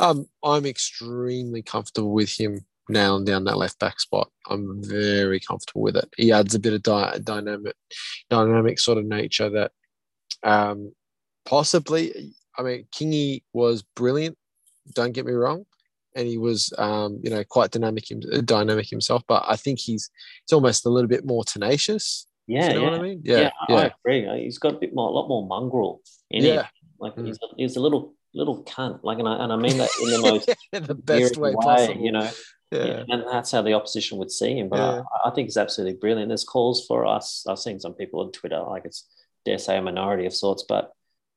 Um, 0.00 0.26
I'm 0.44 0.64
extremely 0.64 1.62
comfortable 1.62 2.12
with 2.12 2.38
him 2.38 2.60
nailing 2.88 3.24
down 3.24 3.44
that 3.44 3.58
left 3.58 3.78
back 3.80 4.00
spot. 4.00 4.30
I'm 4.48 4.82
very 4.82 5.40
comfortable 5.40 5.82
with 5.82 5.96
it. 5.96 6.08
He 6.16 6.32
adds 6.32 6.54
a 6.54 6.60
bit 6.60 6.72
of 6.72 6.82
dy- 6.82 7.18
dynamic, 7.22 7.74
dynamic 8.30 8.78
sort 8.78 8.98
of 8.98 9.04
nature 9.04 9.50
that 9.50 9.72
um, 10.42 10.92
possibly. 11.44 12.34
I 12.56 12.62
mean, 12.62 12.86
Kingy 12.90 13.44
was 13.52 13.84
brilliant. 13.94 14.36
Don't 14.92 15.12
get 15.12 15.26
me 15.26 15.32
wrong 15.32 15.64
and 16.18 16.26
he 16.28 16.36
was 16.36 16.72
um, 16.78 17.20
you 17.22 17.30
know 17.30 17.42
quite 17.44 17.70
dynamic 17.70 18.04
dynamic 18.44 18.88
himself 18.90 19.22
but 19.28 19.42
i 19.48 19.56
think 19.56 19.78
he's 19.78 20.10
he's 20.44 20.52
almost 20.52 20.84
a 20.84 20.88
little 20.88 21.08
bit 21.08 21.24
more 21.24 21.44
tenacious 21.44 22.26
Yeah, 22.46 22.68
you 22.68 22.74
know 22.74 22.82
yeah. 22.82 22.90
what 22.90 22.98
i 22.98 23.02
mean 23.02 23.20
Yeah, 23.24 23.50
yeah 23.68 23.76
I 23.76 23.92
agree. 24.04 24.42
He's 24.44 24.58
got 24.58 24.74
a 24.74 24.78
bit 24.78 24.94
more, 24.94 25.08
a 25.08 25.12
lot 25.12 25.28
more 25.28 25.46
mongrel 25.46 26.00
in 26.30 26.44
him. 26.44 26.54
yeah, 26.54 26.66
Like 26.98 27.14
Mm. 27.16 27.26
he's, 27.26 27.38
a, 27.44 27.46
he's 27.56 27.76
a 27.76 27.80
little 27.86 28.14
little 28.34 28.62
cunt. 28.64 29.00
Like, 29.02 29.18
and 29.18 29.28
I, 29.28 29.34
and 29.42 29.50
I 29.52 29.56
mean 29.56 29.78
that 29.78 29.90
in 30.02 30.10
the 30.10 30.18
most 30.30 30.46
the 30.72 30.94
best 30.94 31.36
way 31.36 31.50
weird 31.50 31.64
possible 31.68 32.00
You 32.06 32.12
know, 32.12 32.28
yeah 32.70 33.04
and 33.08 33.24
that's 33.32 33.50
how 33.54 33.62
the 33.62 33.72
opposition 33.74 34.18
would 34.18 34.30
see 34.30 34.52
him. 34.58 34.68
But 34.68 34.78
Yeah. 34.78 35.02
I, 35.14 35.28
I 35.28 35.30
think 35.34 35.46
he's 35.48 35.56
absolutely 35.64 35.98
brilliant. 35.98 36.28
There's 36.30 36.44
calls 36.44 36.78
for 36.88 37.06
us. 37.06 37.44
I've 37.48 37.58
seen 37.66 37.78
some 37.80 37.94
people 37.94 38.20
on 38.20 38.32
Twitter, 38.32 38.60
like 38.74 38.84
it's 38.84 39.00
dare 39.46 39.58
say 39.58 39.76
a 39.78 39.82
minority 39.82 40.26
of 40.26 40.34
sorts, 40.34 40.64
but 40.68 40.84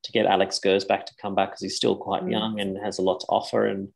to 0.06 0.12
get 0.12 0.26
Alex 0.26 0.60
Gersbach 0.64 1.06
to 1.06 1.14
come 1.22 1.36
back 1.36 1.50
because 1.52 1.62
he's 1.66 1.76
still 1.82 1.96
quite 1.96 2.24
Mm. 2.26 2.32
young 2.32 2.60
and 2.62 2.78
has 2.88 2.98
a 3.00 3.04
lot 3.10 3.20
to 3.22 3.28
offer. 3.28 3.62
And 3.72 3.90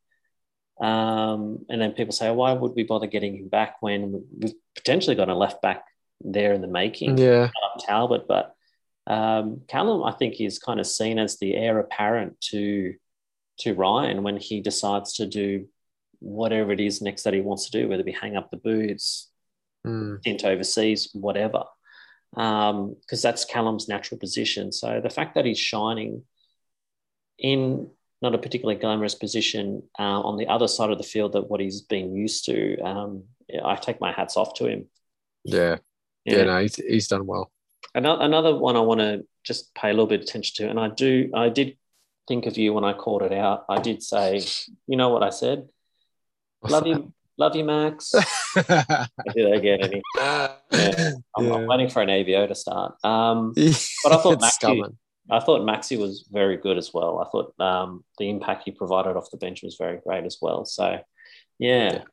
um, 0.79 1.65
and 1.69 1.81
then 1.81 1.93
people 1.93 2.13
say, 2.13 2.29
why 2.31 2.53
would 2.53 2.73
we 2.75 2.83
bother 2.83 3.07
getting 3.07 3.35
him 3.35 3.47
back 3.47 3.77
when 3.81 4.25
we've 4.38 4.53
potentially 4.75 5.15
got 5.15 5.29
a 5.29 5.35
left 5.35 5.61
back 5.61 5.85
there 6.21 6.53
in 6.53 6.61
the 6.61 6.67
making? 6.67 7.17
yeah 7.17 7.49
Talbot, 7.79 8.27
but 8.27 8.55
um, 9.07 9.61
Callum, 9.67 10.03
I 10.03 10.11
think, 10.11 10.39
is 10.39 10.59
kind 10.59 10.79
of 10.79 10.88
seen 10.88 11.19
as 11.19 11.38
the 11.38 11.55
heir 11.55 11.79
apparent 11.79 12.39
to 12.51 12.95
to 13.59 13.73
Ryan 13.73 14.23
when 14.23 14.38
he 14.38 14.59
decides 14.59 15.13
to 15.13 15.25
do 15.25 15.67
whatever 16.19 16.71
it 16.71 16.79
is 16.79 17.01
next 17.01 17.23
that 17.23 17.33
he 17.33 17.41
wants 17.41 17.69
to 17.69 17.71
do, 17.71 17.88
whether 17.88 18.01
it 18.01 18.05
be 18.05 18.11
hang 18.11 18.35
up 18.35 18.51
the 18.51 18.57
boots, 18.57 19.29
Mm. 19.85 20.45
overseas, 20.45 21.09
whatever, 21.13 21.63
because 22.31 23.21
that's 23.21 23.45
Callum's 23.45 23.88
natural 23.88 24.19
position. 24.19 24.71
So 24.71 24.99
the 24.99 25.09
fact 25.11 25.35
that 25.35 25.45
he's 25.45 25.59
shining 25.59 26.23
in 27.38 27.91
not 28.25 28.35
a 28.35 28.43
particularly 28.45 28.79
glamorous 28.79 29.15
position 29.15 29.83
uh, 29.97 30.21
on 30.21 30.38
the 30.38 30.47
other 30.47 30.67
side 30.67 30.89
of 30.89 30.97
the 30.97 31.03
field 31.03 31.33
that 31.33 31.49
what 31.49 31.59
he's 31.59 31.81
been 31.81 32.15
used 32.15 32.45
to, 32.45 32.79
um, 32.81 33.23
I 33.63 33.75
take 33.75 34.01
my 34.01 34.11
hats 34.11 34.35
off 34.38 34.53
to 34.55 34.65
him. 34.65 34.88
yeah 35.43 35.77
yeah, 36.25 36.43
no 36.43 36.61
he's, 36.61 36.75
he's 36.75 37.07
done 37.07 37.27
well 37.27 37.51
Another, 37.93 38.23
another 38.23 38.55
one 38.55 38.75
I 38.75 38.81
want 38.81 38.99
to 38.99 39.25
just 39.43 39.73
pay 39.73 39.89
a 39.89 39.93
little 39.93 40.07
bit 40.07 40.19
of 40.19 40.23
attention 40.23 40.65
to, 40.65 40.69
and 40.69 40.79
I 40.79 40.89
do, 40.89 41.29
I 41.33 41.47
did 41.47 41.77
think 42.27 42.45
of 42.45 42.57
you 42.57 42.73
when 42.73 42.83
I 42.83 42.91
called 42.91 43.21
it 43.21 43.31
out. 43.31 43.63
I 43.69 43.79
did 43.79 44.03
say, 44.03 44.41
you 44.88 44.97
know 44.97 45.09
what 45.09 45.23
I 45.23 45.29
said? 45.29 45.69
love 46.63 46.88
you, 46.88 47.13
love 47.38 47.55
you, 47.55 47.63
Max. 47.63 48.13
I 48.55 49.07
did 49.33 49.45
that 49.45 49.53
again. 49.53 49.79
Any, 49.81 50.01
yeah. 50.17 51.11
I'm, 51.38 51.51
I'm 51.51 51.67
waiting 51.67 51.89
for 51.89 52.01
an 52.01 52.09
AVO 52.09 52.47
to 52.49 52.55
start. 52.55 52.95
Um, 53.03 53.53
But 54.03 54.11
I 54.11 54.17
thought 54.17 54.43
stubborn. 54.43 54.97
I 55.29 55.39
thought 55.39 55.61
Maxi 55.61 55.97
was 55.97 56.27
very 56.31 56.57
good 56.57 56.77
as 56.77 56.93
well. 56.93 57.19
I 57.19 57.29
thought 57.29 57.53
um, 57.59 58.03
the 58.19 58.29
impact 58.29 58.63
he 58.65 58.71
provided 58.71 59.17
off 59.17 59.31
the 59.31 59.38
bench 59.38 59.63
was 59.63 59.75
very 59.75 59.99
great 60.05 60.23
as 60.25 60.38
well. 60.41 60.65
So, 60.65 60.99
yeah, 61.57 61.93
Yeah. 61.93 62.03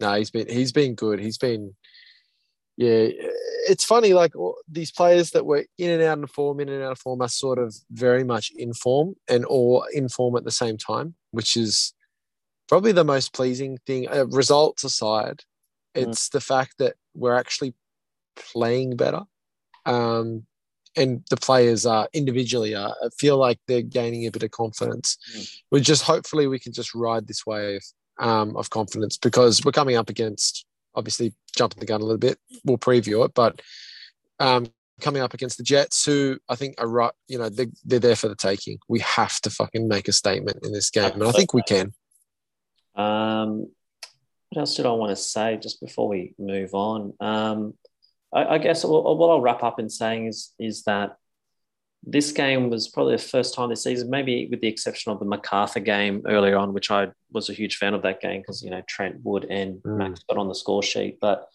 no 0.00 0.14
he's 0.14 0.30
been 0.30 0.48
he's 0.48 0.72
been 0.72 0.94
good 0.94 1.20
he's 1.20 1.38
been 1.38 1.74
yeah 2.76 3.06
it's 3.68 3.84
funny 3.84 4.12
like 4.14 4.32
these 4.68 4.90
players 4.90 5.30
that 5.30 5.46
were 5.46 5.64
in 5.78 5.90
and 5.90 6.02
out 6.02 6.18
of 6.22 6.30
form 6.30 6.58
in 6.58 6.68
and 6.68 6.82
out 6.82 6.92
of 6.92 6.98
form 6.98 7.20
are 7.22 7.28
sort 7.28 7.58
of 7.58 7.74
very 7.90 8.24
much 8.24 8.50
in 8.56 8.72
form 8.72 9.14
and 9.28 9.44
all 9.44 9.84
in 9.92 10.08
form 10.08 10.34
at 10.36 10.44
the 10.44 10.50
same 10.50 10.76
time 10.76 11.14
which 11.30 11.56
is 11.56 11.92
probably 12.68 12.90
the 12.92 13.04
most 13.04 13.32
pleasing 13.34 13.78
thing 13.86 14.08
uh, 14.08 14.26
results 14.26 14.84
aside 14.84 15.42
Mm. 15.94 16.08
it's 16.08 16.30
the 16.30 16.40
fact 16.40 16.78
that 16.78 16.94
we're 17.14 17.36
actually 17.36 17.74
playing 18.34 18.96
better 18.96 19.22
um 19.84 20.46
and 20.96 21.22
the 21.30 21.36
players 21.36 21.86
are 21.86 22.08
individually 22.12 22.74
are 22.74 22.94
feel 23.18 23.36
like 23.36 23.58
they're 23.66 23.82
gaining 23.82 24.26
a 24.26 24.30
bit 24.30 24.42
of 24.42 24.50
confidence 24.50 25.16
Mm. 25.34 25.60
we 25.70 25.80
just 25.80 26.02
hopefully 26.02 26.46
we 26.46 26.58
can 26.58 26.72
just 26.72 26.94
ride 26.94 27.26
this 27.26 27.46
wave 27.46 27.82
um, 28.18 28.56
of 28.56 28.70
confidence 28.70 29.16
because 29.18 29.64
we're 29.64 29.72
coming 29.72 29.96
up 29.96 30.10
against 30.10 30.66
obviously 30.94 31.34
jumping 31.56 31.80
the 31.80 31.86
gun 31.86 32.00
a 32.00 32.04
little 32.04 32.18
bit. 32.18 32.38
We'll 32.64 32.78
preview 32.78 33.24
it, 33.24 33.32
but 33.34 33.60
um, 34.38 34.66
coming 35.00 35.22
up 35.22 35.34
against 35.34 35.58
the 35.58 35.64
Jets, 35.64 36.04
who 36.04 36.38
I 36.48 36.54
think 36.54 36.74
are 36.78 36.88
right, 36.88 37.12
you 37.28 37.38
know, 37.38 37.48
they're, 37.48 37.66
they're 37.84 37.98
there 37.98 38.16
for 38.16 38.28
the 38.28 38.36
taking. 38.36 38.78
We 38.88 39.00
have 39.00 39.40
to 39.40 39.50
fucking 39.50 39.88
make 39.88 40.08
a 40.08 40.12
statement 40.12 40.58
in 40.62 40.72
this 40.72 40.90
game, 40.90 41.12
and 41.12 41.24
I 41.24 41.32
think 41.32 41.54
we 41.54 41.62
can. 41.62 41.92
Um, 42.94 43.68
what 44.50 44.60
else 44.60 44.76
did 44.76 44.86
I 44.86 44.92
want 44.92 45.10
to 45.10 45.16
say 45.16 45.56
just 45.56 45.80
before 45.80 46.08
we 46.08 46.34
move 46.38 46.74
on? 46.74 47.14
Um, 47.20 47.74
I, 48.32 48.54
I 48.54 48.58
guess 48.58 48.84
what, 48.84 49.04
what 49.18 49.28
I'll 49.30 49.40
wrap 49.40 49.62
up 49.62 49.78
in 49.78 49.88
saying 49.88 50.26
is 50.26 50.52
is 50.58 50.82
that 50.84 51.16
this 52.04 52.32
game 52.32 52.68
was 52.68 52.88
probably 52.88 53.14
the 53.14 53.22
first 53.22 53.54
time 53.54 53.68
this 53.70 53.84
season, 53.84 54.10
maybe 54.10 54.48
with 54.50 54.60
the 54.60 54.66
exception 54.66 55.12
of 55.12 55.20
the 55.20 55.24
Macarthur 55.24 55.78
game 55.78 56.22
earlier 56.26 56.56
on, 56.56 56.72
which 56.74 56.90
I 56.90 57.08
was 57.30 57.48
a 57.48 57.52
huge 57.52 57.76
fan 57.76 57.94
of 57.94 58.02
that 58.02 58.20
game 58.20 58.40
because 58.40 58.62
you 58.62 58.70
know 58.70 58.82
Trent 58.88 59.20
Wood 59.22 59.46
and 59.48 59.80
Mm. 59.82 59.98
Max 59.98 60.22
got 60.28 60.38
on 60.38 60.48
the 60.48 60.54
score 60.54 60.82
sheet, 60.82 61.18
but 61.20 61.48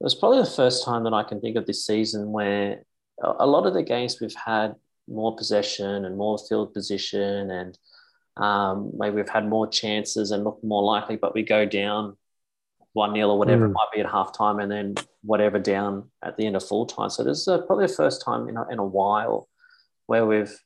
it 0.00 0.04
was 0.04 0.14
probably 0.14 0.38
the 0.40 0.50
first 0.50 0.84
time 0.84 1.04
that 1.04 1.14
I 1.14 1.22
can 1.24 1.40
think 1.40 1.56
of 1.56 1.66
this 1.66 1.84
season 1.86 2.30
where 2.32 2.84
a 3.22 3.46
lot 3.46 3.64
of 3.66 3.74
the 3.74 3.82
games 3.82 4.20
we've 4.20 4.34
had 4.34 4.74
more 5.08 5.34
possession 5.36 6.04
and 6.04 6.16
more 6.16 6.36
field 6.38 6.72
position 6.74 7.50
and 7.50 7.78
um, 8.36 8.90
maybe 8.98 9.14
we've 9.16 9.28
had 9.28 9.48
more 9.48 9.66
chances 9.68 10.30
and 10.32 10.42
look 10.44 10.58
more 10.64 10.82
likely, 10.82 11.14
but 11.16 11.34
we 11.34 11.42
go 11.44 11.64
down 11.64 12.16
1 12.94 13.14
0 13.14 13.28
or 13.28 13.38
whatever 13.38 13.66
it 13.66 13.70
Mm. 13.70 13.72
might 13.74 13.92
be 13.94 14.00
at 14.00 14.06
halftime 14.06 14.62
and 14.62 14.70
then 14.70 14.94
whatever 15.24 15.58
down 15.58 16.10
at 16.22 16.36
the 16.36 16.46
end 16.46 16.56
of 16.56 16.66
full 16.66 16.86
time. 16.86 17.10
So 17.10 17.24
this 17.24 17.38
is 17.38 17.48
a, 17.48 17.58
probably 17.58 17.86
the 17.86 17.92
first 17.92 18.22
time 18.22 18.48
in 18.48 18.56
a, 18.56 18.68
in 18.70 18.78
a 18.78 18.84
while 18.84 19.48
where 20.06 20.26
we've 20.26 20.56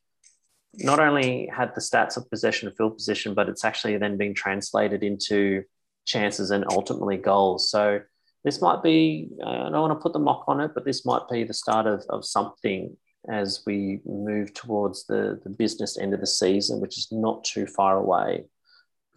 not 0.75 0.99
only 0.99 1.49
had 1.55 1.73
the 1.73 1.81
stats 1.81 2.17
of 2.17 2.29
possession 2.29 2.67
and 2.67 2.77
field 2.77 2.95
position, 2.95 3.33
but 3.33 3.49
it's 3.49 3.65
actually 3.65 3.97
then 3.97 4.17
being 4.17 4.35
translated 4.35 5.03
into 5.03 5.63
chances 6.05 6.51
and 6.51 6.65
ultimately 6.71 7.17
goals. 7.17 7.71
So 7.71 8.01
this 8.43 8.61
might 8.61 8.83
be, 8.83 9.29
uh, 9.43 9.49
I 9.49 9.69
don't 9.69 9.81
want 9.81 9.97
to 9.97 10.03
put 10.03 10.13
the 10.13 10.19
mock 10.19 10.45
on 10.47 10.61
it, 10.61 10.71
but 10.73 10.85
this 10.85 11.05
might 11.05 11.27
be 11.29 11.43
the 11.43 11.53
start 11.53 11.87
of, 11.87 12.03
of 12.09 12.25
something 12.25 12.95
as 13.29 13.63
we 13.65 14.01
move 14.05 14.53
towards 14.53 15.05
the, 15.07 15.39
the 15.43 15.49
business 15.49 15.97
end 15.97 16.13
of 16.13 16.19
the 16.19 16.27
season, 16.27 16.79
which 16.79 16.97
is 16.97 17.07
not 17.11 17.43
too 17.43 17.65
far 17.65 17.97
away. 17.97 18.45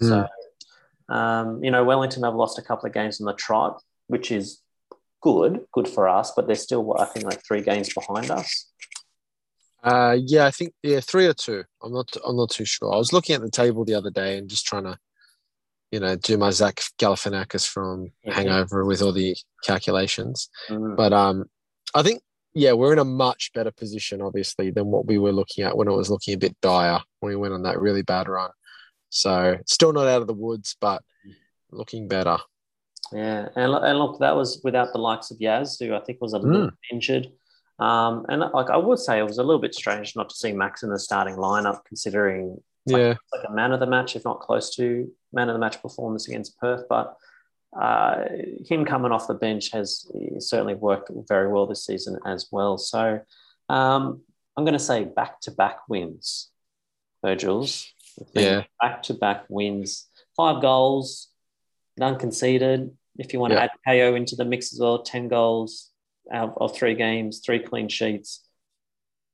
Mm. 0.00 0.08
So, 0.08 1.14
um, 1.14 1.62
you 1.62 1.70
know, 1.70 1.84
Wellington 1.84 2.22
have 2.24 2.34
lost 2.34 2.58
a 2.58 2.62
couple 2.62 2.86
of 2.86 2.94
games 2.94 3.20
on 3.20 3.26
the 3.26 3.34
trot, 3.34 3.82
which 4.06 4.32
is 4.32 4.61
good, 5.22 5.64
good 5.72 5.88
for 5.88 6.08
us, 6.08 6.32
but 6.34 6.46
they're 6.46 6.56
still, 6.56 6.94
I 6.98 7.06
think, 7.06 7.24
like 7.24 7.42
three 7.46 7.62
games 7.62 7.92
behind 7.94 8.30
us. 8.30 8.68
Uh, 9.82 10.16
yeah, 10.24 10.46
I 10.46 10.50
think 10.50 10.74
yeah, 10.82 11.00
three 11.00 11.26
or 11.26 11.34
two. 11.34 11.64
I'm 11.82 11.92
not. 11.92 12.16
I'm 12.24 12.36
not 12.36 12.50
too 12.50 12.64
sure. 12.64 12.92
I 12.92 12.98
was 12.98 13.12
looking 13.12 13.34
at 13.34 13.42
the 13.42 13.50
table 13.50 13.84
the 13.84 13.94
other 13.94 14.10
day 14.10 14.38
and 14.38 14.48
just 14.48 14.64
trying 14.64 14.84
to, 14.84 14.96
you 15.90 15.98
know, 15.98 16.14
do 16.14 16.38
my 16.38 16.50
Zach 16.50 16.80
Galifianakis 17.00 17.66
from 17.66 18.12
Mhm. 18.24 18.32
Hangover 18.32 18.84
with 18.84 19.02
all 19.02 19.12
the 19.12 19.36
calculations. 19.64 20.48
Mm. 20.68 20.96
But 20.96 21.12
um, 21.12 21.46
I 21.94 22.02
think 22.04 22.22
yeah, 22.54 22.72
we're 22.72 22.92
in 22.92 22.98
a 23.00 23.04
much 23.04 23.50
better 23.54 23.72
position, 23.72 24.22
obviously, 24.22 24.70
than 24.70 24.86
what 24.86 25.06
we 25.06 25.18
were 25.18 25.32
looking 25.32 25.64
at 25.64 25.76
when 25.76 25.88
it 25.88 25.96
was 25.96 26.10
looking 26.10 26.34
a 26.34 26.38
bit 26.38 26.54
dire 26.60 27.00
when 27.20 27.30
we 27.30 27.36
went 27.36 27.54
on 27.54 27.62
that 27.62 27.80
really 27.80 28.02
bad 28.02 28.28
run. 28.28 28.50
So 29.08 29.56
still 29.66 29.92
not 29.92 30.06
out 30.06 30.20
of 30.20 30.26
the 30.28 30.32
woods, 30.34 30.76
but 30.80 31.02
looking 31.72 32.06
better. 32.08 32.38
Yeah, 33.10 33.48
and, 33.56 33.74
and 33.74 33.98
look, 33.98 34.20
that 34.20 34.36
was 34.36 34.60
without 34.62 34.92
the 34.92 34.98
likes 34.98 35.30
of 35.30 35.38
Yaz, 35.38 35.78
who 35.78 35.94
I 35.94 36.00
think 36.00 36.20
was 36.20 36.32
a 36.32 36.38
little 36.38 36.66
bit 36.66 36.74
injured. 36.92 37.32
Um, 37.78 38.26
and 38.28 38.40
like 38.40 38.70
I 38.70 38.76
would 38.76 38.98
say, 38.98 39.18
it 39.18 39.24
was 39.24 39.38
a 39.38 39.42
little 39.42 39.60
bit 39.60 39.74
strange 39.74 40.14
not 40.14 40.28
to 40.30 40.36
see 40.36 40.52
Max 40.52 40.82
in 40.82 40.90
the 40.90 40.98
starting 40.98 41.36
lineup, 41.36 41.84
considering 41.84 42.60
like, 42.86 43.00
Yeah, 43.00 43.14
like 43.32 43.48
a 43.48 43.52
man 43.52 43.72
of 43.72 43.80
the 43.80 43.86
match, 43.86 44.14
if 44.14 44.24
not 44.24 44.40
close 44.40 44.74
to 44.76 45.10
man 45.32 45.48
of 45.48 45.54
the 45.54 45.58
match 45.58 45.82
performance 45.82 46.28
against 46.28 46.58
Perth. 46.58 46.84
But 46.88 47.16
uh, 47.78 48.24
him 48.68 48.84
coming 48.84 49.12
off 49.12 49.26
the 49.26 49.34
bench 49.34 49.70
has 49.72 50.06
certainly 50.38 50.74
worked 50.74 51.10
very 51.28 51.50
well 51.50 51.66
this 51.66 51.84
season 51.84 52.18
as 52.24 52.46
well. 52.52 52.78
So 52.78 53.20
um, 53.68 54.20
I'm 54.56 54.64
going 54.64 54.74
to 54.74 54.78
say 54.78 55.04
back 55.04 55.40
to 55.42 55.50
back 55.50 55.88
wins, 55.88 56.50
Virgils. 57.24 57.92
Yeah. 58.34 58.64
Back 58.80 59.02
to 59.04 59.14
back 59.14 59.46
wins, 59.48 60.06
five 60.36 60.60
goals, 60.60 61.28
none 62.04 62.18
conceded. 62.18 62.80
If 63.16 63.32
you 63.32 63.38
want 63.40 63.52
Yeah. 63.52 63.60
to 63.60 63.64
add 63.64 63.70
KO 63.86 64.14
into 64.16 64.34
the 64.36 64.44
mix 64.44 64.72
as 64.72 64.80
well, 64.80 65.02
10 65.02 65.28
goals 65.28 65.90
out 66.32 66.54
of 66.56 66.74
three 66.74 66.94
games, 66.94 67.40
three 67.44 67.60
clean 67.60 67.88
sheets. 67.88 68.30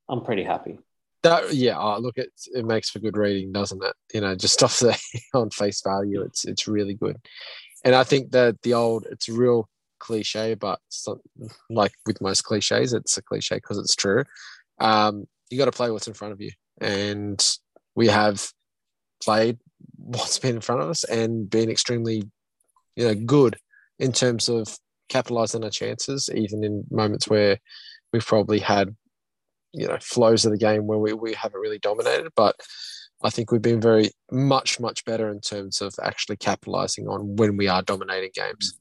I'm 0.08 0.22
pretty 0.24 0.44
happy. 0.44 0.78
that 1.22 1.52
yeah. 1.54 1.76
Oh, 1.78 1.98
look, 1.98 2.16
it 2.24 2.30
it 2.58 2.64
makes 2.64 2.88
for 2.90 3.00
good 3.00 3.16
reading, 3.16 3.52
doesn't 3.52 3.82
it? 3.88 3.94
You 4.14 4.20
know, 4.22 4.34
just 4.46 4.62
off 4.66 4.78
the 4.78 4.94
on 5.34 5.50
face 5.50 5.80
value, 5.82 6.20
it's 6.22 6.44
it's 6.44 6.68
really 6.68 6.94
good. 7.04 7.16
And 7.84 7.94
I 7.94 8.04
think 8.04 8.30
that 8.32 8.60
the 8.62 8.74
old, 8.74 9.06
it's 9.12 9.28
a 9.28 9.32
real 9.44 9.68
cliche, 10.06 10.54
but 10.54 10.78
some, 10.88 11.20
like 11.70 11.92
with 12.06 12.20
most 12.20 12.42
cliches, 12.48 12.92
it's 12.92 13.16
a 13.18 13.22
cliche 13.22 13.56
because 13.56 13.78
it's 13.78 13.94
true. 14.04 14.22
Um, 14.80 15.26
you 15.50 15.58
got 15.58 15.66
to 15.72 15.78
play 15.80 15.90
what's 15.90 16.08
in 16.08 16.14
front 16.20 16.32
of 16.34 16.40
you, 16.40 16.52
and 16.80 17.40
we 17.94 18.06
have 18.08 18.38
played 19.26 19.56
what's 19.96 20.38
been 20.38 20.56
in 20.56 20.60
front 20.68 20.82
of 20.82 20.88
us 20.88 21.02
and 21.04 21.48
been 21.50 21.70
extremely, 21.70 22.22
you 22.98 23.06
know, 23.06 23.14
good 23.14 23.56
in 24.00 24.10
terms 24.10 24.48
of 24.48 24.66
capitalizing 25.08 25.60
on 25.60 25.66
our 25.66 25.70
chances, 25.70 26.28
even 26.34 26.64
in 26.64 26.84
moments 26.90 27.28
where 27.28 27.58
we've 28.12 28.26
probably 28.26 28.58
had, 28.58 28.94
you 29.72 29.86
know, 29.86 29.98
flows 30.00 30.44
of 30.44 30.50
the 30.50 30.58
game 30.58 30.88
where 30.88 30.98
we, 30.98 31.12
we 31.12 31.32
haven't 31.32 31.60
really 31.60 31.78
dominated. 31.78 32.32
But 32.34 32.56
I 33.22 33.30
think 33.30 33.52
we've 33.52 33.62
been 33.62 33.80
very 33.80 34.10
much, 34.32 34.80
much 34.80 35.04
better 35.04 35.30
in 35.30 35.40
terms 35.40 35.80
of 35.80 35.94
actually 36.02 36.38
capitalizing 36.38 37.06
on 37.06 37.36
when 37.36 37.56
we 37.56 37.68
are 37.68 37.82
dominating 37.82 38.30
games. 38.34 38.76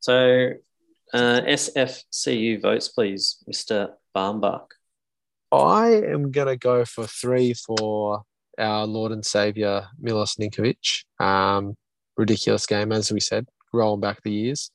So, 0.00 0.50
uh, 1.14 1.40
SFCU 1.42 2.60
votes, 2.60 2.88
please, 2.88 3.44
Mr. 3.48 3.90
Barmbach. 4.14 4.66
I 5.52 6.02
am 6.04 6.32
going 6.32 6.48
to 6.48 6.56
go 6.56 6.84
for 6.84 7.06
three 7.06 7.54
for 7.54 8.22
our 8.58 8.86
Lord 8.86 9.12
and 9.12 9.24
Savior 9.24 9.86
Milos 10.00 10.34
Ninkovic. 10.34 11.04
Um, 11.20 11.76
ridiculous 12.16 12.66
game, 12.66 12.92
as 12.92 13.10
we 13.12 13.20
said, 13.20 13.46
rolling 13.72 14.00
back 14.00 14.22
the 14.22 14.32
years. 14.32 14.70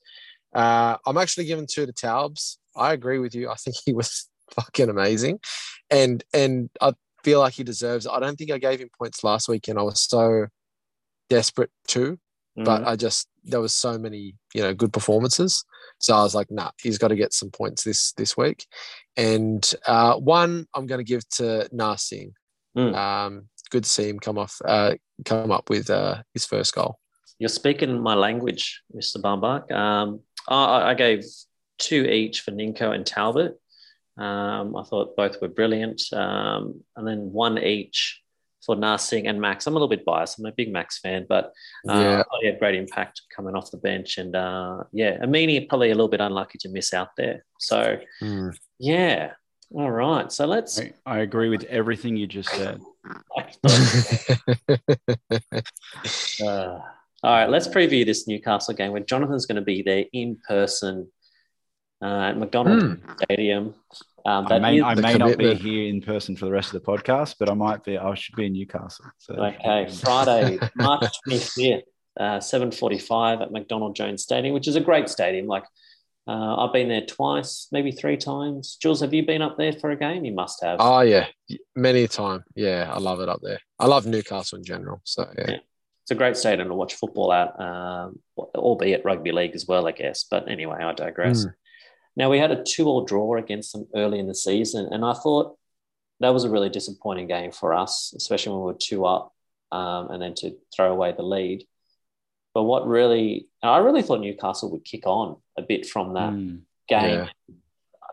Uh, 0.54 0.96
I'm 1.06 1.18
actually 1.18 1.44
giving 1.44 1.66
two 1.66 1.86
to 1.86 1.92
Taubes. 1.92 2.56
I 2.74 2.92
agree 2.92 3.18
with 3.18 3.34
you. 3.34 3.50
I 3.50 3.54
think 3.54 3.76
he 3.84 3.92
was 3.92 4.28
fucking 4.54 4.88
amazing, 4.88 5.40
and 5.90 6.24
and 6.32 6.70
I 6.80 6.94
feel 7.24 7.40
like 7.40 7.54
he 7.54 7.64
deserves. 7.64 8.06
It. 8.06 8.12
I 8.12 8.20
don't 8.20 8.36
think 8.36 8.50
I 8.50 8.58
gave 8.58 8.80
him 8.80 8.90
points 8.98 9.24
last 9.24 9.48
week, 9.48 9.68
and 9.68 9.78
I 9.78 9.82
was 9.82 10.00
so 10.00 10.46
desperate 11.28 11.70
to, 11.88 12.18
but 12.56 12.82
Mm. 12.82 12.86
I 12.86 12.96
just 12.96 13.28
there 13.44 13.60
was 13.60 13.72
so 13.72 13.98
many 13.98 14.34
you 14.54 14.62
know 14.62 14.74
good 14.74 14.92
performances, 14.92 15.64
so 15.98 16.14
I 16.14 16.22
was 16.22 16.34
like, 16.34 16.50
nah, 16.50 16.70
he's 16.80 16.98
got 16.98 17.08
to 17.08 17.16
get 17.16 17.32
some 17.32 17.50
points 17.50 17.84
this 17.84 18.12
this 18.12 18.36
week. 18.36 18.66
And 19.16 19.70
uh, 19.86 20.16
one 20.16 20.66
I'm 20.74 20.86
going 20.86 21.04
to 21.04 21.04
give 21.04 21.28
to 21.30 21.68
Narsingh. 21.72 22.32
Mm. 22.76 22.94
Um, 22.94 23.48
good 23.70 23.84
to 23.84 23.90
see 23.90 24.08
him 24.08 24.20
come 24.20 24.38
off, 24.38 24.60
uh, 24.64 24.94
come 25.24 25.50
up 25.50 25.70
with 25.70 25.90
uh, 25.90 26.22
his 26.34 26.44
first 26.44 26.74
goal. 26.74 26.98
You're 27.38 27.48
speaking 27.48 28.00
my 28.00 28.14
language, 28.14 28.82
Mr. 28.94 29.18
Barmbach. 29.18 29.70
Um, 29.70 30.20
I, 30.48 30.90
I 30.90 30.94
gave 30.94 31.24
two 31.78 32.04
each 32.04 32.40
for 32.40 32.50
Ninko 32.50 32.94
and 32.94 33.04
Talbot. 33.04 33.60
Um, 34.16 34.74
I 34.74 34.82
thought 34.84 35.16
both 35.16 35.40
were 35.42 35.48
brilliant. 35.48 36.02
Um, 36.12 36.82
and 36.96 37.06
then 37.06 37.32
one 37.32 37.58
each 37.58 38.22
for 38.64 38.74
Narsingh 38.74 39.28
and 39.28 39.40
Max. 39.40 39.66
I'm 39.66 39.74
a 39.74 39.76
little 39.76 39.88
bit 39.88 40.04
biased. 40.04 40.38
I'm 40.38 40.46
a 40.46 40.52
big 40.52 40.72
Max 40.72 40.98
fan, 40.98 41.26
but 41.28 41.52
uh, 41.88 41.92
Yeah. 41.92 42.22
I 42.22 42.38
he 42.40 42.46
had 42.46 42.58
great 42.58 42.74
impact 42.74 43.22
coming 43.34 43.54
off 43.54 43.70
the 43.70 43.76
bench. 43.76 44.16
And 44.18 44.34
uh, 44.34 44.84
yeah, 44.92 45.18
Amini 45.18 45.68
probably 45.68 45.90
a 45.90 45.94
little 45.94 46.08
bit 46.08 46.20
unlucky 46.20 46.58
to 46.58 46.68
miss 46.70 46.94
out 46.94 47.10
there. 47.16 47.44
So 47.60 47.98
yeah, 48.78 49.32
all 49.70 49.90
right. 49.90 50.32
So 50.32 50.46
let's. 50.46 50.80
I, 50.80 50.92
I 51.04 51.18
agree 51.18 51.48
with 51.48 51.64
everything 51.64 52.16
you 52.16 52.26
just 52.26 52.48
said. 52.50 52.80
Uh, 56.44 56.78
all 57.26 57.32
right, 57.32 57.50
let's 57.50 57.66
preview 57.66 58.06
this 58.06 58.28
Newcastle 58.28 58.72
game 58.72 58.92
where 58.92 59.00
Jonathan's 59.00 59.46
going 59.46 59.56
to 59.56 59.62
be 59.62 59.82
there 59.82 60.04
in 60.12 60.36
person 60.46 61.08
uh, 62.00 62.20
at 62.20 62.38
McDonald 62.38 63.00
Stadium. 63.24 63.74
Um, 64.24 64.46
I 64.48 64.60
may, 64.60 64.80
I 64.80 64.94
may 64.94 65.14
not 65.14 65.36
be 65.36 65.54
here 65.54 65.88
in 65.88 66.00
person 66.02 66.36
for 66.36 66.44
the 66.44 66.52
rest 66.52 66.72
of 66.72 66.80
the 66.80 66.86
podcast, 66.86 67.34
but 67.40 67.50
I 67.50 67.54
might 67.54 67.82
be. 67.82 67.98
I 67.98 68.14
should 68.14 68.36
be 68.36 68.46
in 68.46 68.52
Newcastle. 68.52 69.06
So 69.18 69.34
okay, 69.34 69.88
Friday, 69.88 70.60
March 70.76 71.02
25th, 71.28 71.82
uh, 72.20 72.38
7.45 72.38 73.42
at 73.42 73.50
McDonald 73.50 73.96
Jones 73.96 74.22
Stadium, 74.22 74.54
which 74.54 74.68
is 74.68 74.76
a 74.76 74.80
great 74.80 75.08
stadium. 75.08 75.48
Like, 75.48 75.64
uh, 76.28 76.64
I've 76.64 76.72
been 76.72 76.88
there 76.88 77.06
twice, 77.06 77.66
maybe 77.72 77.90
three 77.90 78.18
times. 78.18 78.78
Jules, 78.80 79.00
have 79.00 79.12
you 79.12 79.26
been 79.26 79.42
up 79.42 79.56
there 79.58 79.72
for 79.72 79.90
a 79.90 79.96
game? 79.96 80.24
You 80.24 80.32
must 80.32 80.62
have. 80.62 80.76
oh 80.78 81.00
yeah, 81.00 81.26
many 81.74 82.04
a 82.04 82.08
time. 82.08 82.44
Yeah, 82.54 82.88
I 82.88 83.00
love 83.00 83.20
it 83.20 83.28
up 83.28 83.40
there. 83.42 83.58
I 83.80 83.86
love 83.86 84.06
Newcastle 84.06 84.58
in 84.58 84.64
general. 84.64 85.00
So 85.02 85.28
yeah, 85.36 85.50
Yeah. 85.50 85.56
It's 86.06 86.12
a 86.12 86.14
great 86.14 86.36
stadium 86.36 86.68
to 86.68 86.74
watch 86.74 86.94
football 86.94 87.32
at, 87.32 87.58
um, 87.58 88.20
albeit 88.54 89.04
rugby 89.04 89.32
league 89.32 89.56
as 89.56 89.66
well, 89.66 89.88
I 89.88 89.90
guess. 89.90 90.22
But 90.22 90.48
anyway, 90.48 90.78
I 90.80 90.92
digress. 90.92 91.44
Mm. 91.44 91.54
Now, 92.14 92.30
we 92.30 92.38
had 92.38 92.52
a 92.52 92.62
two 92.62 92.86
all 92.86 93.04
draw 93.04 93.36
against 93.36 93.72
them 93.72 93.88
early 93.92 94.20
in 94.20 94.28
the 94.28 94.34
season, 94.34 94.86
and 94.92 95.04
I 95.04 95.14
thought 95.14 95.56
that 96.20 96.32
was 96.32 96.44
a 96.44 96.48
really 96.50 96.68
disappointing 96.68 97.26
game 97.26 97.50
for 97.50 97.74
us, 97.74 98.14
especially 98.16 98.52
when 98.52 98.60
we 98.60 98.72
were 98.72 98.78
two 98.80 99.04
up 99.04 99.34
um, 99.72 100.10
and 100.10 100.22
then 100.22 100.34
to 100.36 100.56
throw 100.72 100.92
away 100.92 101.10
the 101.12 101.24
lead. 101.24 101.64
But 102.54 102.62
what 102.62 102.86
really, 102.86 103.48
I 103.60 103.78
really 103.78 104.02
thought 104.02 104.20
Newcastle 104.20 104.70
would 104.70 104.84
kick 104.84 105.08
on 105.08 105.36
a 105.58 105.62
bit 105.62 105.86
from 105.86 106.14
that 106.14 106.32
Mm. 106.32 106.60
game, 106.88 107.28
Yeah. 107.48 107.54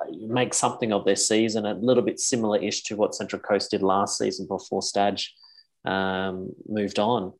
uh, 0.02 0.06
make 0.34 0.56
something 0.56 0.92
of 0.92 1.06
their 1.06 1.16
season, 1.16 1.68
a 1.68 1.76
little 1.76 2.04
bit 2.04 2.20
similar 2.20 2.58
ish 2.58 2.82
to 2.86 2.96
what 2.96 3.14
Central 3.14 3.40
Coast 3.40 3.70
did 3.70 3.84
last 3.84 4.18
season 4.18 4.48
before 4.48 4.82
Stadge 4.82 5.36
um, 5.86 6.54
moved 6.68 6.98
on. 6.98 7.34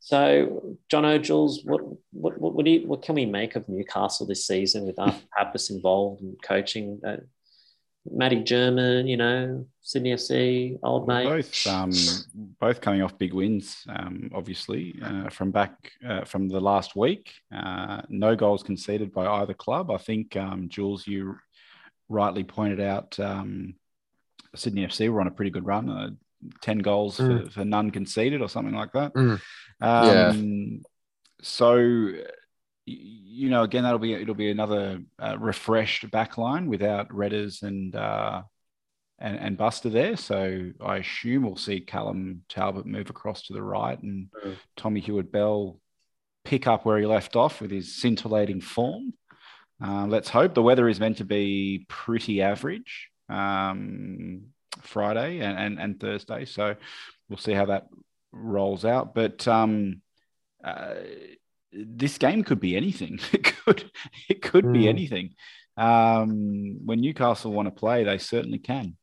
So, 0.00 0.76
John 0.90 1.04
O'Jules, 1.04 1.62
what, 1.64 1.82
what, 2.12 2.38
what, 2.38 2.54
what, 2.54 2.64
do 2.64 2.70
you, 2.70 2.86
what 2.86 3.02
can 3.02 3.14
we 3.14 3.26
make 3.26 3.54
of 3.54 3.68
Newcastle 3.68 4.26
this 4.26 4.46
season 4.46 4.86
with 4.86 4.98
Arthur 4.98 5.26
Papas 5.38 5.70
involved 5.70 6.22
in 6.22 6.36
coaching? 6.42 7.00
Uh, 7.06 7.16
Matty 8.10 8.42
Jurman, 8.42 9.06
you 9.06 9.18
know, 9.18 9.66
Sydney 9.82 10.14
FC, 10.14 10.78
old 10.82 11.06
mate. 11.06 11.26
Both, 11.26 11.66
um, 11.66 11.92
both 12.58 12.80
coming 12.80 13.02
off 13.02 13.18
big 13.18 13.34
wins, 13.34 13.84
um, 13.90 14.30
obviously, 14.34 14.98
uh, 15.04 15.28
from 15.28 15.50
back 15.50 15.92
uh, 16.08 16.24
from 16.24 16.48
the 16.48 16.60
last 16.60 16.96
week. 16.96 17.30
Uh, 17.54 18.00
no 18.08 18.34
goals 18.34 18.62
conceded 18.62 19.12
by 19.12 19.26
either 19.26 19.52
club. 19.52 19.90
I 19.90 19.98
think, 19.98 20.34
um, 20.34 20.70
Jules, 20.70 21.06
you 21.06 21.36
rightly 22.08 22.42
pointed 22.42 22.80
out 22.80 23.20
um, 23.20 23.74
Sydney 24.54 24.86
FC 24.86 25.10
were 25.10 25.20
on 25.20 25.26
a 25.26 25.32
pretty 25.32 25.50
good 25.50 25.66
run. 25.66 26.16
Uh, 26.44 26.48
10 26.62 26.78
goals 26.78 27.16
for, 27.16 27.50
for 27.50 27.64
none 27.64 27.90
conceded 27.90 28.40
or 28.40 28.48
something 28.48 28.74
like 28.74 28.92
that. 28.92 29.14
Mm. 29.14 29.40
Um, 29.80 30.82
So, 31.42 31.76
you 32.86 33.50
know, 33.50 33.62
again, 33.62 33.84
that'll 33.84 33.98
be 33.98 34.14
it'll 34.14 34.34
be 34.34 34.50
another 34.50 35.00
uh, 35.18 35.36
refreshed 35.38 36.10
back 36.10 36.36
line 36.38 36.66
without 36.66 37.08
Redders 37.10 37.62
and 37.62 37.94
uh, 37.94 38.42
and 39.18 39.38
and 39.38 39.56
Buster 39.56 39.88
there. 39.90 40.16
So 40.16 40.70
I 40.84 40.96
assume 40.98 41.44
we'll 41.44 41.56
see 41.56 41.80
Callum 41.80 42.42
Talbot 42.48 42.86
move 42.86 43.10
across 43.10 43.42
to 43.46 43.52
the 43.52 43.62
right 43.62 44.00
and 44.02 44.28
Mm. 44.44 44.56
Tommy 44.76 45.00
Heward-Belle 45.00 45.78
pick 46.44 46.66
up 46.66 46.84
where 46.84 46.98
he 46.98 47.06
left 47.06 47.36
off 47.36 47.60
with 47.60 47.70
his 47.70 47.94
scintillating 47.96 48.60
form. 48.60 49.12
Uh, 49.82 50.06
let's 50.06 50.28
hope 50.28 50.54
the 50.54 50.62
weather 50.62 50.88
is 50.88 51.00
meant 51.00 51.18
to 51.18 51.24
be 51.24 51.86
pretty 51.88 52.42
average 52.42 53.08
um, 53.28 54.42
Friday 54.82 55.40
and, 55.40 55.58
and 55.58 55.78
and 55.80 56.00
Thursday. 56.00 56.44
So 56.44 56.76
we'll 57.28 57.38
see 57.38 57.52
how 57.52 57.66
that 57.66 57.88
rolls 58.32 58.84
out. 58.84 59.14
But 59.14 59.46
um, 59.48 60.02
uh, 60.64 60.94
this 61.72 62.18
game 62.18 62.44
could 62.44 62.60
be 62.60 62.76
anything. 62.76 63.18
It 63.32 63.44
could 63.64 63.90
it 64.28 64.42
could 64.42 64.72
be 64.72 64.80
Mm. 64.84 64.88
anything. 64.88 65.34
Um, 65.76 66.84
when 66.84 67.00
Newcastle 67.00 67.52
want 67.52 67.66
to 67.66 67.70
play, 67.72 68.04
they 68.04 68.18
certainly 68.18 68.58
can. 68.58 68.96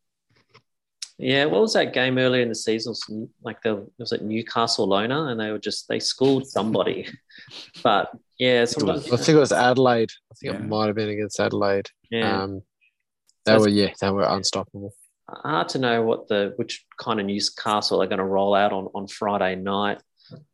Yeah, 1.18 1.46
what 1.46 1.62
was 1.62 1.74
that 1.74 1.94
game 1.94 2.18
earlier 2.20 2.44
in 2.44 2.50
the 2.50 2.56
season? 2.56 2.92
It 2.92 3.10
was 3.10 3.30
Like 3.42 3.62
the 3.64 3.88
was 3.98 4.12
it 4.12 4.22
Newcastle 4.22 4.88
Lona, 4.88 5.26
and 5.26 5.40
they 5.40 5.52
were 5.52 5.58
just 5.60 5.88
they 5.88 6.00
schooled 6.00 6.48
somebody. 6.48 7.08
but 7.84 8.12
yeah, 8.38 8.66
sometimes 8.66 9.12
I 9.12 9.18
think 9.18 9.36
it 9.36 9.40
was 9.40 9.52
Adelaide. 9.52 10.12
I 10.32 10.36
think 10.36 10.54
Yeah. 10.54 10.60
it 10.60 10.68
might 10.68 10.88
have 10.88 10.96
been 10.96 11.10
against 11.10 11.40
Adelaide. 11.40 11.90
yeah, 12.12 12.44
Um, 12.44 12.62
they 13.46 13.54
That's- 13.54 13.62
were 13.62 13.70
yeah, 13.70 13.94
they 14.00 14.12
were 14.12 14.28
unstoppable. 14.28 14.94
Hard 15.30 15.70
to 15.70 15.80
know 15.80 16.02
what 16.04 16.28
the 16.28 16.54
which 16.56 16.86
kind 16.98 17.20
of 17.20 17.26
Newcastle 17.26 18.02
are 18.02 18.08
going 18.08 18.20
to 18.20 18.24
roll 18.26 18.56
out 18.56 18.72
on 18.72 18.88
on 18.96 19.08
Friday 19.08 19.56
night. 19.56 20.02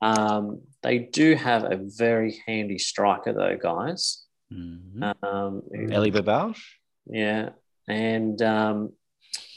Um, 0.02 0.62
they 0.82 1.00
do 1.00 1.36
have 1.36 1.64
a 1.64 1.80
very 1.82 2.42
handy 2.48 2.78
striker 2.80 3.34
though, 3.34 3.58
guys. 3.58 4.24
Mhm. 4.52 5.16
Um, 5.24 5.62
who- 5.72 5.92
Ellie 5.92 6.12
Babauge? 6.12 6.60
yeah, 7.06 7.50
and 7.88 8.42
um, 8.42 8.94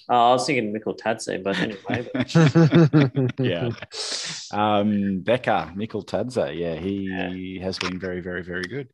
oh, 0.09 0.31
I 0.31 0.33
was 0.33 0.47
thinking 0.47 0.73
Mikeltadze, 0.75 1.43
but 1.43 1.59
anyway. 1.59 2.09
but- 2.13 2.35
yeah. 3.39 3.71
Um, 4.53 5.23
Beka, 5.25 5.75
Mikkel 5.75 6.05
Tadze. 6.07 6.57
Yeah, 6.59 6.77
he 6.77 7.59
has 7.63 7.79
been 7.79 7.99
very, 7.99 8.21
very, 8.21 8.43
very 8.43 8.65
good. 8.65 8.89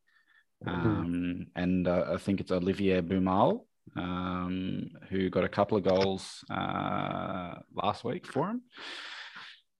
Um, 0.66 1.46
and 1.56 1.88
uh, 1.88 2.04
I 2.14 2.16
think 2.18 2.40
it's 2.40 2.52
Olivier 2.52 3.00
Boumal, 3.00 3.66
um, 3.96 4.90
who 5.10 5.30
got 5.30 5.44
a 5.44 5.48
couple 5.48 5.76
of 5.76 5.84
goals 5.84 6.44
uh, 6.50 7.54
last 7.74 8.04
week 8.04 8.26
for 8.26 8.50
him. 8.50 8.62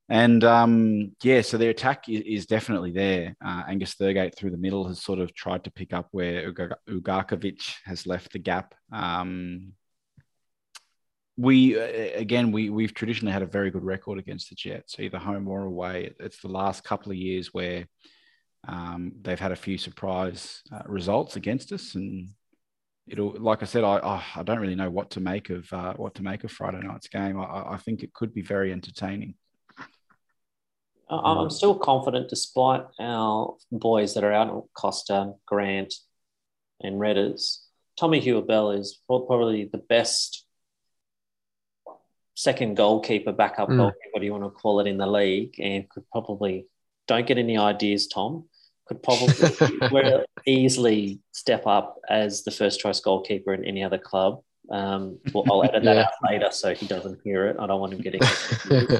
And 0.09 0.44
um, 0.44 1.12
yeah, 1.22 1.40
so 1.40 1.57
their 1.57 1.70
attack 1.70 2.09
is, 2.09 2.20
is 2.26 2.46
definitely 2.46 2.92
there. 2.92 3.34
Uh, 3.44 3.62
Angus 3.68 3.94
Thurgate 3.94 4.36
through 4.36 4.50
the 4.50 4.59
middle 4.59 4.86
has 4.88 5.00
sort 5.00 5.18
of 5.18 5.34
tried 5.34 5.64
to 5.64 5.70
pick 5.70 5.92
up 5.92 6.09
where 6.11 6.53
Uga- 6.53 6.76
Ugarkovic 6.88 7.76
has 7.84 8.07
left 8.07 8.32
the 8.32 8.38
gap. 8.38 8.74
Um, 8.92 9.72
we 11.38 11.76
again 11.76 12.53
we 12.53 12.68
we've 12.68 12.92
traditionally 12.92 13.32
had 13.32 13.42
a 13.42 13.46
very 13.46 13.70
good 13.70 13.84
record 13.84 14.18
against 14.18 14.50
the 14.50 14.55
Jets, 14.55 14.96
either 14.98 15.18
home 15.18 15.48
or 15.48 15.62
away. 15.62 16.14
It's 16.20 16.40
the 16.42 16.48
last 16.48 16.84
couple 16.84 17.11
of 17.11 17.16
years 17.16 17.55
where 17.55 17.88
um, 18.68 19.12
they've 19.22 19.40
had 19.40 19.53
a 19.53 19.57
few 19.57 19.78
surprise 19.78 20.62
uh, 20.70 20.82
results 20.86 21.36
against 21.36 21.72
us, 21.72 21.94
and 21.94 22.28
it'll 23.09 23.34
like 23.38 23.62
I 23.62 23.66
said, 23.66 23.84
I 23.84 23.98
I, 23.98 24.24
I 24.36 24.42
don't 24.42 24.59
really 24.61 24.74
know 24.74 24.90
what 24.90 25.11
to 25.11 25.20
make 25.20 25.50
of 25.50 25.72
uh, 25.72 25.94
what 25.94 26.14
to 26.16 26.22
make 26.22 26.44
of 26.44 26.53
Friday 26.53 26.80
night's 26.80 27.09
game. 27.09 27.38
I, 27.38 27.74
I 27.74 27.76
think 27.78 28.03
it 28.03 28.12
could 28.12 28.32
be 28.34 28.42
very 28.42 28.72
entertaining. 28.72 29.34
I- 31.11 31.16
I'm 31.16 31.50
still 31.50 31.78
confident, 31.78 32.30
despite 32.30 32.84
our 32.98 33.57
boys 33.70 34.14
that 34.14 34.24
are 34.24 34.32
out, 34.32 34.68
Costa, 34.72 35.34
Grant, 35.46 35.92
and 36.80 36.96
Redders. 36.96 37.59
Tommy 37.98 38.18
Heward-Belle 38.20 38.70
is 38.72 39.00
prob- 39.07 39.26
probably 39.26 39.68
the 39.70 39.76
best 39.78 40.46
second 42.34 42.76
goalkeeper, 42.78 43.32
backup 43.32 43.68
Mm. 43.68 43.76
goalkeeper, 43.76 44.09
what 44.12 44.20
do 44.20 44.24
you 44.26 44.32
want 44.32 44.44
to 44.44 44.50
call 44.50 44.80
it, 44.80 44.86
in 44.86 44.96
the 44.96 45.07
league, 45.07 45.55
and 45.61 45.86
could 45.90 46.09
probably 46.11 46.66
don't 47.07 47.26
get 47.26 47.36
any 47.36 47.59
ideas, 47.59 48.07
Tom. 48.07 48.48
Could 48.87 49.03
probably 49.03 50.24
easily 50.47 51.20
step 51.33 51.66
up 51.66 51.99
as 52.09 52.43
the 52.43 52.51
first 52.51 52.80
choice 52.80 53.01
goalkeeper 53.01 53.55
in 53.55 53.64
any 53.64 53.83
other 53.85 53.99
club. 53.99 54.43
Um, 54.70 55.18
well, 55.33 55.45
I'll 55.51 55.64
edit 55.64 55.85
that 55.85 55.97
Yeah. 55.97 56.03
out 56.03 56.12
later 56.30 56.51
so 56.51 56.74
he 56.74 56.87
doesn't 56.87 57.20
hear 57.24 57.47
it. 57.49 57.57
I 57.61 57.66
don't 57.66 57.80
want 57.80 57.93
him 57.95 58.01
getting. 58.01 58.20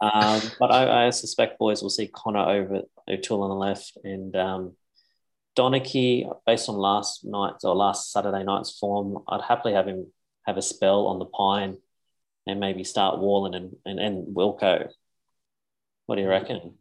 Um, 0.00 0.40
but 0.58 0.70
I, 0.70 1.06
I 1.06 1.10
suspect 1.10 1.58
boys 1.58 1.82
will 1.82 1.90
see 1.90 2.08
Connor 2.12 2.40
over 2.48 2.82
O'Toole 3.08 3.42
on 3.42 3.50
the 3.50 3.54
left 3.56 3.96
and 4.04 4.34
um, 4.36 4.72
Donachie, 5.56 6.28
based 6.46 6.68
on 6.68 6.74
last 6.76 7.24
night's 7.24 7.64
or 7.64 7.74
last 7.74 8.12
Saturday 8.12 8.42
night's 8.44 8.76
form, 8.78 9.22
I'd 9.28 9.42
happily 9.42 9.74
have 9.74 9.86
him 9.86 10.06
have 10.46 10.56
a 10.56 10.62
spell 10.62 11.06
on 11.06 11.18
the 11.18 11.24
pine 11.26 11.78
and 12.46 12.60
maybe 12.60 12.84
start 12.84 13.18
Warland 13.18 13.54
and, 13.54 13.76
and, 13.86 13.98
and 14.00 14.36
Wilco. 14.36 14.88
What 16.06 16.16
do 16.16 16.22
you 16.22 16.28
reckon? 16.28 16.74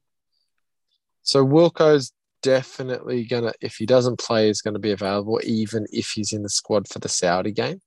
so 1.21 1.45
Wilco's 1.45 2.11
definitely 2.43 3.25
gonna, 3.25 3.53
if 3.61 3.75
he 3.77 3.85
doesn't 3.87 4.19
play, 4.19 4.49
is 4.49 4.61
going 4.61 4.75
to 4.75 4.79
be 4.79 4.91
available, 4.91 5.39
even 5.43 5.85
if 5.91 6.09
he's 6.09 6.31
in 6.33 6.43
the 6.43 6.49
squad 6.49 6.87
for 6.87 6.99
the 6.99 7.09
Saudi 7.09 7.51
game. 7.51 7.81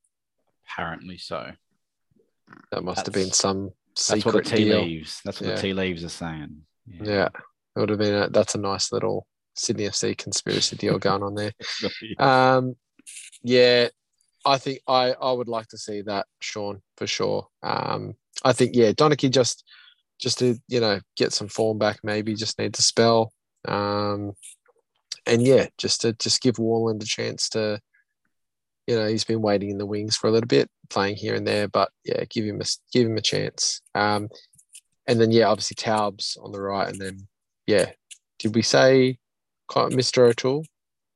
Apparently 0.69 1.19
so. 1.19 1.53
That 2.73 2.83
must 2.83 3.07
have 3.07 3.15
been 3.15 3.31
some 3.33 3.71
That's 3.95 4.25
what 4.25 4.33
the 4.35 4.45
secret 4.45 4.47
tea 4.47 4.65
deal. 4.65 4.83
leaves. 4.83 5.21
That's 5.25 5.41
what 5.41 5.49
Yeah. 5.51 5.55
the 5.57 5.63
tea 5.63 5.73
leaves 5.75 6.03
are 6.05 6.09
saying. 6.09 6.63
Yeah, 7.03 7.29
it 7.29 7.81
would 7.81 7.91
have 7.91 7.99
been. 7.99 8.15
A, 8.15 8.29
that's 8.29 8.55
a 8.55 8.59
nice 8.59 8.93
little 8.93 9.27
Sydney 9.55 9.85
FC 9.87 10.17
conspiracy 10.17 10.77
deal 10.77 10.99
going 10.99 11.23
on 11.23 11.35
there. 11.35 11.53
Yeah. 12.03 12.57
Um, 12.57 12.75
yeah, 13.43 13.89
I 14.45 14.59
think 14.59 14.81
I 14.89 15.13
I 15.13 15.33
would 15.33 15.49
like 15.49 15.67
to 15.69 15.79
see 15.79 16.03
that, 16.03 16.27
Sean, 16.41 16.83
for 16.97 17.07
sure. 17.07 17.49
Um, 17.63 18.15
I 18.45 18.53
think 18.53 18.75
yeah, 18.75 18.93
Donachie 18.93 19.31
just 19.31 19.65
just 20.21 20.39
to 20.39 20.57
you 20.69 20.81
know 20.81 21.01
get 21.17 21.33
some 21.33 21.49
form 21.49 21.79
back, 21.79 22.01
maybe 22.05 22.35
just 22.35 22.59
need 22.59 22.75
to 22.75 22.83
spell. 22.83 23.33
Um, 23.67 24.33
and 25.27 25.43
yeah, 25.43 25.67
just 25.79 26.03
to 26.03 26.13
just 26.15 26.41
give 26.41 26.59
Warland 26.59 27.03
a 27.03 27.07
chance 27.07 27.49
to, 27.51 27.81
you 28.87 28.97
know, 28.97 29.07
he's 29.07 29.25
been 29.25 29.43
waiting 29.43 29.71
in 29.71 29.79
the 29.79 29.87
wings 29.87 30.17
for 30.17 30.29
a 30.29 30.31
little 30.31 30.47
bit, 30.47 30.69
playing 30.89 31.17
here 31.17 31.35
and 31.35 31.47
there, 31.47 31.69
but 31.69 31.91
yeah, 32.05 32.25
give 32.31 32.45
him 32.45 32.61
a 32.61 32.65
give 32.93 33.07
him 33.07 33.17
a 33.17 33.23
chance. 33.23 33.81
Um, 33.95 34.29
and 35.07 35.21
then 35.21 35.31
yeah, 35.33 35.47
obviously 35.49 35.75
Taubes 35.75 36.37
on 36.43 36.53
the 36.53 36.61
right, 36.61 36.89
and 36.89 37.01
then 37.01 37.27
yeah, 37.67 37.91
did 38.39 38.55
we 38.55 38.63
say 38.63 39.19
Mr. 39.71 40.29
O'Toole, 40.29 40.65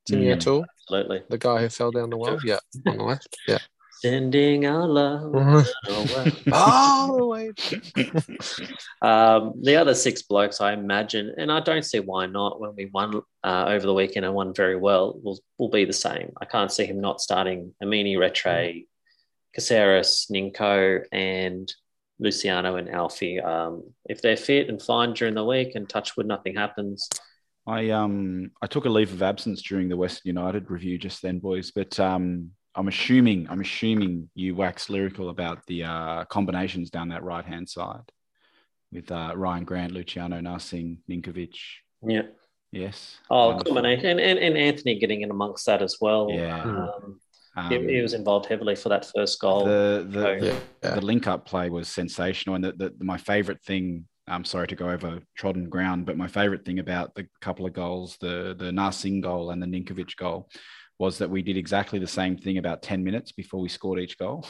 Timmy 0.07 0.27
Mm. 0.27 0.37
O'Toole? 0.37 0.65
Absolutely. 0.83 1.23
The 1.29 1.39
guy 1.39 1.61
who 1.61 1.69
fell 1.69 1.93
down 1.93 2.11
the 2.11 2.17
well? 2.17 2.39
Yeah, 2.45 2.59
on 2.87 2.97
the 2.97 3.05
left. 3.05 3.37
Yeah. 3.47 3.59
Sending 4.01 4.65
our 4.65 4.89
love. 4.89 5.35
All 6.53 7.17
the 7.19 7.27
way. 7.27 7.51
Um, 9.03 9.53
the 9.63 9.77
other 9.77 9.95
six 9.95 10.23
blokes, 10.23 10.63
I 10.63 10.73
imagine, 10.73 11.35
and 11.37 11.53
I 11.53 11.61
don't 11.61 11.85
see 11.85 12.01
why 12.01 12.25
not. 12.25 12.61
When 12.61 12.75
we 12.75 12.87
won 12.87 13.21
uh, 13.45 13.65
over 13.69 13.85
the 13.85 13.93
weekend 13.93 14.25
and 14.25 14.35
won 14.35 14.55
very 14.55 14.77
well, 14.77 15.21
will 15.23 15.39
will 15.59 15.69
be 15.69 15.85
the 15.85 15.93
same. 15.93 16.33
I 16.41 16.47
can't 16.47 16.73
see 16.73 16.87
him 16.87 17.01
not 17.01 17.21
starting 17.21 17.75
Amini, 17.83 18.17
Retre, 18.17 18.87
Caceres, 19.55 20.29
Ninko, 20.33 21.05
and 21.13 21.71
Luciano 22.19 22.77
and 22.77 22.89
Alfie. 22.89 23.39
Um, 23.39 23.93
if 24.07 24.23
they're 24.23 24.37
fit 24.37 24.71
and 24.71 24.81
fine 24.81 25.13
during 25.13 25.35
the 25.35 25.45
week, 25.45 25.75
and 25.75 25.87
touch 25.87 26.17
wood, 26.17 26.27
nothing 26.27 26.55
happens. 26.57 27.07
I 27.67 27.91
um 27.91 28.51
I 28.63 28.67
took 28.67 28.87
a 28.87 28.89
leave 28.89 29.13
of 29.13 29.23
absence 29.23 29.61
during 29.61 29.91
the 29.91 29.97
Western 29.97 30.29
United 30.29 30.71
review 30.71 30.97
just 30.97 31.21
then, 31.21 31.39
boys. 31.39 31.71
But 31.71 32.01
um 32.01 32.53
I'm 32.75 32.89
assuming 32.89 33.49
I'm 33.51 33.61
assuming 33.61 34.31
you 34.35 34.55
wax 34.55 34.89
lyrical 34.89 35.29
about 35.31 35.59
the 35.67 35.85
uh, 35.85 36.25
combinations 36.27 36.91
down 36.91 37.09
that 37.09 37.23
right 37.23 37.45
hand 37.45 37.69
side 37.69 38.11
with 38.93 39.11
uh, 39.11 39.33
Ryan 39.37 39.65
Grant, 39.65 39.93
Luciano 39.93 40.41
Narsingh, 40.41 40.99
Ninkovic. 41.09 41.57
Yeah. 42.07 42.23
Yes. 42.73 43.19
Oh, 43.29 43.49
Wonderful. 43.49 43.75
combination, 43.75 44.07
and, 44.07 44.21
and 44.21 44.39
and 44.39 44.57
Anthony 44.57 44.99
getting 44.99 45.23
in 45.23 45.31
amongst 45.31 45.67
that 45.67 45.83
as 45.83 45.97
well. 46.01 46.31
Yeah. 46.31 46.63
Um, 46.63 47.21
Um, 47.57 47.69
he, 47.69 47.95
he 47.97 48.01
was 48.01 48.15
involved 48.15 48.47
heavily 48.47 48.77
for 48.77 48.91
that 48.91 49.11
first 49.13 49.41
goal. 49.41 49.65
the 49.65 50.07
the, 50.09 50.39
Yeah. 50.47 50.59
Yeah. 50.85 50.95
the 50.95 51.01
link 51.01 51.27
up 51.27 51.45
play 51.47 51.69
was 51.69 51.89
sensational, 51.89 52.55
and 52.55 52.65
the, 52.65 52.73
the, 52.73 52.95
my 53.01 53.19
favorite 53.19 53.61
thing. 53.65 54.07
I'm 54.29 54.45
sorry 54.45 54.69
to 54.69 54.77
go 54.77 54.89
over 54.89 55.19
trodden 55.37 55.69
ground, 55.69 56.07
but 56.07 56.17
my 56.17 56.29
favorite 56.29 56.65
thing 56.65 56.79
about 56.79 57.17
the 57.17 57.27
couple 57.41 57.67
of 57.67 57.73
goals, 57.73 58.17
the 58.21 58.55
the 58.57 58.71
Narsingh 58.71 59.21
goal 59.21 59.51
and 59.51 59.61
the 59.61 59.67
Ninkovic 59.67 60.15
goal, 60.17 60.49
was 61.01 61.17
that 61.19 61.31
we 61.31 61.41
did 61.43 61.57
exactly 61.57 61.99
the 61.99 62.07
same 62.07 62.37
thing 62.37 62.59
about 62.59 62.83
10 62.83 63.03
minutes 63.03 63.33
before 63.33 63.59
we 63.59 63.71
scored 63.71 63.99
each 63.99 64.19
goal. 64.19 64.47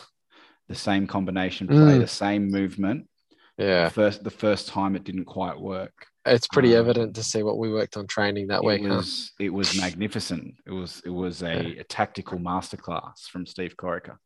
The 0.68 0.74
same 0.74 1.07
combination 1.07 1.68
play, 1.68 1.76
Mm. 1.96 2.01
the 2.01 2.07
same 2.09 2.51
movement. 2.51 3.09
Yeah. 3.57 3.88
First, 3.88 4.24
the 4.24 4.30
first 4.30 4.66
time 4.66 4.96
it 4.96 5.05
didn't 5.05 5.26
quite 5.26 5.59
work. 5.61 5.94
It's 6.26 6.48
pretty 6.48 6.74
Um, 6.74 6.80
evident 6.80 7.14
to 7.14 7.22
see 7.22 7.44
what 7.44 7.57
we 7.59 7.70
worked 7.72 7.96
on 7.96 8.07
training 8.09 8.48
that 8.48 8.62
It 8.62 8.66
week. 8.66 8.82
huh? 8.84 9.03
it 9.38 9.51
was 9.51 9.76
magnificent. 9.80 10.55
It 10.66 10.72
was 10.72 11.01
it 11.05 11.11
was 11.11 11.42
a, 11.42 11.78
a 11.78 11.84
tactical 11.84 12.38
masterclass 12.38 13.26
from 13.30 13.46
Steve 13.46 13.76
Corica 13.76 14.16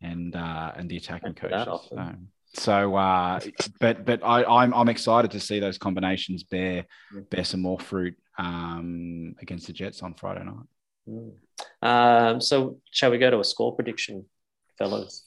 and 0.00 0.34
uh, 0.36 0.72
and 0.76 0.88
the 0.88 0.96
attacking 0.98 1.32
Don't 1.34 1.50
do 1.50 1.56
that 1.56 1.66
coaches. 1.66 1.88
So, 2.54 2.62
so 2.62 2.94
uh, 2.96 3.40
but 3.80 4.04
but 4.04 4.20
I, 4.24 4.44
I'm 4.44 4.72
I'm 4.72 4.88
excited 4.88 5.30
to 5.32 5.40
see 5.40 5.58
those 5.60 5.78
combinations 5.78 6.44
bear 6.44 6.86
bear 7.30 7.44
some 7.44 7.60
more 7.60 7.78
fruit 7.80 8.14
um, 8.38 9.34
against 9.42 9.66
the 9.66 9.72
Jets 9.72 10.02
on 10.02 10.14
Friday 10.14 10.44
night. 10.44 10.68
Mm. 11.08 11.32
Um, 11.82 12.40
so, 12.40 12.78
shall 12.90 13.10
we 13.10 13.18
go 13.18 13.30
to 13.30 13.40
a 13.40 13.44
score 13.44 13.74
prediction, 13.74 14.26
fellas? 14.78 15.24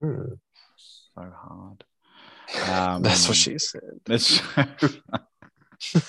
Hmm. 0.00 0.34
So 0.76 1.32
hard. 1.34 1.84
Um, 2.68 3.02
That's 3.02 3.28
what 3.28 3.36
she 3.36 3.58
said. 3.58 3.80
That's 4.04 4.40
so, 5.78 6.00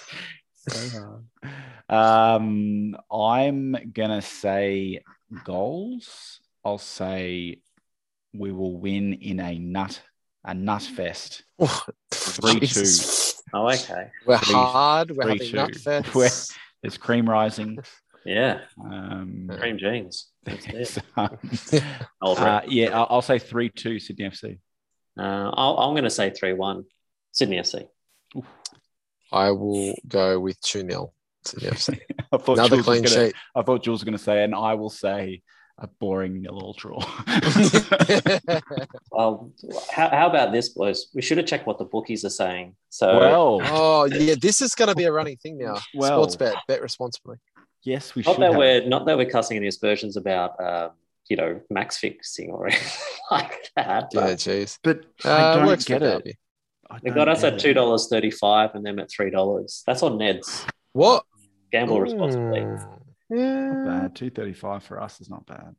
so 0.68 1.00
hard. 1.88 2.40
Um, 2.40 2.96
I'm 3.12 3.76
gonna 3.94 4.24
say 4.24 5.04
goals. 5.44 6.40
I'll 6.66 6.80
say 6.80 7.60
we 8.34 8.52
will 8.52 8.76
win 8.80 9.14
in 9.14 9.40
a 9.40 9.60
nut 9.60 10.02
a 10.44 10.56
nut 10.56 10.82
fest. 10.82 11.44
Oh, 11.60 11.84
Three, 12.10 12.60
Jesus. 12.62 13.40
Oh, 13.54 13.70
okay. 13.70 14.08
We're 14.26 14.40
Three- 14.40 14.56
hard. 14.56 15.12
We're 15.12 15.24
three, 15.24 15.32
having 15.34 15.48
two. 15.52 15.56
nut 15.58 15.72
fests. 15.74 16.16
We're- 16.16 16.58
There's 16.82 16.98
cream 16.98 17.30
rising. 17.30 17.78
Yeah, 18.26 18.60
Um, 18.84 19.50
cream 19.60 19.78
jeans. 19.78 20.30
That's 20.44 20.66
it. 20.68 20.88
so, 21.58 21.80
uh, 22.22 22.62
yeah, 22.68 22.90
I'll, 22.98 23.08
I'll 23.10 23.22
say 23.22 23.40
three 23.40 23.70
two 23.70 24.00
Sydney 24.00 24.26
FC. 24.30 24.60
Uh, 25.20 25.52
I'll, 25.54 25.78
I'm 25.78 25.92
going 25.94 26.06
to 26.06 26.10
say 26.10 26.30
3 26.30 26.54
1, 26.54 26.86
Sydney 27.34 27.58
FC. 27.58 27.86
I 29.32 29.52
will 29.52 29.94
go 30.08 30.40
with 30.40 30.60
2 30.62 30.82
0 30.90 31.14
to 31.46 31.56
the 31.58 31.68
FC. 31.72 32.00
I 32.32 32.38
thought 32.38 32.58
Another 32.58 32.78
Jules 32.78 32.78
was 32.78 32.86
clean 32.86 33.04
gonna- 33.04 33.26
sheet. 33.28 33.36
I 33.54 33.62
thought 33.62 33.84
Jules 33.84 34.00
was 34.00 34.04
going 34.06 34.18
to 34.18 34.24
say, 34.24 34.44
and 34.44 34.56
I 34.56 34.76
will 34.76 34.90
say 34.90 35.42
a 35.78 35.88
boring 36.00 36.42
nil 36.42 36.60
all 36.62 36.74
draw. 36.74 37.00
Well, 39.12 39.52
how, 39.92 40.10
how 40.10 40.28
about 40.30 40.52
this, 40.54 40.70
boys? 40.70 41.08
We 41.14 41.22
should 41.22 41.38
have 41.38 41.46
checked 41.46 41.68
what 41.68 41.78
the 41.78 41.86
bookies 41.86 42.24
are 42.24 42.30
saying. 42.30 42.76
So, 42.90 43.18
well, 43.18 43.62
oh, 43.66 44.06
yeah. 44.06 44.36
This 44.42 44.62
is 44.62 44.76
going 44.76 44.90
to 44.90 44.96
be 44.96 45.04
a 45.04 45.12
running 45.12 45.38
thing 45.38 45.58
now. 45.58 45.78
Well- 45.94 46.24
Sports 46.30 46.36
bet. 46.38 46.56
Bet 46.68 46.82
responsibly. 46.82 47.38
Yes, 47.84 48.16
we 48.16 48.22
not 48.24 48.34
should. 48.36 48.42
that 48.42 48.52
have. 48.52 48.58
we're 48.58 48.86
not 48.88 49.06
that 49.06 49.18
we're 49.18 49.30
cussing 49.30 49.58
any 49.58 49.68
aspersions 49.68 50.18
about, 50.18 50.60
um, 50.64 50.92
you 51.30 51.36
know, 51.38 51.62
max 51.70 51.98
fixing 51.98 52.50
or 52.52 52.68
anything 52.68 52.92
like 53.32 53.70
that. 53.76 54.10
Yeah, 54.14 54.34
jeez. 54.34 54.78
but 54.84 55.02
I 55.26 55.30
Uh, 55.30 55.56
don't 55.58 55.68
works 55.68 55.86
get 55.86 56.02
it. 56.02 56.10
Derby. 56.24 56.38
They 57.04 57.10
got 57.12 57.30
us 57.30 57.44
at 57.46 57.58
two 57.58 57.74
dollars 57.74 58.08
thirty-five 58.10 58.76
and 58.76 58.86
them 58.86 59.00
at 59.00 59.10
three 59.10 59.30
dollars. 59.30 59.82
That's 59.88 60.04
on 60.04 60.18
Ned's. 60.18 60.66
What? 60.92 61.24
Gamble 61.72 62.02
responsibly. 62.02 62.60
Mm, 62.62 62.78
Not 63.30 63.38
Yeah. 63.38 63.84
bad. 64.02 64.16
Two 64.16 64.30
thirty 64.30 64.52
five 64.54 64.84
for 64.84 65.02
us 65.02 65.22
is 65.22 65.30
not 65.30 65.46
bad. 65.46 65.74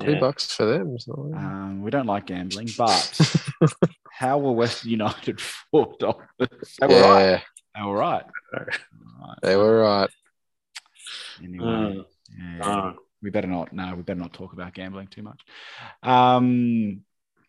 Three 0.00 0.14
Yeah. 0.14 0.20
bucks 0.20 0.50
for 0.54 0.64
them. 0.64 0.98
So. 0.98 1.30
Um, 1.36 1.82
we 1.82 1.90
don't 1.90 2.06
like 2.06 2.24
gambling, 2.26 2.68
but 2.78 3.20
how 4.10 4.38
were 4.38 4.52
Western 4.52 4.90
United 4.90 5.38
four 5.70 5.94
dollars? 6.00 6.26
They 6.80 6.86
were 6.86 7.00
right. 7.02 7.42
They 7.76 7.82
were 7.82 7.96
right. 7.96 8.24
Right. 8.54 9.38
they 9.42 9.56
were 9.56 9.80
right. 9.82 10.10
Anyway, 11.42 11.64
Mm. 11.66 12.04
yeah, 12.38 12.66
Uh, 12.68 12.92
we 13.22 13.30
better 13.30 13.48
not. 13.48 13.72
No, 13.72 13.94
we 13.94 14.02
better 14.02 14.20
not 14.20 14.32
talk 14.32 14.52
about 14.52 14.74
gambling 14.74 15.08
too 15.08 15.22
much. 15.22 15.40
Um, 16.02 17.02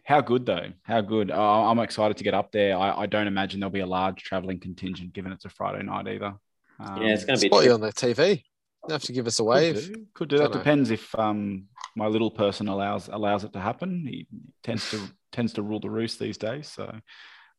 how 0.03 0.21
good 0.21 0.45
though? 0.45 0.71
How 0.83 1.01
good? 1.01 1.31
Oh, 1.31 1.65
I'm 1.69 1.79
excited 1.79 2.17
to 2.17 2.23
get 2.23 2.33
up 2.33 2.51
there. 2.51 2.77
I, 2.77 3.01
I 3.01 3.05
don't 3.07 3.27
imagine 3.27 3.59
there'll 3.59 3.71
be 3.71 3.79
a 3.79 3.85
large 3.87 4.23
traveling 4.23 4.59
contingent, 4.59 5.13
given 5.13 5.31
it's 5.31 5.45
a 5.45 5.49
Friday 5.49 5.83
night 5.83 6.07
either. 6.07 6.35
Um, 6.79 7.01
yeah, 7.01 7.13
it's 7.13 7.25
going 7.25 7.37
to 7.39 7.41
be. 7.43 7.47
Spot 7.49 7.63
you 7.63 7.71
on 7.73 7.81
the 7.81 7.91
TV. 7.91 8.43
You 8.87 8.91
have 8.93 9.03
to 9.03 9.13
give 9.13 9.25
us 9.27 9.39
a 9.39 9.43
Could 9.43 9.47
wave. 9.49 9.93
do. 9.93 10.05
Could 10.13 10.29
do. 10.29 10.37
That 10.37 10.49
Dunno. 10.51 10.57
depends 10.59 10.91
if 10.91 11.13
um, 11.17 11.65
my 11.95 12.05
little 12.07 12.29
person 12.29 12.67
allows 12.67 13.07
allows 13.07 13.43
it 13.43 13.53
to 13.53 13.59
happen. 13.59 14.05
He 14.07 14.27
tends 14.63 14.91
to 14.91 14.99
tends 15.31 15.53
to 15.53 15.63
rule 15.63 15.79
the 15.79 15.89
roost 15.89 16.19
these 16.19 16.37
days. 16.37 16.67
So 16.69 16.93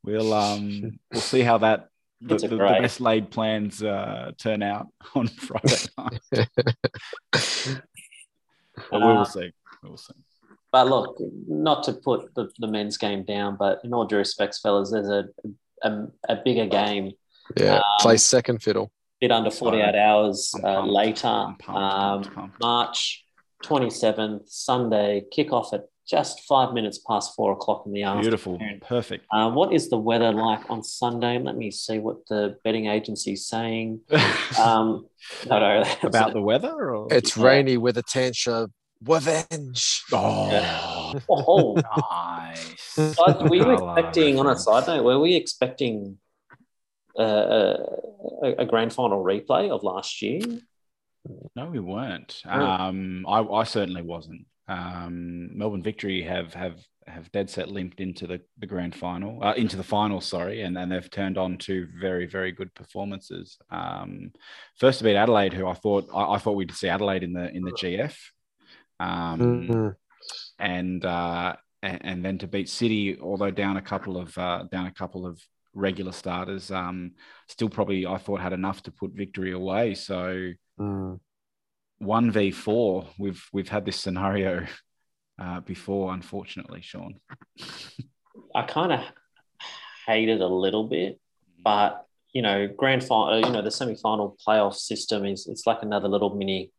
we'll 0.04 0.32
um, 0.32 1.00
we'll 1.12 1.20
see 1.20 1.40
how 1.40 1.58
that 1.58 1.88
the, 2.20 2.36
the, 2.38 2.48
the 2.48 2.56
best 2.56 3.00
laid 3.00 3.30
plans 3.30 3.82
uh, 3.82 4.32
turn 4.38 4.62
out 4.62 4.88
on 5.14 5.28
Friday 5.28 5.76
night. 5.98 6.48
But 8.90 8.92
we 8.92 8.96
Uh, 8.98 9.14
will 9.18 9.24
see. 9.24 9.52
We 9.82 9.88
will 9.90 9.96
see. 9.96 10.14
But 10.72 10.88
look, 10.88 11.16
not 11.48 11.84
to 11.84 11.92
put 11.94 12.34
the, 12.34 12.50
the 12.58 12.66
men's 12.66 12.98
game 12.98 13.24
down, 13.24 13.56
but 13.58 13.80
in 13.84 13.94
all 13.94 14.04
due 14.04 14.16
respects, 14.18 14.58
fellas, 14.60 14.90
there's 14.90 15.08
a 15.08 15.24
a, 15.82 16.06
a 16.30 16.36
bigger 16.36 16.66
game, 16.66 17.12
Yeah, 17.56 17.76
Um, 17.76 17.82
play 18.00 18.16
second 18.16 18.62
fiddle. 18.62 18.90
bit 19.20 19.30
under 19.30 19.50
48 19.50 19.94
hours 19.94 20.52
I'm 20.56 20.64
uh, 20.64 20.86
later, 20.86 21.28
I'm 21.28 21.54
pumped, 21.56 21.68
um, 21.68 22.22
pumped, 22.22 22.34
pumped. 22.34 22.60
March 22.60 23.24
27th, 23.64 24.48
Sunday, 24.48 25.24
kickoff 25.36 25.72
at 25.74 25.84
just 26.08 26.40
five 26.44 26.72
minutes 26.72 26.98
past 26.98 27.34
four 27.34 27.52
o'clock 27.52 27.82
in 27.86 27.92
the 27.92 28.02
afternoon. 28.04 28.22
Beautiful. 28.22 28.58
Perfect. 28.80 29.26
Um, 29.32 29.54
what 29.54 29.72
is 29.72 29.90
the 29.90 29.98
weather 29.98 30.32
like 30.32 30.70
on 30.70 30.82
Sunday? 30.84 31.38
Let 31.38 31.56
me 31.56 31.70
see 31.70 31.98
what 31.98 32.26
the 32.28 32.58
betting 32.62 32.86
agency 32.86 33.32
is 33.32 33.46
saying. 33.48 34.00
Um, 34.60 35.06
no, 35.46 35.58
no, 35.58 35.84
About 36.04 36.32
the 36.32 36.40
weather 36.40 36.94
or 36.94 37.08
It's 37.12 37.36
yeah. 37.36 37.44
rainy 37.44 37.76
with 37.76 37.98
a 37.98 38.02
tangent. 38.02 38.72
Revenge. 39.04 40.04
oh, 40.12 41.14
Oh, 41.28 41.74
nice. 42.08 42.96
Guys, 42.96 43.36
were 43.40 43.54
you 43.56 43.70
expecting, 43.70 44.38
on 44.38 44.46
a 44.46 44.56
side 44.56 44.86
note, 44.86 45.04
were 45.04 45.18
we 45.18 45.34
expecting 45.34 46.18
uh, 47.18 47.74
a, 48.42 48.54
a 48.58 48.64
grand 48.64 48.92
final 48.92 49.22
replay 49.22 49.70
of 49.70 49.82
last 49.82 50.22
year? 50.22 50.40
No, 51.54 51.66
we 51.66 51.80
weren't. 51.80 52.42
Oh. 52.46 52.60
Um, 52.64 53.26
I, 53.28 53.40
I 53.40 53.64
certainly 53.64 54.02
wasn't. 54.02 54.46
Um, 54.68 55.56
Melbourne 55.56 55.82
Victory 55.82 56.22
have 56.22 56.54
have 56.54 56.80
have 57.06 57.30
dead 57.30 57.48
set 57.48 57.68
limped 57.70 58.00
into 58.00 58.26
the, 58.26 58.40
the 58.58 58.66
grand 58.66 58.92
final, 58.92 59.40
uh, 59.42 59.52
into 59.54 59.76
the 59.76 59.84
final, 59.84 60.20
sorry, 60.20 60.62
and 60.62 60.76
then 60.76 60.88
they've 60.88 61.08
turned 61.10 61.38
on 61.38 61.56
two 61.56 61.86
very 62.00 62.26
very 62.26 62.50
good 62.50 62.74
performances. 62.74 63.58
Um, 63.70 64.32
first 64.78 64.98
to 64.98 65.04
beat 65.04 65.14
Adelaide, 65.16 65.52
who 65.52 65.68
I 65.68 65.74
thought 65.74 66.08
I, 66.12 66.32
I 66.34 66.38
thought 66.38 66.56
we'd 66.56 66.72
see 66.74 66.88
Adelaide 66.88 67.22
in 67.22 67.32
the 67.32 67.48
in 67.54 67.62
the 67.62 67.72
GF, 67.72 68.16
um, 68.98 69.40
Mhm. 69.68 69.96
and 70.58 71.04
uh, 71.04 71.54
and, 71.82 72.04
and 72.04 72.24
then 72.24 72.38
to 72.38 72.48
beat 72.48 72.68
City, 72.68 73.18
although 73.20 73.52
down 73.52 73.76
a 73.76 73.82
couple 73.82 74.16
of 74.16 74.36
uh, 74.36 74.64
down 74.72 74.86
a 74.86 74.92
couple 74.92 75.26
of 75.26 75.40
regular 75.74 76.10
starters, 76.12 76.70
um, 76.72 77.12
still 77.48 77.68
probably 77.68 78.04
I 78.06 78.16
thought 78.18 78.40
had 78.40 78.52
enough 78.54 78.82
to 78.84 78.90
put 78.90 79.12
victory 79.12 79.52
away. 79.52 79.94
So 79.94 80.52
Mm. 80.78 81.20
One 81.98 82.30
v 82.30 82.50
four. 82.50 83.06
We've 83.18 83.42
we've 83.52 83.68
had 83.68 83.84
this 83.84 83.98
scenario 83.98 84.66
uh, 85.40 85.60
before, 85.60 86.12
unfortunately, 86.14 86.80
Sean. 86.82 87.20
I 88.54 88.62
kind 88.62 88.92
of 88.92 89.00
hate 90.06 90.28
it 90.28 90.40
a 90.40 90.46
little 90.46 90.84
bit, 90.88 91.20
but 91.62 92.06
you 92.32 92.42
know, 92.42 92.68
grand 92.68 93.02
final, 93.02 93.40
you 93.40 93.50
know, 93.50 93.62
the 93.62 93.70
semi-final 93.70 94.36
playoff 94.46 94.74
system 94.74 95.24
is 95.24 95.46
it's 95.46 95.66
like 95.66 95.82
another 95.82 96.06
little 96.08 96.34
mini 96.34 96.70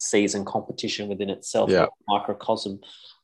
season 0.00 0.44
competition 0.44 1.08
within 1.08 1.30
itself, 1.30 1.70
Yeah. 1.70 1.84
a 1.84 1.88
microcosm 2.08 2.80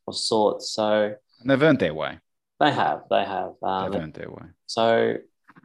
of 0.07 0.15
sorts. 0.17 0.71
So 0.71 1.15
And 1.41 1.51
they've 1.51 1.61
earned 1.63 1.81
their 1.81 1.95
way. 1.95 2.19
they 2.61 2.71
have, 2.71 3.03
they 3.11 3.25
have. 3.25 3.55
Um, 3.63 3.91
They've 3.91 4.01
earned 4.03 4.15
their 4.15 4.31
way. 4.31 4.47
So 4.67 5.17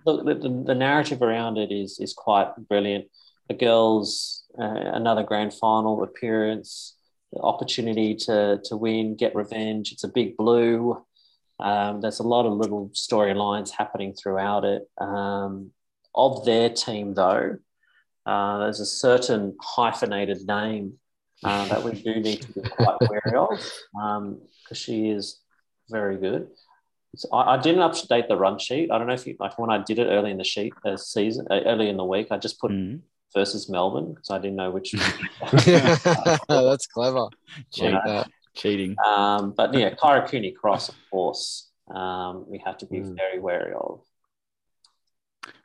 look, 0.05 0.25
the, 0.25 0.33
the, 0.33 0.63
the 0.65 0.75
narrative 0.75 1.21
around 1.21 1.57
it 1.57 1.71
is 1.71 1.99
is 1.99 2.13
quite 2.13 2.49
brilliant. 2.69 3.05
The 3.47 3.53
girls, 3.53 4.44
uh, 4.60 4.91
another 4.93 5.24
grand 5.24 5.53
final 5.53 6.03
appearance, 6.03 6.95
the 7.34 7.39
opportunity 7.39 8.16
to 8.16 8.60
to 8.66 8.78
win, 8.78 9.16
get 9.16 9.36
revenge. 9.36 9.91
It's 9.91 10.03
a 10.03 10.10
big 10.10 10.38
blue. 10.38 11.03
Um, 11.60 12.01
there's 12.01 12.20
a 12.20 12.28
lot 12.28 12.45
of 12.45 12.53
little 12.53 12.89
storylines 12.89 13.70
happening 13.72 14.14
throughout 14.14 14.66
it. 14.66 14.84
Um, 14.99 15.72
of 16.14 16.45
their 16.45 16.70
team, 16.70 17.14
though, 17.14 17.58
uh, 18.26 18.58
there's 18.60 18.80
a 18.80 18.86
certain 18.86 19.56
hyphenated 19.62 20.45
name 20.47 20.93
uh, 21.43 21.68
that 21.68 21.84
we 21.84 21.91
do 21.91 22.16
need 22.16 22.41
to 22.41 22.51
be 22.53 22.62
quite 22.70 22.97
wary 23.01 23.38
of 23.38 23.60
because 24.64 24.78
she 24.78 25.10
is 25.10 25.41
very 25.89 26.18
good. 26.18 26.47
So 27.16 27.30
I, 27.32 27.56
I 27.56 27.58
didn't 27.62 27.82
update 27.82 28.28
the 28.28 28.36
run 28.38 28.60
sheet. 28.60 28.91
I 28.91 28.97
don't 28.97 29.08
know 29.08 29.14
if 29.14 29.26
you 29.28 29.36
like 29.39 29.58
when 29.58 29.70
I 29.70 29.78
did 29.84 29.99
it 29.99 30.08
early 30.08 30.32
in 30.32 30.38
the 30.38 30.43
sheet 30.43 30.74
uh, 30.86 30.97
season, 30.97 31.47
uh, 31.49 31.62
early 31.66 31.88
in 31.89 31.97
the 31.97 32.03
week. 32.03 32.28
I 32.32 32.38
just 32.38 32.60
put 32.60 32.72
Mhm. 32.72 33.01
Versus 33.36 33.69
Melbourne 33.69 34.13
because 34.13 34.29
I 34.31 34.39
didn't 34.39 34.55
know 34.55 34.71
which. 34.71 34.91
That's 36.47 36.88
clever. 36.88 37.27
Cheat- 37.73 37.93
that. 38.05 38.27
cheating. 38.55 38.95
um, 39.05 39.53
but 39.55 39.73
yeah, 39.73 39.93
Kyra 39.93 40.27
Cooney 40.27 40.51
Cross, 40.51 40.89
of 40.89 40.95
course, 41.11 41.69
um, 41.93 42.45
we 42.47 42.61
have 42.65 42.77
to 42.79 42.86
be 42.88 42.99
Mm. 43.01 43.15
very 43.15 43.39
wary 43.39 43.73
of. 43.73 44.01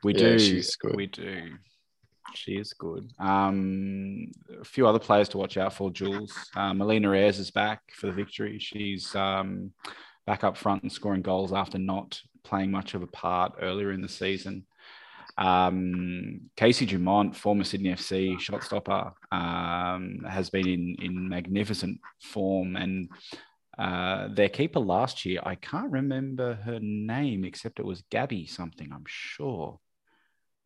We 0.03 0.13
Yeah, 0.13 0.19
do. 0.31 0.39
she's 0.39 0.77
good. 0.77 0.97
We 0.97 1.07
do. 1.07 1.53
She 2.35 2.53
is 2.53 2.73
good. 2.75 3.11
Um, 3.19 4.31
a 4.61 4.65
few 4.65 4.87
other 4.87 4.99
players 5.01 5.29
to 5.31 5.39
watch 5.39 5.57
out 5.57 5.73
for. 5.73 5.91
Jules, 5.91 6.33
uh, 6.55 6.73
Melina 6.75 7.11
Ayres 7.13 7.39
is 7.39 7.51
back 7.51 7.81
for 7.95 8.07
the 8.07 8.13
victory. 8.13 8.59
She's 8.61 9.15
um, 9.17 9.73
back 10.27 10.45
up 10.45 10.57
front 10.57 10.83
and 10.83 10.93
scoring 10.93 11.23
goals 11.23 11.53
after 11.53 11.77
not 11.79 12.21
playing 12.45 12.71
much 12.71 12.95
of 12.95 13.03
a 13.03 13.07
part 13.09 13.55
earlier 13.61 13.91
in 13.93 14.01
the 14.01 14.09
season. 14.09 14.65
Um, 15.39 16.51
Casey 16.57 16.87
Dumont, 16.87 17.37
former 17.37 17.65
Sydney 17.65 17.91
FC 17.91 18.39
shot 18.39 18.63
stopper, 18.63 19.13
um, 19.33 20.25
has 20.29 20.51
been 20.51 20.69
in, 20.69 20.97
in 21.01 21.29
magnificent 21.29 22.01
form. 22.21 22.77
And 22.77 23.09
uh, 23.79 24.29
their 24.33 24.49
keeper 24.49 24.81
last 24.81 25.25
year, 25.25 25.41
I 25.43 25.55
can't 25.55 25.93
remember 25.93 26.55
her 26.55 26.79
name 26.81 27.45
except 27.45 27.81
it 27.81 27.87
was 27.87 28.03
Gabby 28.11 28.47
something, 28.47 28.91
I'm 28.93 29.05
sure. 29.07 29.79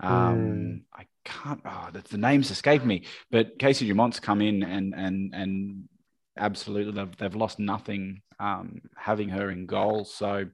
Um, 0.00 0.82
I 0.92 1.06
can't. 1.24 1.60
Oh, 1.64 1.88
the, 1.92 2.00
the 2.00 2.18
names 2.18 2.50
escape 2.50 2.84
me. 2.84 3.04
But 3.30 3.58
Casey 3.58 3.86
Dumont's 3.86 4.20
come 4.20 4.42
in 4.42 4.62
and 4.62 4.94
and 4.94 5.32
and 5.34 5.88
absolutely 6.36 6.92
they've, 6.92 7.16
they've 7.16 7.34
lost 7.34 7.58
nothing 7.58 8.22
um, 8.40 8.80
having 8.96 9.28
her 9.28 9.50
in 9.50 9.66
goal. 9.66 10.04
So 10.04 10.46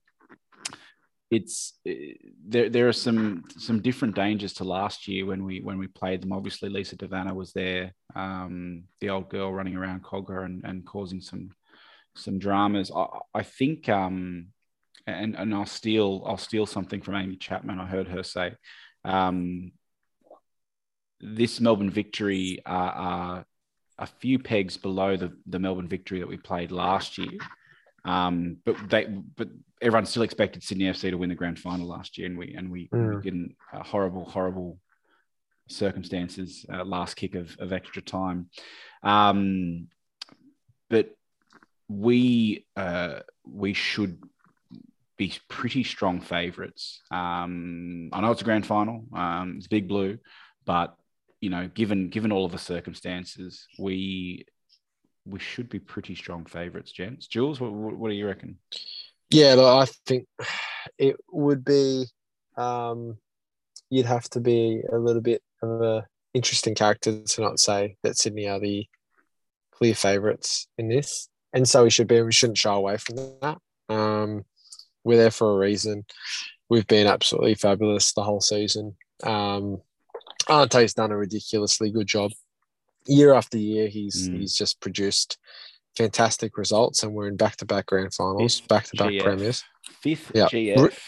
it's 1.31 1.75
eh, 1.87 2.15
there. 2.47 2.69
There 2.69 2.89
are 2.89 2.93
some 2.93 3.45
some 3.57 3.81
different 3.81 4.17
dangers 4.17 4.53
to 4.55 4.65
last 4.65 5.07
year 5.07 5.27
when 5.27 5.45
we 5.45 5.61
when 5.61 5.79
we 5.79 5.87
played 5.87 6.23
them. 6.23 6.33
Obviously, 6.33 6.69
Lisa 6.69 6.97
Devanna 6.97 7.35
was 7.35 7.53
there, 7.53 7.95
um, 8.17 8.85
the 9.01 9.11
old 9.11 9.31
girl 9.31 9.53
running 9.53 9.77
around 9.77 10.03
Kogarah 10.03 10.45
and, 10.45 10.65
and 10.65 10.85
causing 10.85 11.21
some 11.21 11.51
some 12.17 12.39
dramas. 12.39 12.91
I, 12.95 13.07
I 13.35 13.43
think, 13.45 13.89
um, 13.89 14.49
and 15.07 15.37
and 15.37 15.55
I'll 15.55 15.67
steal 15.67 16.25
I'll 16.27 16.37
steal 16.37 16.67
something 16.67 17.01
from 17.01 17.15
Amy 17.15 17.37
Chapman. 17.37 17.79
I 17.79 17.87
heard 17.87 18.09
her 18.09 18.25
say, 18.25 18.55
um, 19.05 19.71
this 21.21 21.61
Melbourne 21.61 21.91
victory 21.91 22.61
are, 22.67 22.93
are 22.93 23.45
a 23.99 24.07
few 24.07 24.41
pegs 24.41 24.77
below 24.77 25.17
the 25.17 25.33
the 25.47 25.61
Melbourne 25.61 25.89
victory 25.89 26.19
that 26.19 26.29
we 26.29 26.39
played 26.39 26.73
last 26.73 27.19
year. 27.19 27.39
Um, 28.05 28.57
but 28.65 28.77
they, 28.89 29.05
but 29.07 29.49
everyone 29.83 30.07
still 30.07 30.23
expected 30.23 30.63
Sydney 30.63 30.85
FC 30.85 31.11
to 31.11 31.17
win 31.17 31.29
the 31.29 31.35
grand 31.35 31.59
final 31.59 31.87
last 31.87 32.17
year, 32.19 32.27
and 32.27 32.39
we 32.39 32.55
and 32.55 32.71
we, 32.71 32.89
Mm. 32.89 33.17
we 33.17 33.23
didn't. 33.23 33.57
Uh, 33.73 33.83
horrible, 33.83 34.25
horrible 34.25 34.79
circumstances. 35.69 36.67
Uh, 36.73 36.85
last 36.85 37.15
kick 37.15 37.35
of, 37.35 37.57
of 37.59 37.73
extra 37.73 38.03
time, 38.03 38.49
um, 39.03 39.89
but 40.89 41.17
we 41.89 42.67
uh, 42.77 43.21
we 43.45 43.73
should 43.75 44.23
be 45.17 45.35
pretty 45.49 45.85
strong 45.85 46.21
favourites. 46.21 47.03
Um, 47.11 48.09
I 48.13 48.21
know 48.21 48.31
it's 48.33 48.41
a 48.41 48.45
grand 48.45 48.67
final. 48.67 49.05
Um, 49.15 49.55
it's 49.59 49.67
big 49.67 49.87
blue, 49.89 50.19
but 50.65 50.97
you 51.41 51.51
know, 51.51 51.69
given 51.69 52.09
given 52.09 52.33
all 52.33 52.45
of 52.45 52.53
the 52.53 52.59
circumstances, 52.59 53.67
we 53.79 54.47
we 55.31 55.39
should 55.39 55.69
be 55.69 55.79
pretty 55.79 56.15
strong 56.15 56.45
favourites, 56.45 56.93
gents. 56.93 57.27
Jules, 57.27 57.61
what, 57.61 57.73
what, 57.73 58.09
do 58.09 58.15
you 58.15 58.27
reckon? 58.27 58.59
Yeah, 59.31 59.55
look, 59.55 59.89
I 59.89 59.93
think 60.07 60.27
it 60.99 61.17
would 61.31 61.65
be. 61.65 62.07
Um, 62.57 63.17
you'd 63.89 64.07
have 64.07 64.29
to 64.31 64.41
be 64.41 64.83
a 64.93 64.99
little 64.99 65.23
bit 65.23 65.43
of 65.63 65.81
a 65.81 66.07
interesting 66.35 66.75
character 66.75 67.23
to 67.23 67.41
not 67.41 67.59
say 67.59 67.97
that 68.03 68.17
Sydney 68.17 68.49
are 68.49 68.61
the 68.61 68.87
clear 69.73 69.95
favourites 69.95 70.69
in 70.79 70.89
this, 70.89 71.29
and 71.53 71.69
so 71.69 71.85
we 71.85 71.91
should 71.91 72.09
be. 72.09 72.21
We 72.23 72.33
shouldn't 72.33 72.59
shy 72.59 72.75
away 72.75 72.97
from 72.97 73.17
that. 73.41 73.59
Um, 73.89 74.45
we're 75.05 75.19
there 75.19 75.31
for 75.31 75.53
a 75.53 75.59
reason. 75.59 76.05
We've 76.69 76.87
been 76.87 77.07
absolutely 77.07 77.55
fabulous 77.55 78.13
the 78.13 78.23
whole 78.23 78.41
season. 78.41 78.97
Um, 79.25 79.79
Arte's 80.49 80.95
done 80.95 81.11
a 81.11 81.17
ridiculously 81.17 81.91
good 81.91 82.07
job. 82.07 82.33
Year 83.07 83.33
after 83.35 83.59
year, 83.59 83.89
he's 83.89 84.29
Mm. 84.29 84.41
he's 84.41 84.55
just 84.55 84.81
produced 84.81 85.39
fantastic 85.97 86.57
results, 86.57 87.03
and 87.03 87.13
we're 87.15 87.29
in 87.29 87.37
back-to-back 87.37 87.87
grand 87.87 88.15
finals, 88.15 88.61
back-to-back 88.63 89.11
GF. 89.11 89.23
premiers. 89.23 89.63
Fifth 90.03 90.31
Yeah. 90.35 90.47
GF. 90.49 90.99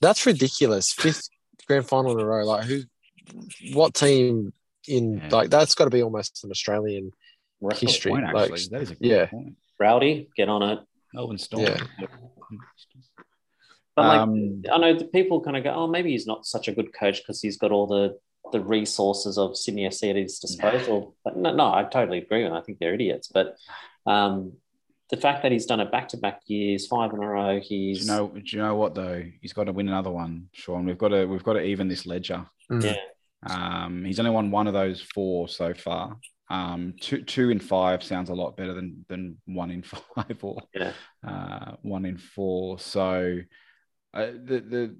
That's 0.00 0.26
ridiculous. 0.26 0.92
Fifth 0.92 1.28
grand 1.66 1.86
final 1.86 2.12
in 2.12 2.20
a 2.20 2.26
row. 2.26 2.44
Like 2.44 2.64
who? 2.64 2.82
What 3.72 3.94
team 3.94 4.52
in 4.88 5.18
Yeah. 5.18 5.28
like 5.30 5.50
that's 5.50 5.74
got 5.76 5.84
to 5.84 5.90
be 5.90 6.02
almost 6.02 6.42
an 6.44 6.50
Australian 6.50 7.12
Record. 7.60 7.80
history. 7.80 8.10
Point, 8.12 8.34
like, 8.34 8.50
actually. 8.50 8.68
that 8.70 8.82
is 8.82 8.90
a 8.90 8.94
good 8.96 9.06
yeah. 9.08 9.26
point. 9.26 9.56
Rowdy, 9.78 10.28
get 10.36 10.48
on 10.48 10.62
it. 10.62 10.80
Melbourne 11.14 11.38
Storm. 11.38 11.62
Yeah. 11.64 11.78
But 13.94 14.06
like, 14.06 14.20
Um, 14.20 14.62
I 14.72 14.78
know 14.78 14.94
the 14.98 15.04
people 15.04 15.40
kind 15.42 15.56
of 15.56 15.64
go, 15.64 15.70
oh, 15.70 15.86
maybe 15.86 16.10
he's 16.12 16.26
not 16.26 16.46
such 16.46 16.66
a 16.68 16.72
good 16.72 16.92
coach 16.94 17.18
because 17.18 17.40
he's 17.42 17.58
got 17.58 17.70
all 17.72 17.86
the 17.86 18.18
the 18.52 18.60
resources 18.60 19.38
of 19.38 19.56
Sydney 19.56 19.86
FC 19.88 20.10
at 20.10 20.16
his 20.16 20.38
disposal. 20.38 21.16
But 21.24 21.36
no, 21.36 21.54
no, 21.54 21.72
I 21.72 21.84
totally 21.84 22.18
agree, 22.18 22.44
and 22.44 22.54
I 22.54 22.60
think 22.60 22.78
they're 22.78 22.94
idiots. 22.94 23.28
But 23.28 23.56
um, 24.06 24.52
the 25.10 25.16
fact 25.16 25.42
that 25.42 25.52
he's 25.52 25.66
done 25.66 25.80
it 25.80 25.90
back 25.90 26.08
to 26.08 26.16
back 26.16 26.40
years, 26.46 26.86
five 26.86 27.12
in 27.12 27.22
a 27.22 27.26
row, 27.28 27.58
do 27.58 27.64
he's 27.66 28.02
you 28.06 28.12
know? 28.12 28.28
Do 28.28 28.42
you 28.44 28.62
know 28.62 28.76
what 28.76 28.94
though? 28.94 29.22
He's 29.40 29.52
got 29.52 29.64
to 29.64 29.72
win 29.72 29.88
another 29.88 30.10
one, 30.10 30.48
Sean. 30.52 30.84
We've 30.86 30.98
got 30.98 31.08
to 31.08 31.26
we've 31.26 31.42
got 31.44 31.54
to 31.54 31.62
even 31.62 31.88
this 31.88 32.06
ledger. 32.06 32.46
mm, 32.70 32.82
yeah, 32.84 32.96
Um, 33.84 34.04
he's 34.04 34.18
only 34.18 34.30
won 34.30 34.50
one 34.50 34.66
of 34.66 34.72
those 34.74 35.00
four 35.00 35.48
so 35.48 35.74
far. 35.74 36.16
Um, 36.50 36.94
two 37.00 37.22
two 37.22 37.50
in 37.50 37.58
five 37.60 38.02
sounds 38.02 38.28
a 38.30 38.34
lot 38.34 38.56
better 38.56 38.74
than 38.74 39.04
than 39.08 39.38
one 39.46 39.70
in 39.70 39.82
five 40.14 40.36
or 40.42 40.62
Yeah. 40.74 40.92
uh, 41.26 41.76
one 41.82 42.04
in 42.04 42.18
four. 42.18 42.78
So 42.78 43.38
uh, 44.14 44.26
the 44.26 44.60
the 44.60 44.96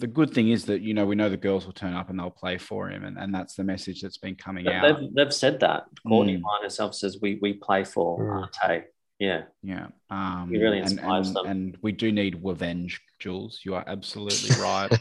the 0.00 0.06
good 0.06 0.30
thing 0.32 0.48
is 0.50 0.64
that 0.66 0.80
you 0.82 0.94
know 0.94 1.06
we 1.06 1.14
know 1.14 1.28
the 1.28 1.36
girls 1.36 1.66
will 1.66 1.72
turn 1.72 1.94
up 1.94 2.10
and 2.10 2.18
they'll 2.18 2.30
play 2.30 2.58
for 2.58 2.88
him, 2.90 3.04
and, 3.04 3.18
and 3.18 3.34
that's 3.34 3.54
the 3.54 3.64
message 3.64 4.00
that's 4.02 4.18
been 4.18 4.34
coming 4.36 4.64
But 4.64 4.74
out. 4.74 5.00
they've, 5.00 5.14
they've 5.14 5.32
said 5.34 5.60
that. 5.60 5.84
Courtney 6.06 6.36
Mm. 6.38 6.42
Line 6.42 6.62
herself 6.62 6.94
says 6.94 7.18
we 7.20 7.38
we 7.40 7.54
play 7.54 7.84
for 7.84 8.18
Mm. 8.20 8.42
Arte. 8.42 8.84
Yeah, 9.20 9.42
Yeah. 9.62 9.86
Um, 10.10 10.50
He 10.50 10.58
really 10.60 10.80
and, 10.80 10.98
and, 11.00 11.24
them. 11.36 11.46
and 11.46 11.78
we 11.82 11.92
do 11.92 12.10
need 12.10 12.40
revenge, 12.42 13.00
Jules. 13.20 13.60
You 13.64 13.76
are 13.76 13.84
absolutely 13.86 14.50
right. 14.60 14.92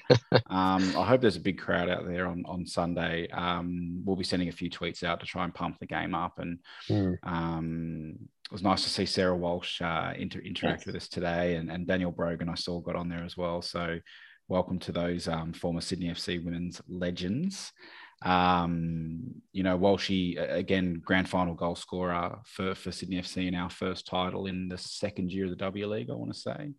um, 0.52 0.96
I 0.96 1.04
hope 1.04 1.20
there's 1.20 1.36
a 1.36 1.42
big 1.42 1.58
crowd 1.58 1.90
out 1.90 2.06
there 2.08 2.28
on, 2.28 2.44
on 2.48 2.68
Sunday. 2.68 3.28
Um, 3.30 4.04
we'll 4.06 4.16
be 4.16 4.24
sending 4.24 4.50
a 4.50 4.52
few 4.52 4.70
tweets 4.70 5.04
out 5.04 5.20
to 5.22 5.26
try 5.26 5.44
and 5.44 5.54
pump 5.54 5.80
the 5.80 5.88
game 5.88 6.14
up. 6.14 6.38
And 6.38 6.60
mm. 6.88 7.18
um, 7.24 8.14
it 8.46 8.52
was 8.52 8.62
nice 8.62 8.84
to 8.84 8.90
see 8.90 9.08
Sarah 9.08 9.36
Walsh 9.36 9.82
uh, 9.82 10.14
inter- 10.16 10.40
interact 10.42 10.82
Yes. 10.82 10.86
with 10.86 10.96
us 10.96 11.08
today. 11.08 11.56
And, 11.56 11.72
and 11.72 11.88
Danielle 11.88 12.12
Brogan, 12.12 12.50
I 12.50 12.56
saw, 12.56 12.80
got 12.82 12.96
on 12.96 13.10
there 13.10 13.24
as 13.26 13.36
well. 13.36 13.64
So 13.64 13.98
welcome 14.54 14.78
to 14.78 14.92
those 14.92 15.28
um, 15.28 15.52
former 15.52 15.82
Sydney 15.82 16.10
FC 16.10 16.46
women's 16.46 16.80
legends. 16.88 17.72
Um, 18.24 19.42
you 19.52 19.64
know, 19.64 19.80
Walshy, 19.80 20.38
a- 20.38 20.54
again, 20.54 21.02
grand 21.04 21.28
final 21.28 21.56
goal 21.56 21.76
scorer 21.76 22.38
for, 22.46 22.76
for 22.76 22.92
Sydney 22.92 23.16
FC 23.16 23.48
in 23.48 23.56
our 23.56 23.72
first 23.72 24.06
title 24.06 24.46
in 24.46 24.68
the 24.70 24.78
second 24.78 25.32
year 25.32 25.46
of 25.46 25.50
the 25.50 25.56
W 25.56 25.88
League, 25.88 26.12
I 26.12 26.14
want 26.14 26.32
to 26.32 26.40
say. 26.40 26.70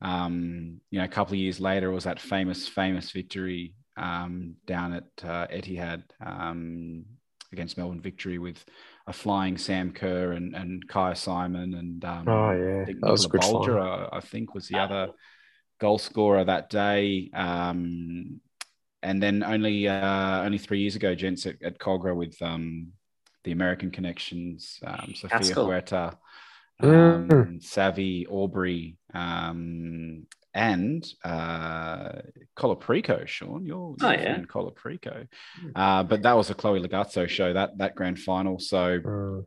Um, 0.00 0.80
you 0.92 1.00
know, 1.00 1.06
a 1.06 1.08
couple 1.08 1.34
of 1.34 1.40
years 1.40 1.58
later, 1.58 1.90
it 1.90 1.94
was 1.94 2.04
that 2.04 2.20
famous, 2.20 2.68
famous 2.68 3.10
victory 3.10 3.74
um, 3.96 4.54
down 4.64 4.92
at 4.92 5.24
uh, 5.24 5.48
Etihad 5.48 6.04
um, 6.24 7.04
against 7.52 7.76
Melbourne 7.76 8.00
Victory 8.00 8.38
with 8.38 8.64
a 9.08 9.12
flying 9.12 9.58
Sam 9.58 9.90
Kerr 9.90 10.34
and, 10.34 10.54
and 10.54 10.88
Kyah 10.88 11.16
Simon 11.16 11.74
and 11.74 12.04
um, 12.04 12.28
Oh 12.28 12.52
yeah, 12.52 12.84
that 13.00 13.10
was 13.10 13.24
a 13.24 13.28
good 13.28 13.40
Bolger. 13.40 14.08
I, 14.12 14.18
I 14.18 14.20
think, 14.20 14.54
was 14.54 14.68
the 14.68 14.78
other 14.78 15.08
goal 15.78 15.98
scorer 15.98 16.44
that 16.44 16.70
day. 16.70 17.30
Um, 17.34 18.40
and 19.02 19.22
then 19.22 19.42
only 19.44 19.88
uh, 19.88 20.42
only 20.42 20.58
three 20.58 20.80
years 20.80 20.96
ago, 20.96 21.14
gents 21.14 21.46
at, 21.46 21.62
at 21.62 21.78
Kogarah 21.78 22.16
with 22.16 22.36
um, 22.42 22.88
the 23.44 23.52
American 23.52 23.90
connections, 23.90 24.80
um, 24.84 25.12
Sofia 25.14 25.38
Haskell. 25.38 25.66
Huerta, 25.66 26.16
Mm. 26.80 27.32
um, 27.32 27.60
Savvy, 27.60 28.24
Aubrey, 28.28 28.96
um, 29.12 30.26
and 30.54 31.04
uh, 31.24 32.10
Colaprico, 32.56 33.26
Sean. 33.26 33.66
You're, 33.66 33.96
Oh, 34.00 34.10
you're 34.10 34.20
yeah. 34.20 34.34
from 34.36 34.46
Colaprico. 34.46 35.26
Uh, 35.74 36.04
but 36.04 36.22
that 36.22 36.36
was 36.36 36.50
a 36.50 36.54
Chloe 36.54 36.80
Logarzo 36.80 37.28
show, 37.28 37.52
that 37.52 37.78
that 37.78 37.96
grand 37.96 38.18
final. 38.20 38.58
So 38.60 39.00
Mm. 39.00 39.46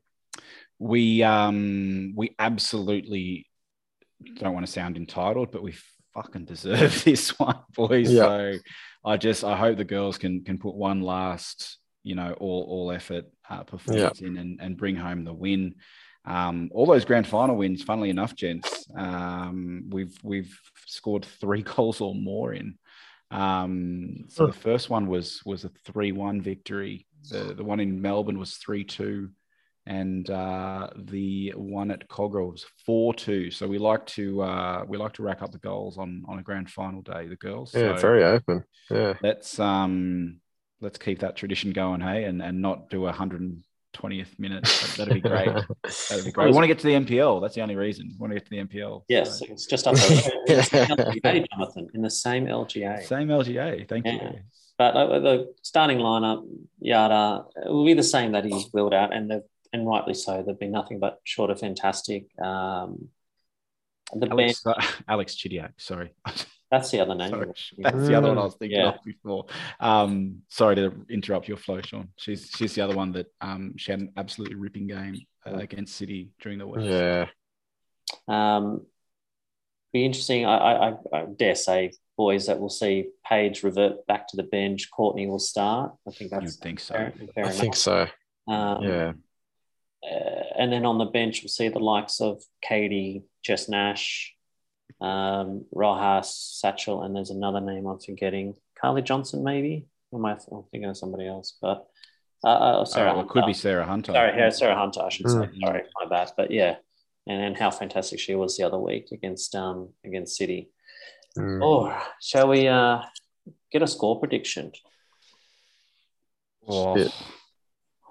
we 0.80 1.24
um 1.24 2.14
we 2.18 2.36
absolutely 2.40 3.48
don't 4.36 4.54
want 4.54 4.66
to 4.66 4.72
sound 4.72 4.98
entitled, 4.98 5.52
but 5.52 5.64
we 5.64 5.74
fucking 6.14 6.46
deserve 6.46 7.04
this 7.06 7.38
one, 7.40 7.60
boys. 7.76 8.12
Yeah. 8.12 8.24
So 8.24 8.54
I 9.06 9.18
just 9.18 9.44
I 9.44 9.56
hope 9.58 9.78
the 9.78 9.84
girls 9.84 10.18
can 10.18 10.44
can 10.44 10.58
put 10.58 10.76
one 10.76 11.02
last 11.02 11.78
you 12.04 12.16
know 12.16 12.34
all 12.34 12.66
all 12.70 12.92
effort 12.92 13.26
uh, 13.50 13.64
performance 13.64 14.22
in 14.22 14.38
and, 14.38 14.60
and 14.62 14.78
bring 14.78 14.96
home 14.96 15.24
the 15.24 15.34
win. 15.34 15.76
Um, 16.24 16.70
all 16.72 16.86
those 16.86 17.06
grand 17.06 17.26
final 17.26 17.56
wins, 17.56 17.82
funnily 17.82 18.12
enough, 18.12 18.36
gents, 18.36 18.86
um, 18.96 19.86
we've 19.90 20.16
we've 20.24 20.60
scored 20.86 21.26
three 21.26 21.62
goals 21.76 22.02
or 22.02 22.14
more 22.14 22.54
in. 22.54 22.78
Um, 23.32 24.26
so 24.28 24.46
the 24.48 24.54
first 24.54 24.90
one 24.90 25.08
was 25.08 25.42
was 25.46 25.64
a 25.64 25.72
three 25.86 26.12
one 26.12 26.42
victory. 26.42 27.08
The 27.30 27.54
the 27.56 27.64
one 27.64 27.80
in 27.80 28.02
Melbourne 28.02 28.40
was 28.40 28.56
three 28.56 28.84
two 28.84 29.30
and 29.86 30.30
uh, 30.30 30.90
the 30.96 31.54
one 31.56 31.90
at 31.92 32.08
Kogarah 32.08 32.52
was 32.52 32.66
four 32.86 33.14
two. 33.14 33.50
So 33.52 33.68
we 33.68 33.78
like 33.78 34.06
to 34.08 34.42
uh, 34.42 34.86
we 34.88 34.98
like 34.98 35.14
to 35.14 35.24
rack 35.24 35.42
up 35.42 35.52
the 35.52 35.58
goals 35.60 35.98
on 35.98 36.24
on 36.28 36.40
a 36.40 36.44
grand 36.44 36.70
final 36.70 37.02
day, 37.02 37.28
the 37.28 37.36
girls. 37.36 37.74
Yeah, 37.74 37.96
so 37.96 38.02
very 38.02 38.24
open. 38.24 38.64
Yeah. 38.90 39.14
let's 39.24 39.60
um 39.60 40.38
let's 40.82 40.98
keep 40.98 41.20
that 41.20 41.36
tradition 41.36 41.72
going, 41.74 42.02
hey, 42.02 42.26
and 42.26 42.42
and 42.42 42.62
not 42.62 42.90
do 42.90 43.08
a 43.08 43.12
hundred 43.12 43.42
and 43.42 43.64
twentieth 43.94 44.38
minute. 44.40 44.64
That, 44.64 44.94
that'd 44.98 45.14
be 45.16 45.20
great. 45.22 45.50
That'd 46.10 46.26
be 46.26 46.32
great. 46.36 46.46
We 46.48 46.54
want 46.54 46.64
to 46.64 46.68
get 46.68 46.80
to 46.80 46.88
the 46.88 46.94
MPL. 46.94 47.42
That's 47.42 47.56
the 47.56 47.62
only 47.62 47.76
reason. 47.76 48.10
We 48.14 48.18
want 48.20 48.32
to 48.34 48.40
get 48.40 48.46
to 48.46 48.52
the 48.52 48.64
MPL. 48.80 49.04
yes, 49.10 49.40
So, 49.40 49.46
it's 49.50 49.66
just 49.66 49.88
up 49.88 49.96
the 49.96 50.32
road. 50.48 50.48
In 50.48 50.56
the 50.58 50.64
same 50.64 50.88
LGA, 50.88 51.48
Jonathan, 51.52 51.88
in 51.94 52.02
the 52.02 52.10
same 52.10 52.46
LGA. 52.46 53.06
same 53.06 53.28
LGA. 53.30 53.90
Thank 53.90 54.06
Yeah. 54.06 54.14
you. 54.32 54.40
But 54.78 54.96
uh, 54.96 55.20
the 55.20 55.54
starting 55.62 55.98
lineup, 56.00 56.44
Yada, 56.80 57.44
it 57.66 57.70
will 57.70 57.86
be 57.86 57.94
the 57.94 58.02
same 58.04 58.32
that 58.32 58.46
he's 58.46 58.68
wheeled 58.74 58.94
out, 58.96 59.14
and 59.14 59.30
they've 59.30 59.42
and 59.74 59.88
rightly 59.88 60.14
so. 60.14 60.44
They've 60.46 60.58
been 60.60 60.72
nothing 60.72 61.00
but 61.00 61.20
short 61.24 61.50
of 61.52 61.60
fantastic. 61.60 62.28
Um, 62.42 63.10
the 64.14 64.28
bench, 64.28 64.58
Alex, 64.66 64.66
uh, 64.66 64.74
Alex 65.08 65.36
Chidiac, 65.36 65.72
sorry. 65.78 66.14
That's 66.72 66.90
the 66.90 67.02
other 67.02 67.16
name. 67.16 67.30
Sorry, 67.32 67.48
that's 67.80 68.08
the 68.08 68.16
other 68.16 68.30
one 68.30 68.38
I 68.38 68.44
was 68.46 68.56
thinking 68.56 68.80
Yeah. 68.80 68.90
of 68.92 69.04
before. 69.04 69.46
Um, 69.82 70.44
sorry 70.48 70.76
to 70.78 70.94
interrupt 71.10 71.50
your 71.50 71.58
flow, 71.58 71.82
Sean. 71.82 72.08
She's 72.16 72.50
she's 72.56 72.74
the 72.76 72.82
other 72.82 72.96
one 72.96 73.12
that 73.12 73.28
um, 73.42 73.74
she 73.76 73.92
had 73.92 74.00
an 74.00 74.14
absolutely 74.16 74.56
ripping 74.56 74.88
game 74.88 75.16
uh, 75.46 75.56
against 75.56 75.98
City 75.98 76.30
during 76.40 76.60
the 76.60 76.68
week. 76.68 76.86
Yeah. 76.86 77.26
Um, 78.30 78.86
be 79.92 80.06
interesting. 80.06 80.46
I, 80.46 80.56
I, 80.58 80.90
I- 80.92 80.98
I 81.14 81.26
dare 81.36 81.56
say, 81.56 81.92
boys, 82.18 82.46
that 82.46 82.58
we'll 82.58 82.70
see 82.70 83.10
Paige 83.28 83.64
revert 83.64 84.06
back 84.08 84.30
to 84.30 84.38
the 84.38 84.44
bench. 84.44 84.90
Courtney 84.92 85.28
will 85.28 85.40
start. 85.40 85.92
I 86.08 86.12
think 86.12 86.32
that's. 86.32 86.56
You'd 86.56 86.64
think 86.64 86.80
so. 86.80 86.94
fair, 86.94 87.14
fair 87.36 87.44
I 87.46 87.48
enough. 87.50 87.60
think 87.60 87.76
so. 87.76 88.08
Um, 88.48 88.84
Yeah. 88.84 89.12
And 90.62 90.72
then 90.72 90.86
on 90.86 91.00
the 91.00 91.06
bench, 91.06 91.42
we'll 91.42 91.50
see 91.50 91.70
the 91.70 91.80
likes 91.80 92.22
of 92.22 92.44
Katie, 92.62 93.24
Jess 93.44 93.68
Nash, 93.68 94.32
um, 95.02 95.66
Rojas, 95.72 96.62
Satchell, 96.64 97.04
and 97.04 97.16
there's 97.16 97.32
another 97.32 97.60
name 97.60 97.88
I'm 97.88 97.98
forgetting. 97.98 98.54
Carly 98.80 99.02
Johnson, 99.02 99.44
maybe? 99.44 99.88
Or 100.12 100.20
am 100.20 100.26
I 100.28 100.34
I'm 100.34 100.64
thinking 100.70 100.88
of 100.88 100.98
somebody 100.98 101.28
else? 101.28 101.58
But 101.60 101.88
uh, 102.44 102.48
uh, 102.48 102.86
Sarah 102.86 103.16
Oh, 103.16 103.22
it 103.22 103.30
could 103.30 103.48
be 103.48 103.54
Sarah 103.54 103.88
Hunter. 103.88 104.12
Sorry, 104.12 104.38
yeah, 104.38 104.50
Sarah 104.52 104.76
Hunter, 104.76 105.02
I 105.02 105.10
should 105.10 105.32
say. 105.32 105.38
Mm. 105.38 105.60
Sorry, 105.66 105.82
my 106.00 106.08
bad. 106.08 106.32
But 106.38 106.52
yeah, 106.52 106.76
and, 107.26 107.42
and 107.42 107.58
how 107.58 107.72
fantastic 107.72 108.20
she 108.20 108.36
was 108.36 108.56
the 108.56 108.64
other 108.64 108.78
week 108.78 109.08
against 109.12 109.56
um 109.56 109.90
against 110.06 110.38
City. 110.38 110.70
Mm. 111.36 111.60
Oh, 111.64 112.00
shall 112.22 112.50
we 112.50 112.68
uh 112.68 113.02
get 113.72 113.82
a 113.82 113.88
score 113.88 114.20
prediction? 114.20 114.74
Oh, 116.68 116.96
Shit. 116.98 117.12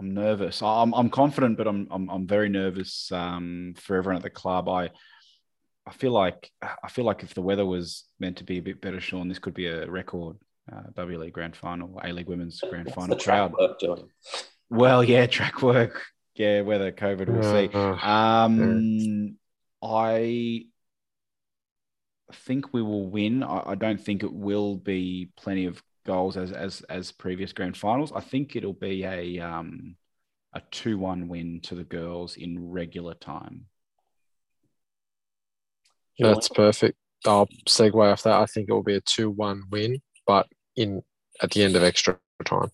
I'm 0.00 0.14
nervous. 0.14 0.62
I'm 0.62 0.94
I'm 0.94 1.10
confident, 1.10 1.58
but 1.58 1.68
I'm 1.68 1.86
I'm 1.90 2.08
I'm 2.08 2.26
very 2.26 2.48
nervous 2.48 3.12
um, 3.12 3.74
for 3.76 3.96
everyone 3.96 4.16
at 4.16 4.22
the 4.22 4.30
club. 4.30 4.66
I 4.66 4.90
I 5.86 5.92
feel 5.92 6.12
like 6.12 6.50
I 6.62 6.88
feel 6.88 7.04
like 7.04 7.22
if 7.22 7.34
the 7.34 7.42
weather 7.42 7.66
was 7.66 8.04
meant 8.18 8.38
to 8.38 8.44
be 8.44 8.56
a 8.56 8.62
bit 8.62 8.80
better, 8.80 9.00
Sean, 9.00 9.28
this 9.28 9.38
could 9.38 9.52
be 9.52 9.66
a 9.66 9.88
record 9.90 10.38
uh, 10.72 10.84
W 10.96 11.18
League 11.18 11.34
Grand 11.34 11.54
Final, 11.54 12.00
A 12.02 12.12
League 12.12 12.28
Women's 12.28 12.60
Grand 12.60 12.86
What's 12.86 12.94
Final 12.94 13.16
the 13.16 13.22
track 13.22 13.50
crowd. 13.50 13.60
work 13.60 13.78
doing? 13.78 14.08
Well, 14.70 15.04
yeah, 15.04 15.26
track 15.26 15.60
work. 15.62 16.02
Yeah, 16.34 16.62
whether 16.62 16.90
COVID, 16.92 17.28
we'll 17.28 17.42
see. 17.42 17.68
Um, 17.74 19.36
I 19.82 20.64
think 22.32 22.72
we 22.72 22.80
will 22.80 23.10
win. 23.10 23.42
I, 23.42 23.70
I 23.70 23.74
don't 23.74 24.00
think 24.00 24.22
it 24.22 24.32
will 24.32 24.76
be 24.76 25.30
plenty 25.36 25.66
of 25.66 25.82
goals 26.04 26.36
as 26.36 26.52
as 26.52 26.82
as 26.82 27.12
previous 27.12 27.52
grand 27.52 27.76
finals. 27.76 28.12
I 28.14 28.20
think 28.20 28.56
it'll 28.56 28.72
be 28.72 29.04
a 29.04 29.38
um 29.40 29.96
a 30.54 30.62
two 30.70 30.98
one 30.98 31.28
win 31.28 31.60
to 31.64 31.74
the 31.74 31.84
girls 31.84 32.36
in 32.36 32.70
regular 32.70 33.14
time. 33.14 33.66
that's 36.18 36.48
perfect. 36.48 36.98
I'll 37.26 37.48
segue 37.68 38.12
off 38.12 38.22
that. 38.22 38.40
I 38.40 38.46
think 38.46 38.68
it 38.68 38.72
will 38.72 38.82
be 38.82 38.96
a 38.96 39.00
2 39.02 39.30
1 39.30 39.64
win, 39.70 40.00
but 40.26 40.46
in 40.76 41.02
at 41.42 41.50
the 41.50 41.62
end 41.62 41.76
of 41.76 41.82
extra 41.82 42.18
time. 42.44 42.70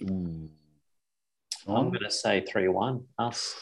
I'm 1.69 1.89
going 1.89 2.01
to 2.01 2.11
say 2.11 2.45
three 2.45 2.69
one 2.69 3.05
us, 3.19 3.55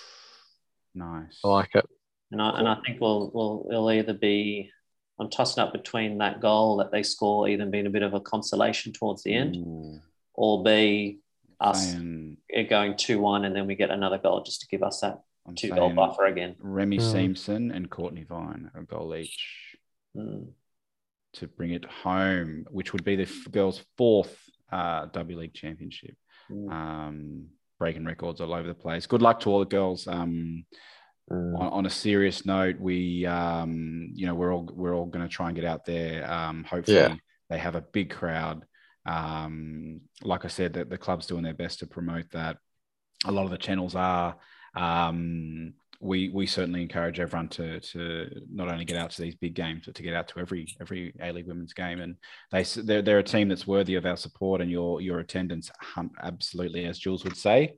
Nice. 0.95 1.41
I 1.45 1.49
like 1.49 1.75
it. 1.75 1.87
and 2.31 2.41
I 2.41 2.59
and 2.59 2.69
I 2.69 2.77
think 2.85 3.01
we'll 3.01 3.31
we'll 3.35 3.67
it'll 3.71 3.91
either 3.91 4.15
be. 4.15 4.71
I'm 5.19 5.31
tossing 5.31 5.63
up 5.63 5.73
between 5.73 6.19
that 6.19 6.41
goal 6.41 6.77
that 6.79 6.91
they 6.91 7.03
score, 7.03 7.49
either 7.49 7.67
being 7.67 7.87
a 7.87 7.91
bit 7.91 8.03
of 8.03 8.15
a 8.15 8.21
consolation 8.21 8.93
towards 8.93 9.23
the 9.23 9.35
end, 9.35 9.57
Ooh, 9.57 10.01
or 10.35 10.63
B 10.65 11.21
us 11.61 11.93
saying- 11.93 12.37
going 12.69 12.97
two 12.97 13.21
one, 13.21 13.45
and 13.45 13.55
then 13.55 13.67
we 13.67 13.75
get 13.77 13.91
another 13.91 14.19
goal 14.19 14.43
just 14.43 14.61
to 14.63 14.67
give 14.67 14.83
us 14.83 15.01
that 15.01 15.23
I'm 15.47 15.55
two 15.55 15.69
goal 15.71 15.91
buffer 15.91 16.25
again. 16.27 16.57
Remy 16.59 16.99
Mm. 16.99 17.13
Siemsen 17.37 17.75
and 17.75 17.89
Courtney 17.91 18.25
Vine 18.25 18.71
a 18.75 18.83
goal 18.83 19.15
each. 19.15 19.77
Mm. 20.17 20.53
to 21.35 21.49
bring 21.49 21.73
it 21.73 21.85
home, 21.85 22.65
which 22.71 22.93
would 22.93 23.03
be 23.03 23.17
the 23.17 23.25
f- 23.25 23.51
girls' 23.51 23.83
fourth 23.99 24.39
uh, 24.71 25.07
W 25.07 25.37
League 25.39 25.53
championship. 25.55 26.17
Mm. 26.49 26.71
Um, 26.71 27.47
breaking 27.81 28.05
records 28.05 28.41
all 28.41 28.55
over 28.55 28.69
the 28.69 28.75
place. 28.75 29.07
Good 29.09 29.21
luck 29.23 29.41
to 29.41 29.51
all 29.51 29.59
the 29.59 29.65
girls. 29.65 30.07
Um, 30.07 30.65
Mm. 31.31 31.59
on, 31.59 31.73
on 31.73 31.87
a 31.87 31.91
serious 31.91 32.45
note, 32.45 32.79
we, 32.79 33.25
um, 33.25 34.11
you 34.15 34.27
know, 34.27 34.35
we're 34.35 34.53
all 34.53 34.69
we're 34.75 34.95
all 34.95 35.07
going 35.07 35.27
to 35.27 35.35
try 35.35 35.47
and 35.49 35.57
get 35.57 35.65
out 35.65 35.85
there. 35.87 36.31
Um, 36.31 36.65
hopefully, 36.65 36.99
Yeah. 36.99 37.17
they 37.49 37.59
have 37.59 37.77
a 37.77 37.81
big 37.81 38.11
crowd. 38.11 38.65
Um, 39.07 40.03
like 40.23 40.45
I 40.45 40.49
said, 40.49 40.73
the, 40.75 40.85
the 40.85 40.99
club's 40.99 41.27
doing 41.27 41.43
their 41.43 41.55
best 41.55 41.79
to 41.81 41.87
promote 41.87 42.31
that. 42.33 42.59
A 43.25 43.33
lot 43.33 43.45
of 43.45 43.51
the 43.51 43.59
channels 43.59 43.95
are. 43.95 44.37
Um, 44.77 45.75
we 46.01 46.29
we 46.29 46.47
certainly 46.47 46.83
encourage 46.83 47.19
everyone 47.21 47.49
to 47.51 47.81
to 47.81 48.29
not 48.53 48.69
only 48.69 48.85
get 48.85 48.99
out 48.99 49.11
to 49.13 49.23
these 49.23 49.37
big 49.37 49.55
games, 49.55 49.85
but 49.87 49.95
to 49.95 50.03
get 50.03 50.13
out 50.13 50.29
to 50.29 50.41
every 50.41 50.67
every 50.81 51.15
A 51.23 51.33
League 51.33 51.47
women's 51.47 51.73
game. 51.73 52.01
And 52.01 52.17
they 52.51 52.65
they're, 52.65 53.01
they're 53.01 53.19
a 53.21 53.23
team 53.23 53.49
that's 53.49 53.67
worthy 53.67 53.95
of 53.95 54.05
our 54.05 54.17
support 54.17 54.61
and 54.61 54.71
your 54.71 55.01
your 55.01 55.21
attendance. 55.21 55.71
Absolutely, 56.23 56.85
as 56.85 56.99
Jules 56.99 57.25
would 57.25 57.37
say, 57.37 57.77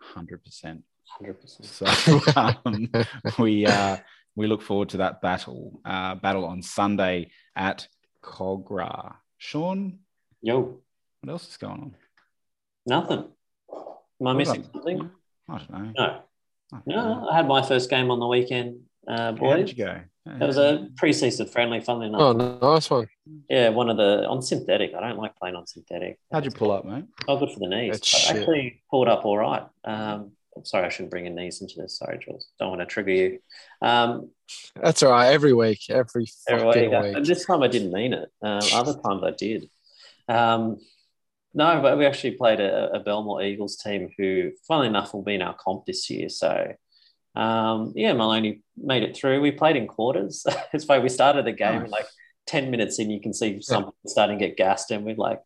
hundred 0.00 0.42
percent. 0.44 0.84
Hundred 1.08 1.40
percent. 1.40 1.66
So 1.66 2.20
um, 2.36 2.90
we 3.38 3.64
uh, 3.66 3.96
we 4.34 4.46
look 4.46 4.62
forward 4.62 4.88
to 4.90 4.98
that 4.98 5.20
battle 5.22 5.80
uh, 5.84 6.14
battle 6.16 6.44
on 6.44 6.62
Sunday 6.62 7.30
at 7.54 7.86
Kogarah. 8.22 9.14
Sean, 9.38 10.00
Yo, 10.42 10.80
what 11.20 11.30
else 11.30 11.48
is 11.48 11.56
going 11.56 11.80
on? 11.80 11.94
nothing. 12.86 13.18
Am 13.20 13.26
I 13.76 13.84
Well 14.18 14.34
missing 14.34 14.64
something? 14.72 15.10
I 15.48 15.58
don't 15.58 15.70
know. 15.70 15.92
No, 15.96 16.04
I 16.04 16.20
don't 16.72 16.86
know. 16.86 17.20
no. 17.20 17.28
I 17.28 17.36
had 17.36 17.46
my 17.48 17.62
first 17.62 17.88
game 17.90 18.10
on 18.10 18.18
the 18.18 18.26
weekend, 18.26 18.80
uh, 19.06 19.16
How 19.16 19.32
boys. 19.32 19.66
did 19.66 19.76
you 19.78 19.84
go? 19.84 20.00
It 20.28 20.44
was 20.44 20.58
a 20.58 20.88
pre-season 20.96 21.46
friendly, 21.46 21.78
funnily 21.80 22.08
enough. 22.08 22.20
Oh, 22.20 22.32
nice 22.32 22.90
one. 22.90 23.06
Yeah, 23.48 23.68
one 23.68 23.88
of 23.88 23.96
the 23.96 24.26
on 24.26 24.42
synthetic. 24.42 24.92
I 24.92 25.00
don't 25.00 25.18
like 25.18 25.36
playing 25.36 25.54
on 25.54 25.66
synthetic. 25.68 26.18
How'd 26.32 26.44
you 26.44 26.50
pull 26.50 26.72
up, 26.72 26.84
mate? 26.84 27.04
Oh, 27.28 27.38
good 27.38 27.50
for 27.52 27.60
the 27.60 27.68
knees. 27.68 28.00
I 28.12 28.34
actually 28.36 28.82
pulled 28.90 29.06
up 29.06 29.24
all 29.24 29.38
right. 29.38 29.62
Um, 29.84 30.32
I'm 30.56 30.64
sorry, 30.64 30.86
I 30.86 30.88
shouldn't 30.88 31.10
bring 31.10 31.26
your 31.26 31.34
knees 31.34 31.60
into 31.60 31.74
this. 31.76 31.98
Sorry, 31.98 32.18
Jules. 32.18 32.48
Don't 32.58 32.70
want 32.70 32.80
to 32.80 32.86
trigger 32.86 33.12
you. 33.12 33.38
Um, 33.82 34.30
That's 34.80 35.02
all 35.02 35.10
right. 35.10 35.32
Every 35.32 35.52
week, 35.52 35.80
every 35.90 36.26
every 36.48 36.88
week. 36.88 36.90
week. 36.90 37.16
And 37.16 37.26
this 37.26 37.44
time 37.44 37.62
I 37.62 37.68
didn't 37.68 37.92
mean 37.92 38.14
it. 38.14 38.28
Um, 38.42 38.60
other 38.72 38.94
times 38.94 39.22
I 39.22 39.32
did. 39.32 39.68
Um, 40.28 40.78
no, 41.54 41.80
but 41.80 41.98
we 41.98 42.06
actually 42.06 42.32
played 42.32 42.60
a, 42.60 42.92
a 42.92 43.00
Belmore 43.00 43.42
Eagles 43.42 43.76
team 43.76 44.10
who, 44.18 44.52
funnily 44.66 44.88
enough, 44.88 45.14
will 45.14 45.22
be 45.22 45.34
in 45.34 45.42
our 45.42 45.54
comp 45.54 45.86
this 45.86 46.08
year. 46.10 46.28
So, 46.28 46.74
um, 47.34 47.92
yeah, 47.94 48.12
Maloney 48.12 48.62
made 48.76 49.02
it 49.02 49.16
through. 49.16 49.40
We 49.40 49.52
played 49.52 49.76
in 49.76 49.86
quarters. 49.86 50.44
it's 50.72 50.86
why 50.86 50.98
We 50.98 51.08
started 51.08 51.44
the 51.44 51.52
game 51.52 51.82
Nice. 51.82 51.90
like 51.90 52.06
10 52.46 52.70
minutes 52.70 52.98
in, 52.98 53.10
you 53.10 53.20
can 53.20 53.34
see 53.34 53.60
some 53.60 53.90
starting 54.06 54.38
to 54.38 54.46
get 54.46 54.56
gassed, 54.56 54.90
and 54.90 55.04
we're 55.04 55.16
like, 55.16 55.40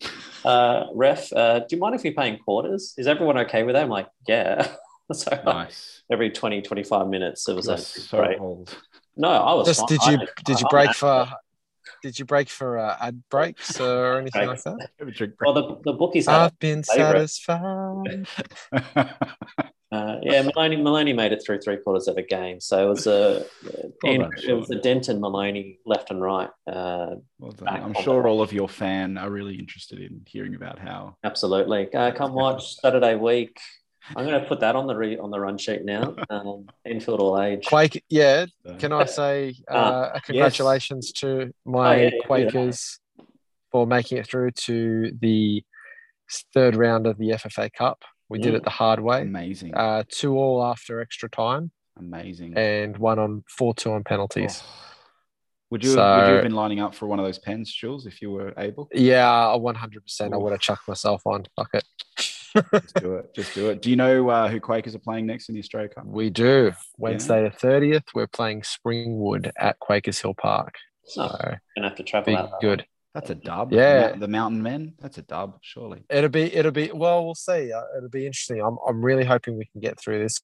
uh, 0.44 0.84
ref, 0.94 1.32
uh, 1.32 1.60
do 1.60 1.76
you 1.76 1.78
mind 1.80 1.94
if 1.94 2.02
we 2.02 2.10
play 2.10 2.28
in 2.28 2.38
quarters? 2.38 2.94
Is 2.98 3.06
everyone 3.06 3.38
okay 3.38 3.62
with 3.62 3.74
that? 3.74 3.84
I'm 3.84 3.88
like, 3.88 4.08
yeah. 4.28 4.68
so 5.14 5.40
Nice. 5.44 6.02
every 6.10 6.30
20, 6.30 6.62
25 6.62 7.08
minutes, 7.08 7.48
it 7.48 7.54
was 7.56 7.66
You 7.66 7.72
a 7.74 7.78
so 7.78 8.18
great. 8.18 8.40
old. 8.40 8.74
No, 9.16 9.28
I 9.28 9.54
was. 9.54 9.66
Just 9.66 9.80
fine. 9.80 9.88
did 9.88 10.02
you 10.06 10.18
I- 10.18 10.42
did 10.44 10.60
you 10.60 10.66
I'm 10.70 10.70
break 10.76 10.88
an 10.88 10.94
for 10.94 11.28
did 12.02 12.18
you 12.18 12.24
break 12.24 12.48
for 12.48 12.78
uh, 12.78 12.96
ad 13.00 13.22
breaks 13.30 13.78
or 13.80 14.18
anything 14.20 14.46
Break. 14.46 14.48
like 14.48 14.62
that? 14.62 14.90
Have 14.98 15.08
a 15.08 15.10
drink. 15.10 15.34
Well, 15.40 15.52
the, 15.52 15.76
the 15.84 15.92
bookies 15.92 16.26
had 16.26 16.40
I've 16.40 16.58
been 16.58 16.82
favourite. 16.82 17.28
satisfied. 17.30 18.26
Uh, 19.92 20.18
yeah, 20.22 20.40
Maloney, 20.42 20.76
Maloney 20.76 21.12
made 21.12 21.32
it 21.32 21.42
through 21.44 21.58
three 21.58 21.76
quarters 21.76 22.06
of 22.06 22.16
a 22.16 22.22
game, 22.22 22.60
so 22.60 22.86
it 22.86 22.88
was 22.88 23.08
a 23.08 23.44
Well 24.04 24.18
done, 24.18 24.30
it 24.46 24.52
was 24.52 24.68
Sean. 24.68 24.78
a 24.78 24.80
Denton 24.80 25.20
Maloney 25.20 25.80
left 25.84 26.12
and 26.12 26.22
right. 26.22 26.48
Uh, 26.64 27.16
well 27.40 27.52
I'm 27.66 27.94
sure 27.94 28.28
all 28.28 28.40
of 28.40 28.52
your 28.52 28.68
fan 28.68 29.18
are 29.18 29.28
really 29.28 29.56
interested 29.56 29.98
in 29.98 30.22
hearing 30.28 30.54
about 30.54 30.78
how. 30.78 31.16
absolutely, 31.24 31.92
uh, 31.92 32.12
come 32.12 32.34
watch 32.34 32.76
Saturday 32.76 33.16
week. 33.16 33.58
I'm 34.16 34.26
going 34.26 34.40
to 34.40 34.46
put 34.48 34.60
that 34.60 34.76
on 34.76 34.86
the 34.86 34.96
re- 34.96 35.18
on 35.18 35.30
the 35.30 35.38
run 35.40 35.58
sheet 35.58 35.84
now. 35.84 36.14
Um, 36.30 36.66
Enfield 36.86 37.20
all 37.20 37.40
age. 37.40 37.66
Quake, 37.66 38.02
yeah. 38.08 38.46
uh, 38.68 38.74
Can 38.76 38.92
I 38.92 39.04
say 39.04 39.54
Ah, 39.70 40.10
uh, 40.14 40.20
congratulations 40.20 41.12
to 41.12 41.52
my 41.64 41.88
Oh, 41.88 41.96
yeah, 41.96 42.04
yeah, 42.04 42.10
yeah. 42.14 42.26
Quakers 42.26 42.98
for 43.70 43.86
making 43.86 44.18
it 44.18 44.26
through 44.26 44.50
to 44.52 45.12
the 45.20 45.62
third 46.54 46.76
round 46.76 47.06
of 47.06 47.18
the 47.18 47.30
FFA 47.30 47.72
Cup. 47.72 48.02
We 48.28 48.38
did 48.38 48.54
Mm. 48.54 48.58
it 48.58 48.62
the 48.64 48.70
hard 48.70 49.00
way. 49.00 49.22
amazing, 49.22 49.74
Uh, 49.74 50.04
two 50.08 50.36
all 50.36 50.64
after 50.64 51.00
extra 51.00 51.28
time 51.28 51.70
amazing. 51.98 52.56
and 52.56 52.96
one 52.96 53.18
on 53.18 53.44
four 53.48 53.74
two 53.74 53.92
on 53.92 54.02
penalties. 54.04 54.62
Oh. 54.64 54.86
Would 55.70 55.84
you, 55.84 55.96
have, 55.96 56.20
would 56.22 56.28
you 56.28 56.34
have 56.34 56.42
been 56.42 56.54
lining 56.54 56.80
up 56.80 56.96
for 56.96 57.06
one 57.06 57.20
of 57.20 57.24
those 57.24 57.38
pens, 57.38 57.72
Jules, 57.72 58.04
if 58.06 58.20
you 58.20 58.30
were 58.32 58.52
able? 58.58 58.88
Yeah, 58.92 59.54
one 59.54 59.76
hundred 59.76 60.02
percent. 60.02 60.34
I 60.34 60.36
would 60.36 60.50
have 60.50 60.60
chucked 60.60 60.88
myself 60.88 61.22
on. 61.26 61.44
Fuck 61.54 61.70
it. 61.74 61.84
Just 62.54 62.94
do 62.96 63.14
it. 63.14 63.34
Just 63.34 63.54
do 63.54 63.68
it. 63.70 63.82
Do 63.82 63.90
you 63.90 63.96
know 63.96 64.28
uh, 64.28 64.48
who 64.48 64.60
Quakers 64.60 64.94
are 64.94 64.98
playing 65.00 65.26
next 65.26 65.48
in 65.48 65.54
the 65.54 65.60
Australia 65.60 65.88
Cup? 65.88 66.04
We 66.06 66.30
do. 66.30 66.72
Wednesday 66.98 67.44
the 67.44 67.50
thirtieth, 67.50 68.04
we're 68.14 68.26
playing 68.26 68.62
Springwood 68.62 69.50
at 69.58 69.78
Quakers 69.78 70.18
Hill 70.20 70.34
Park. 70.34 70.74
So 71.04 71.22
Oh, 71.22 71.28
going 71.38 71.58
to 71.76 71.82
have 71.88 71.96
to 71.96 72.02
travel 72.02 72.36
out. 72.36 72.60
good. 72.60 72.84
That's 73.14 73.30
a 73.30 73.34
dub. 73.34 73.72
Yeah. 73.72 74.12
The, 74.12 74.18
the 74.20 74.28
Mountain 74.28 74.62
Men. 74.62 74.94
That's 75.00 75.18
a 75.18 75.22
dub, 75.22 75.58
surely. 75.62 76.04
It'll 76.08 76.30
be 76.30 76.54
it'll 76.54 76.70
be 76.70 76.90
well, 76.92 77.24
we'll 77.24 77.34
see. 77.34 77.72
Uh, 77.72 77.82
it'll 77.96 78.08
be 78.10 78.26
interesting. 78.26 78.60
I'm 78.60 78.76
I'm 78.86 79.04
really 79.04 79.24
hoping 79.24 79.56
we 79.58 79.66
can 79.66 79.80
get 79.80 79.98
through 79.98 80.20
this 80.22 80.40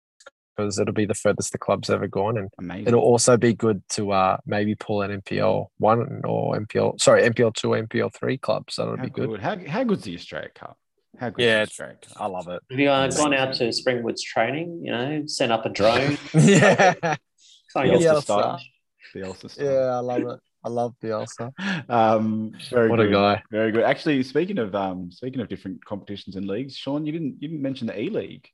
because 0.56 0.78
it'll 0.78 0.94
be 0.94 1.04
the 1.04 1.14
furthest 1.14 1.52
the 1.52 1.58
club's 1.58 1.90
ever 1.90 2.08
gone, 2.08 2.38
and 2.38 2.48
Amazing. 2.58 2.88
it'll 2.88 3.00
also 3.02 3.36
be 3.36 3.52
good 3.54 3.82
to 3.90 4.10
uh, 4.10 4.38
maybe 4.46 4.74
pull 4.74 5.02
an 5.02 5.20
MPL 5.20 5.66
one 5.78 6.22
or 6.24 6.56
MPL 6.58 7.00
sorry 7.00 7.22
MPL 7.28 7.54
two, 7.54 7.68
MPL 7.68 8.12
three 8.12 8.38
clubs. 8.38 8.74
So 8.74 8.82
that'll 8.82 8.96
how 8.96 9.04
be 9.04 9.10
good. 9.10 9.28
good. 9.30 9.40
How, 9.40 9.56
how 9.68 9.84
good's 9.84 10.02
the 10.04 10.14
Australia 10.16 10.48
Cup? 10.54 10.76
How 11.18 11.30
good 11.30 11.44
Yeah, 11.44 11.62
is 11.62 11.70
it's- 11.78 11.96
the 12.14 12.20
I 12.22 12.26
love 12.26 12.48
it. 12.48 12.62
Have 12.70 12.78
you 12.80 12.90
uh, 12.90 13.08
gone 13.10 13.34
out 13.34 13.54
to 13.54 13.64
Springwood's 13.68 14.22
training? 14.22 14.80
You 14.84 14.92
know, 14.92 15.22
sent 15.26 15.52
up 15.52 15.64
a 15.66 15.68
drone. 15.78 16.18
yeah, 16.34 16.94
Something 17.70 17.98
The 17.98 18.06
else 18.06 18.06
Ulster 18.06 18.06
to 18.06 18.12
Bielsa. 18.16 18.22
style. 18.22 18.38
watch. 18.52 18.70
The 19.14 19.22
Ulster 19.24 19.48
style. 19.48 19.66
yeah, 19.66 19.96
I 19.96 20.00
love 20.00 20.22
it. 20.22 20.40
I 20.64 20.68
love 20.68 20.94
Bielsa. 21.02 21.52
Um, 21.88 22.52
very 22.70 22.88
What 22.90 22.98
a 23.00 23.08
guy. 23.08 23.42
Very 23.52 23.70
good. 23.72 23.84
Actually, 23.84 24.22
speaking 24.24 24.58
of 24.58 24.74
um, 24.74 25.10
speaking 25.12 25.40
of 25.40 25.48
different 25.48 25.84
competitions 25.84 26.34
and 26.36 26.46
leagues, 26.46 26.76
Sean, 26.76 27.06
you 27.06 27.12
didn't 27.12 27.36
you 27.40 27.48
didn't 27.48 27.62
mention 27.62 27.86
the 27.86 27.98
E 28.00 28.10
League. 28.10 28.48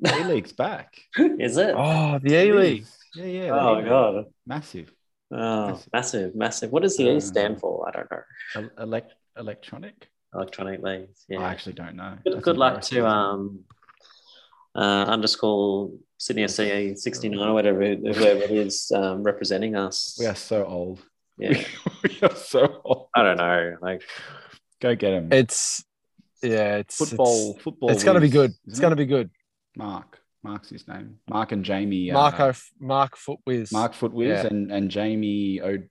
The 0.00 0.14
E 0.20 0.24
League's 0.24 0.52
back. 0.52 0.94
Is 1.16 1.56
it? 1.56 1.74
Oh, 1.76 2.18
the 2.22 2.34
A 2.36 2.52
League. 2.52 2.84
Yeah, 3.14 3.24
yeah. 3.24 3.50
Oh, 3.52 3.74
E-League. 3.76 3.88
god. 3.88 4.24
massive. 4.46 4.92
Oh, 5.32 5.80
massive, 5.92 6.34
massive. 6.36 6.70
What 6.70 6.82
does 6.82 6.96
the 6.98 7.08
E 7.16 7.20
stand 7.20 7.58
for? 7.60 7.88
I 7.88 7.92
don't 7.92 8.10
know. 8.10 8.70
Elect- 8.82 9.14
electronic. 9.38 10.08
Electronic 10.34 10.82
leagues. 10.82 11.24
Yeah. 11.28 11.40
I 11.40 11.50
actually 11.50 11.72
don't 11.74 11.96
know. 11.96 12.16
good, 12.24 12.42
good 12.42 12.56
luck 12.56 12.82
to 12.82 13.06
um 13.06 13.60
uh 14.74 15.04
underscore 15.08 15.90
Sydney 16.18 16.46
SCA 16.48 16.96
69 16.96 17.38
or 17.48 17.54
whatever 17.54 17.80
whoever 17.80 18.42
it 18.42 18.50
is 18.50 18.90
um, 18.94 19.22
representing 19.22 19.76
us. 19.76 20.16
We 20.18 20.26
are 20.26 20.34
so 20.34 20.64
old. 20.64 21.00
Yeah. 21.38 21.62
we 22.02 22.18
are 22.22 22.34
so 22.34 22.80
old. 22.84 23.08
I 23.14 23.22
don't 23.22 23.36
know. 23.36 23.76
Like 23.80 24.02
Go 24.80 24.94
get 24.94 25.12
him. 25.12 25.32
It's 25.32 25.84
yeah, 26.42 26.76
it's 26.76 26.96
football. 26.96 27.52
It's, 27.54 27.62
football. 27.62 27.90
it's 27.90 28.04
gonna 28.04 28.20
be 28.20 28.28
good. 28.28 28.50
It's 28.64 28.74
isn't 28.74 28.82
gonna 28.82 28.96
be 28.96 29.06
good. 29.06 29.30
Mark. 29.76 30.20
Mark's 30.44 30.70
his 30.70 30.86
name. 30.86 31.18
Mark 31.28 31.52
and 31.52 31.64
Jamie. 31.64 32.10
uh, 32.10 32.14
Marco, 32.14 32.52
Mark 32.78 33.16
Footwiz. 33.16 33.72
Mark 33.72 33.92
Footwiz 33.92 34.28
Yeah. 34.28 34.46
and, 34.46 34.70
and 34.70 34.88
Jamie 34.90 35.60
O'Doherty, 35.60 35.88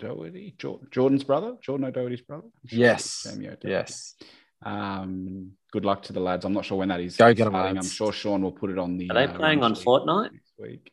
Jor- 0.00 0.80
Jordan's 0.90 1.24
brother, 1.24 1.56
Jordan 1.62 1.86
O'Doherty's 1.86 2.20
brother. 2.22 2.48
Sure 2.66 2.78
Yes. 2.78 3.24
it's 3.26 3.36
O'Doherty. 3.36 3.68
Yes. 3.68 4.16
Um, 4.62 5.52
good 5.72 5.84
luck 5.84 6.02
to 6.04 6.12
the 6.12 6.20
lads. 6.20 6.44
I'm 6.44 6.52
not 6.52 6.64
sure 6.64 6.78
when 6.78 6.88
that 6.88 7.00
is. 7.00 7.16
Go 7.16 7.32
get 7.34 7.46
'em, 7.46 7.52
starting. 7.52 7.76
lads. 7.76 7.86
I'm 7.86 7.90
sure 7.92 8.12
Sean 8.12 8.42
will 8.42 8.52
put 8.52 8.70
it 8.70 8.78
on 8.78 8.96
the. 8.96 9.10
Are 9.10 9.14
they 9.14 9.24
uh, 9.32 9.36
playing 9.36 9.62
on 9.62 9.74
Fortnite? 9.74 10.32
next 10.32 10.52
week? 10.58 10.90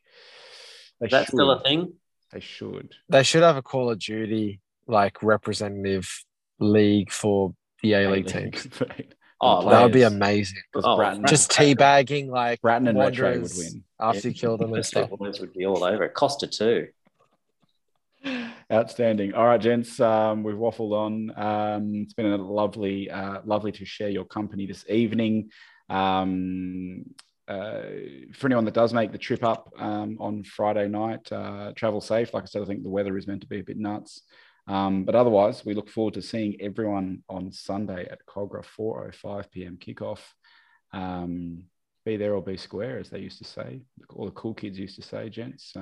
They 1.00 1.08
is 1.08 1.12
that 1.12 1.26
should. 1.26 1.34
still 1.36 1.52
a 1.52 1.62
thing? 1.62 1.94
They 2.32 2.40
should. 2.42 2.94
They 3.10 3.24
should 3.24 3.44
have 3.44 3.58
a 3.58 3.62
Call 3.62 3.90
of 3.90 4.00
Duty 4.00 4.60
like 4.88 5.22
representative 5.24 6.08
league 6.60 7.12
for 7.12 7.54
the 7.82 7.94
A 7.94 8.10
League 8.10 8.28
teams. 8.28 8.68
Oh, 9.44 9.68
That 9.72 9.82
would 9.82 9.92
be 9.92 10.04
amazing. 10.04 10.60
Oh, 10.76 10.96
Brattan, 10.98 11.26
Just 11.28 11.50
teabagging 11.50 12.28
like 12.30 12.62
Brattan 12.62 12.88
and 12.90 13.00
Retro 13.00 13.40
would 13.42 13.52
win. 13.58 13.84
after 14.00 14.28
you 14.28 14.36
kill 14.36 14.56
them 14.56 14.72
and 14.72 14.86
stuff. 14.86 15.10
would 15.10 15.54
be 15.54 15.66
all 15.66 15.84
over 15.84 16.04
it. 16.04 16.14
Costa 16.14 16.46
too. 16.46 16.90
Outstanding. 18.72 19.34
All 19.34 19.46
right, 19.46 19.60
gents, 19.60 20.00
um, 20.00 20.44
we've 20.44 20.56
waffled 20.56 20.94
on. 20.94 21.38
Um, 21.38 21.94
it's 21.96 22.14
been 22.14 22.32
a 22.32 22.38
lovely, 22.38 23.12
uh, 23.12 23.42
lovely 23.44 23.74
to 23.74 23.84
share 23.84 24.08
your 24.08 24.24
company 24.24 24.66
this 24.66 24.86
evening. 24.88 25.50
Um, 25.90 27.04
uh, 27.50 27.82
for 28.34 28.48
anyone 28.48 28.64
that 28.64 28.74
does 28.74 28.94
make 28.94 29.12
the 29.12 29.18
trip 29.18 29.44
up 29.44 29.74
um, 29.78 30.16
on 30.22 30.46
Friday 30.46 30.88
night, 30.88 31.30
uh, 31.34 31.74
travel 31.76 32.00
safe. 32.00 32.34
Like 32.34 32.44
I 32.44 32.46
said, 32.46 32.62
I 32.62 32.66
think 32.66 32.84
the 32.84 32.90
weather 32.90 33.18
is 33.18 33.28
meant 33.28 33.42
to 33.42 33.48
be 33.48 33.60
a 33.60 33.64
bit 33.64 33.78
nuts. 33.78 34.22
Um, 34.68 35.04
but 35.04 35.16
otherwise, 35.16 35.66
we 35.66 35.74
look 35.74 35.90
forward 35.90 36.14
to 36.14 36.22
seeing 36.22 36.56
everyone 36.62 37.24
on 37.28 37.52
Sunday 37.52 38.08
at 38.10 38.26
Kogarah 38.26 38.64
4:05 38.64 39.52
p.m. 39.52 39.80
kickoff. 39.82 40.22
Um, 40.94 41.66
be 42.06 42.16
there 42.16 42.36
or 42.36 42.42
be 42.42 42.56
square, 42.56 43.00
as 43.00 43.10
they 43.10 43.20
used 43.20 43.40
to 43.40 43.44
say. 43.44 43.82
All 44.12 44.28
the 44.28 44.32
cool 44.32 44.54
kids 44.54 44.80
used 44.80 44.96
to 44.96 45.02
say, 45.02 45.28
gents. 45.28 45.74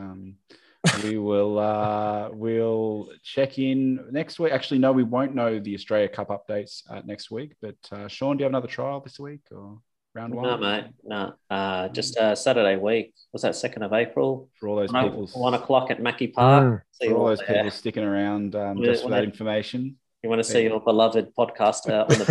We 1.03 1.17
will 1.17 1.59
uh, 1.59 2.29
we'll 2.31 3.09
check 3.23 3.59
in 3.59 3.99
next 4.11 4.39
week. 4.39 4.53
Actually, 4.53 4.79
no, 4.79 4.91
we 4.91 5.03
won't 5.03 5.35
know 5.35 5.59
the 5.59 5.73
Australia 5.75 6.07
Cup 6.07 6.29
updates 6.29 6.83
uh, 6.89 7.01
next 7.05 7.29
week. 7.31 7.53
But 7.61 7.75
uh, 7.91 8.07
Sean, 8.07 8.37
do 8.37 8.41
you 8.41 8.45
have 8.45 8.51
another 8.51 8.67
trial 8.67 9.01
this 9.01 9.19
week 9.19 9.41
or 9.51 9.79
round 10.15 10.33
one? 10.33 10.45
No, 10.45 10.57
mate. 10.57 10.85
No. 11.03 11.33
Uh, 11.49 11.89
just 11.89 12.17
uh, 12.17 12.33
Saturday 12.33 12.77
week. 12.77 13.13
Was 13.33 13.41
that 13.41 13.55
second 13.55 13.83
of 13.83 13.91
April? 13.93 14.49
For 14.59 14.69
all 14.69 14.77
those 14.77 14.91
One, 14.91 15.03
people, 15.09 15.27
one 15.33 15.53
o'clock 15.53 15.91
at 15.91 16.01
Mackey 16.01 16.27
Park. 16.27 16.63
Mm. 16.63 16.81
See 16.93 17.07
for 17.09 17.13
all 17.15 17.21
all 17.21 17.27
those 17.27 17.39
there. 17.39 17.47
people 17.57 17.71
sticking 17.71 18.03
around 18.03 18.55
um, 18.55 18.77
Yeah, 18.77 18.85
just 18.85 19.03
for 19.03 19.09
that 19.09 19.19
they- 19.21 19.25
information. 19.25 19.97
You 20.23 20.29
want 20.29 20.43
to 20.43 20.49
see 20.49 20.63
your 20.63 20.81
beloved 20.81 21.33
podcaster 21.33 22.03
on 22.03 22.09
the 22.09 22.25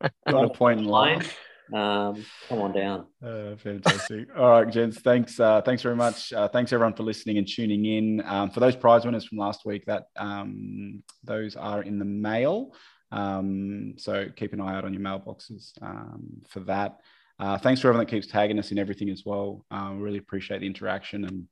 bench 0.00 0.02
Got 0.26 0.44
a 0.44 0.48
point 0.48 0.80
in 0.80 0.86
line? 0.86 1.18
line. 1.18 1.28
Um, 1.72 2.24
come 2.48 2.60
on 2.60 2.72
down. 2.72 3.06
Uh, 3.24 3.56
fantastic. 3.56 4.28
All 4.36 4.50
right, 4.50 4.70
gents. 4.70 5.00
Thanks. 5.00 5.40
Uh, 5.40 5.62
thanks 5.62 5.82
very 5.82 5.96
much. 5.96 6.32
Uh, 6.32 6.48
thanks 6.48 6.72
everyone 6.72 6.94
for 6.94 7.02
listening 7.02 7.38
and 7.38 7.48
tuning 7.48 7.84
in. 7.86 8.22
Um, 8.26 8.50
for 8.50 8.60
those 8.60 8.76
prize 8.76 9.04
winners 9.04 9.24
from 9.24 9.38
last 9.38 9.64
week, 9.64 9.86
that 9.86 10.04
um, 10.16 11.02
those 11.22 11.56
are 11.56 11.82
in 11.82 11.98
the 11.98 12.04
mail. 12.04 12.74
Um, 13.10 13.94
so 13.96 14.28
keep 14.34 14.52
an 14.52 14.60
eye 14.60 14.74
out 14.74 14.84
on 14.84 14.92
your 14.92 15.02
mailboxes 15.02 15.72
um, 15.80 16.42
for 16.48 16.60
that. 16.60 16.98
Uh, 17.38 17.58
thanks 17.58 17.80
for 17.80 17.88
everyone 17.88 18.06
that 18.06 18.10
keeps 18.10 18.26
tagging 18.26 18.58
us 18.58 18.70
in 18.70 18.78
everything 18.78 19.10
as 19.10 19.24
well. 19.24 19.64
Uh, 19.70 19.92
really 19.96 20.18
appreciate 20.18 20.60
the 20.60 20.66
interaction, 20.66 21.24
and 21.24 21.48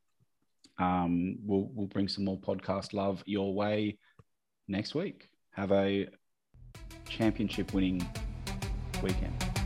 um, 0.78 1.36
we'll 1.44 1.70
we'll 1.72 1.88
bring 1.88 2.08
some 2.08 2.24
more 2.24 2.38
podcast 2.38 2.92
love 2.92 3.22
your 3.26 3.54
way 3.54 3.98
next 4.68 4.94
week. 4.94 5.28
Have 5.52 5.72
a 5.72 6.08
championship 7.08 7.74
winning 7.74 8.06
weekend. 9.02 9.61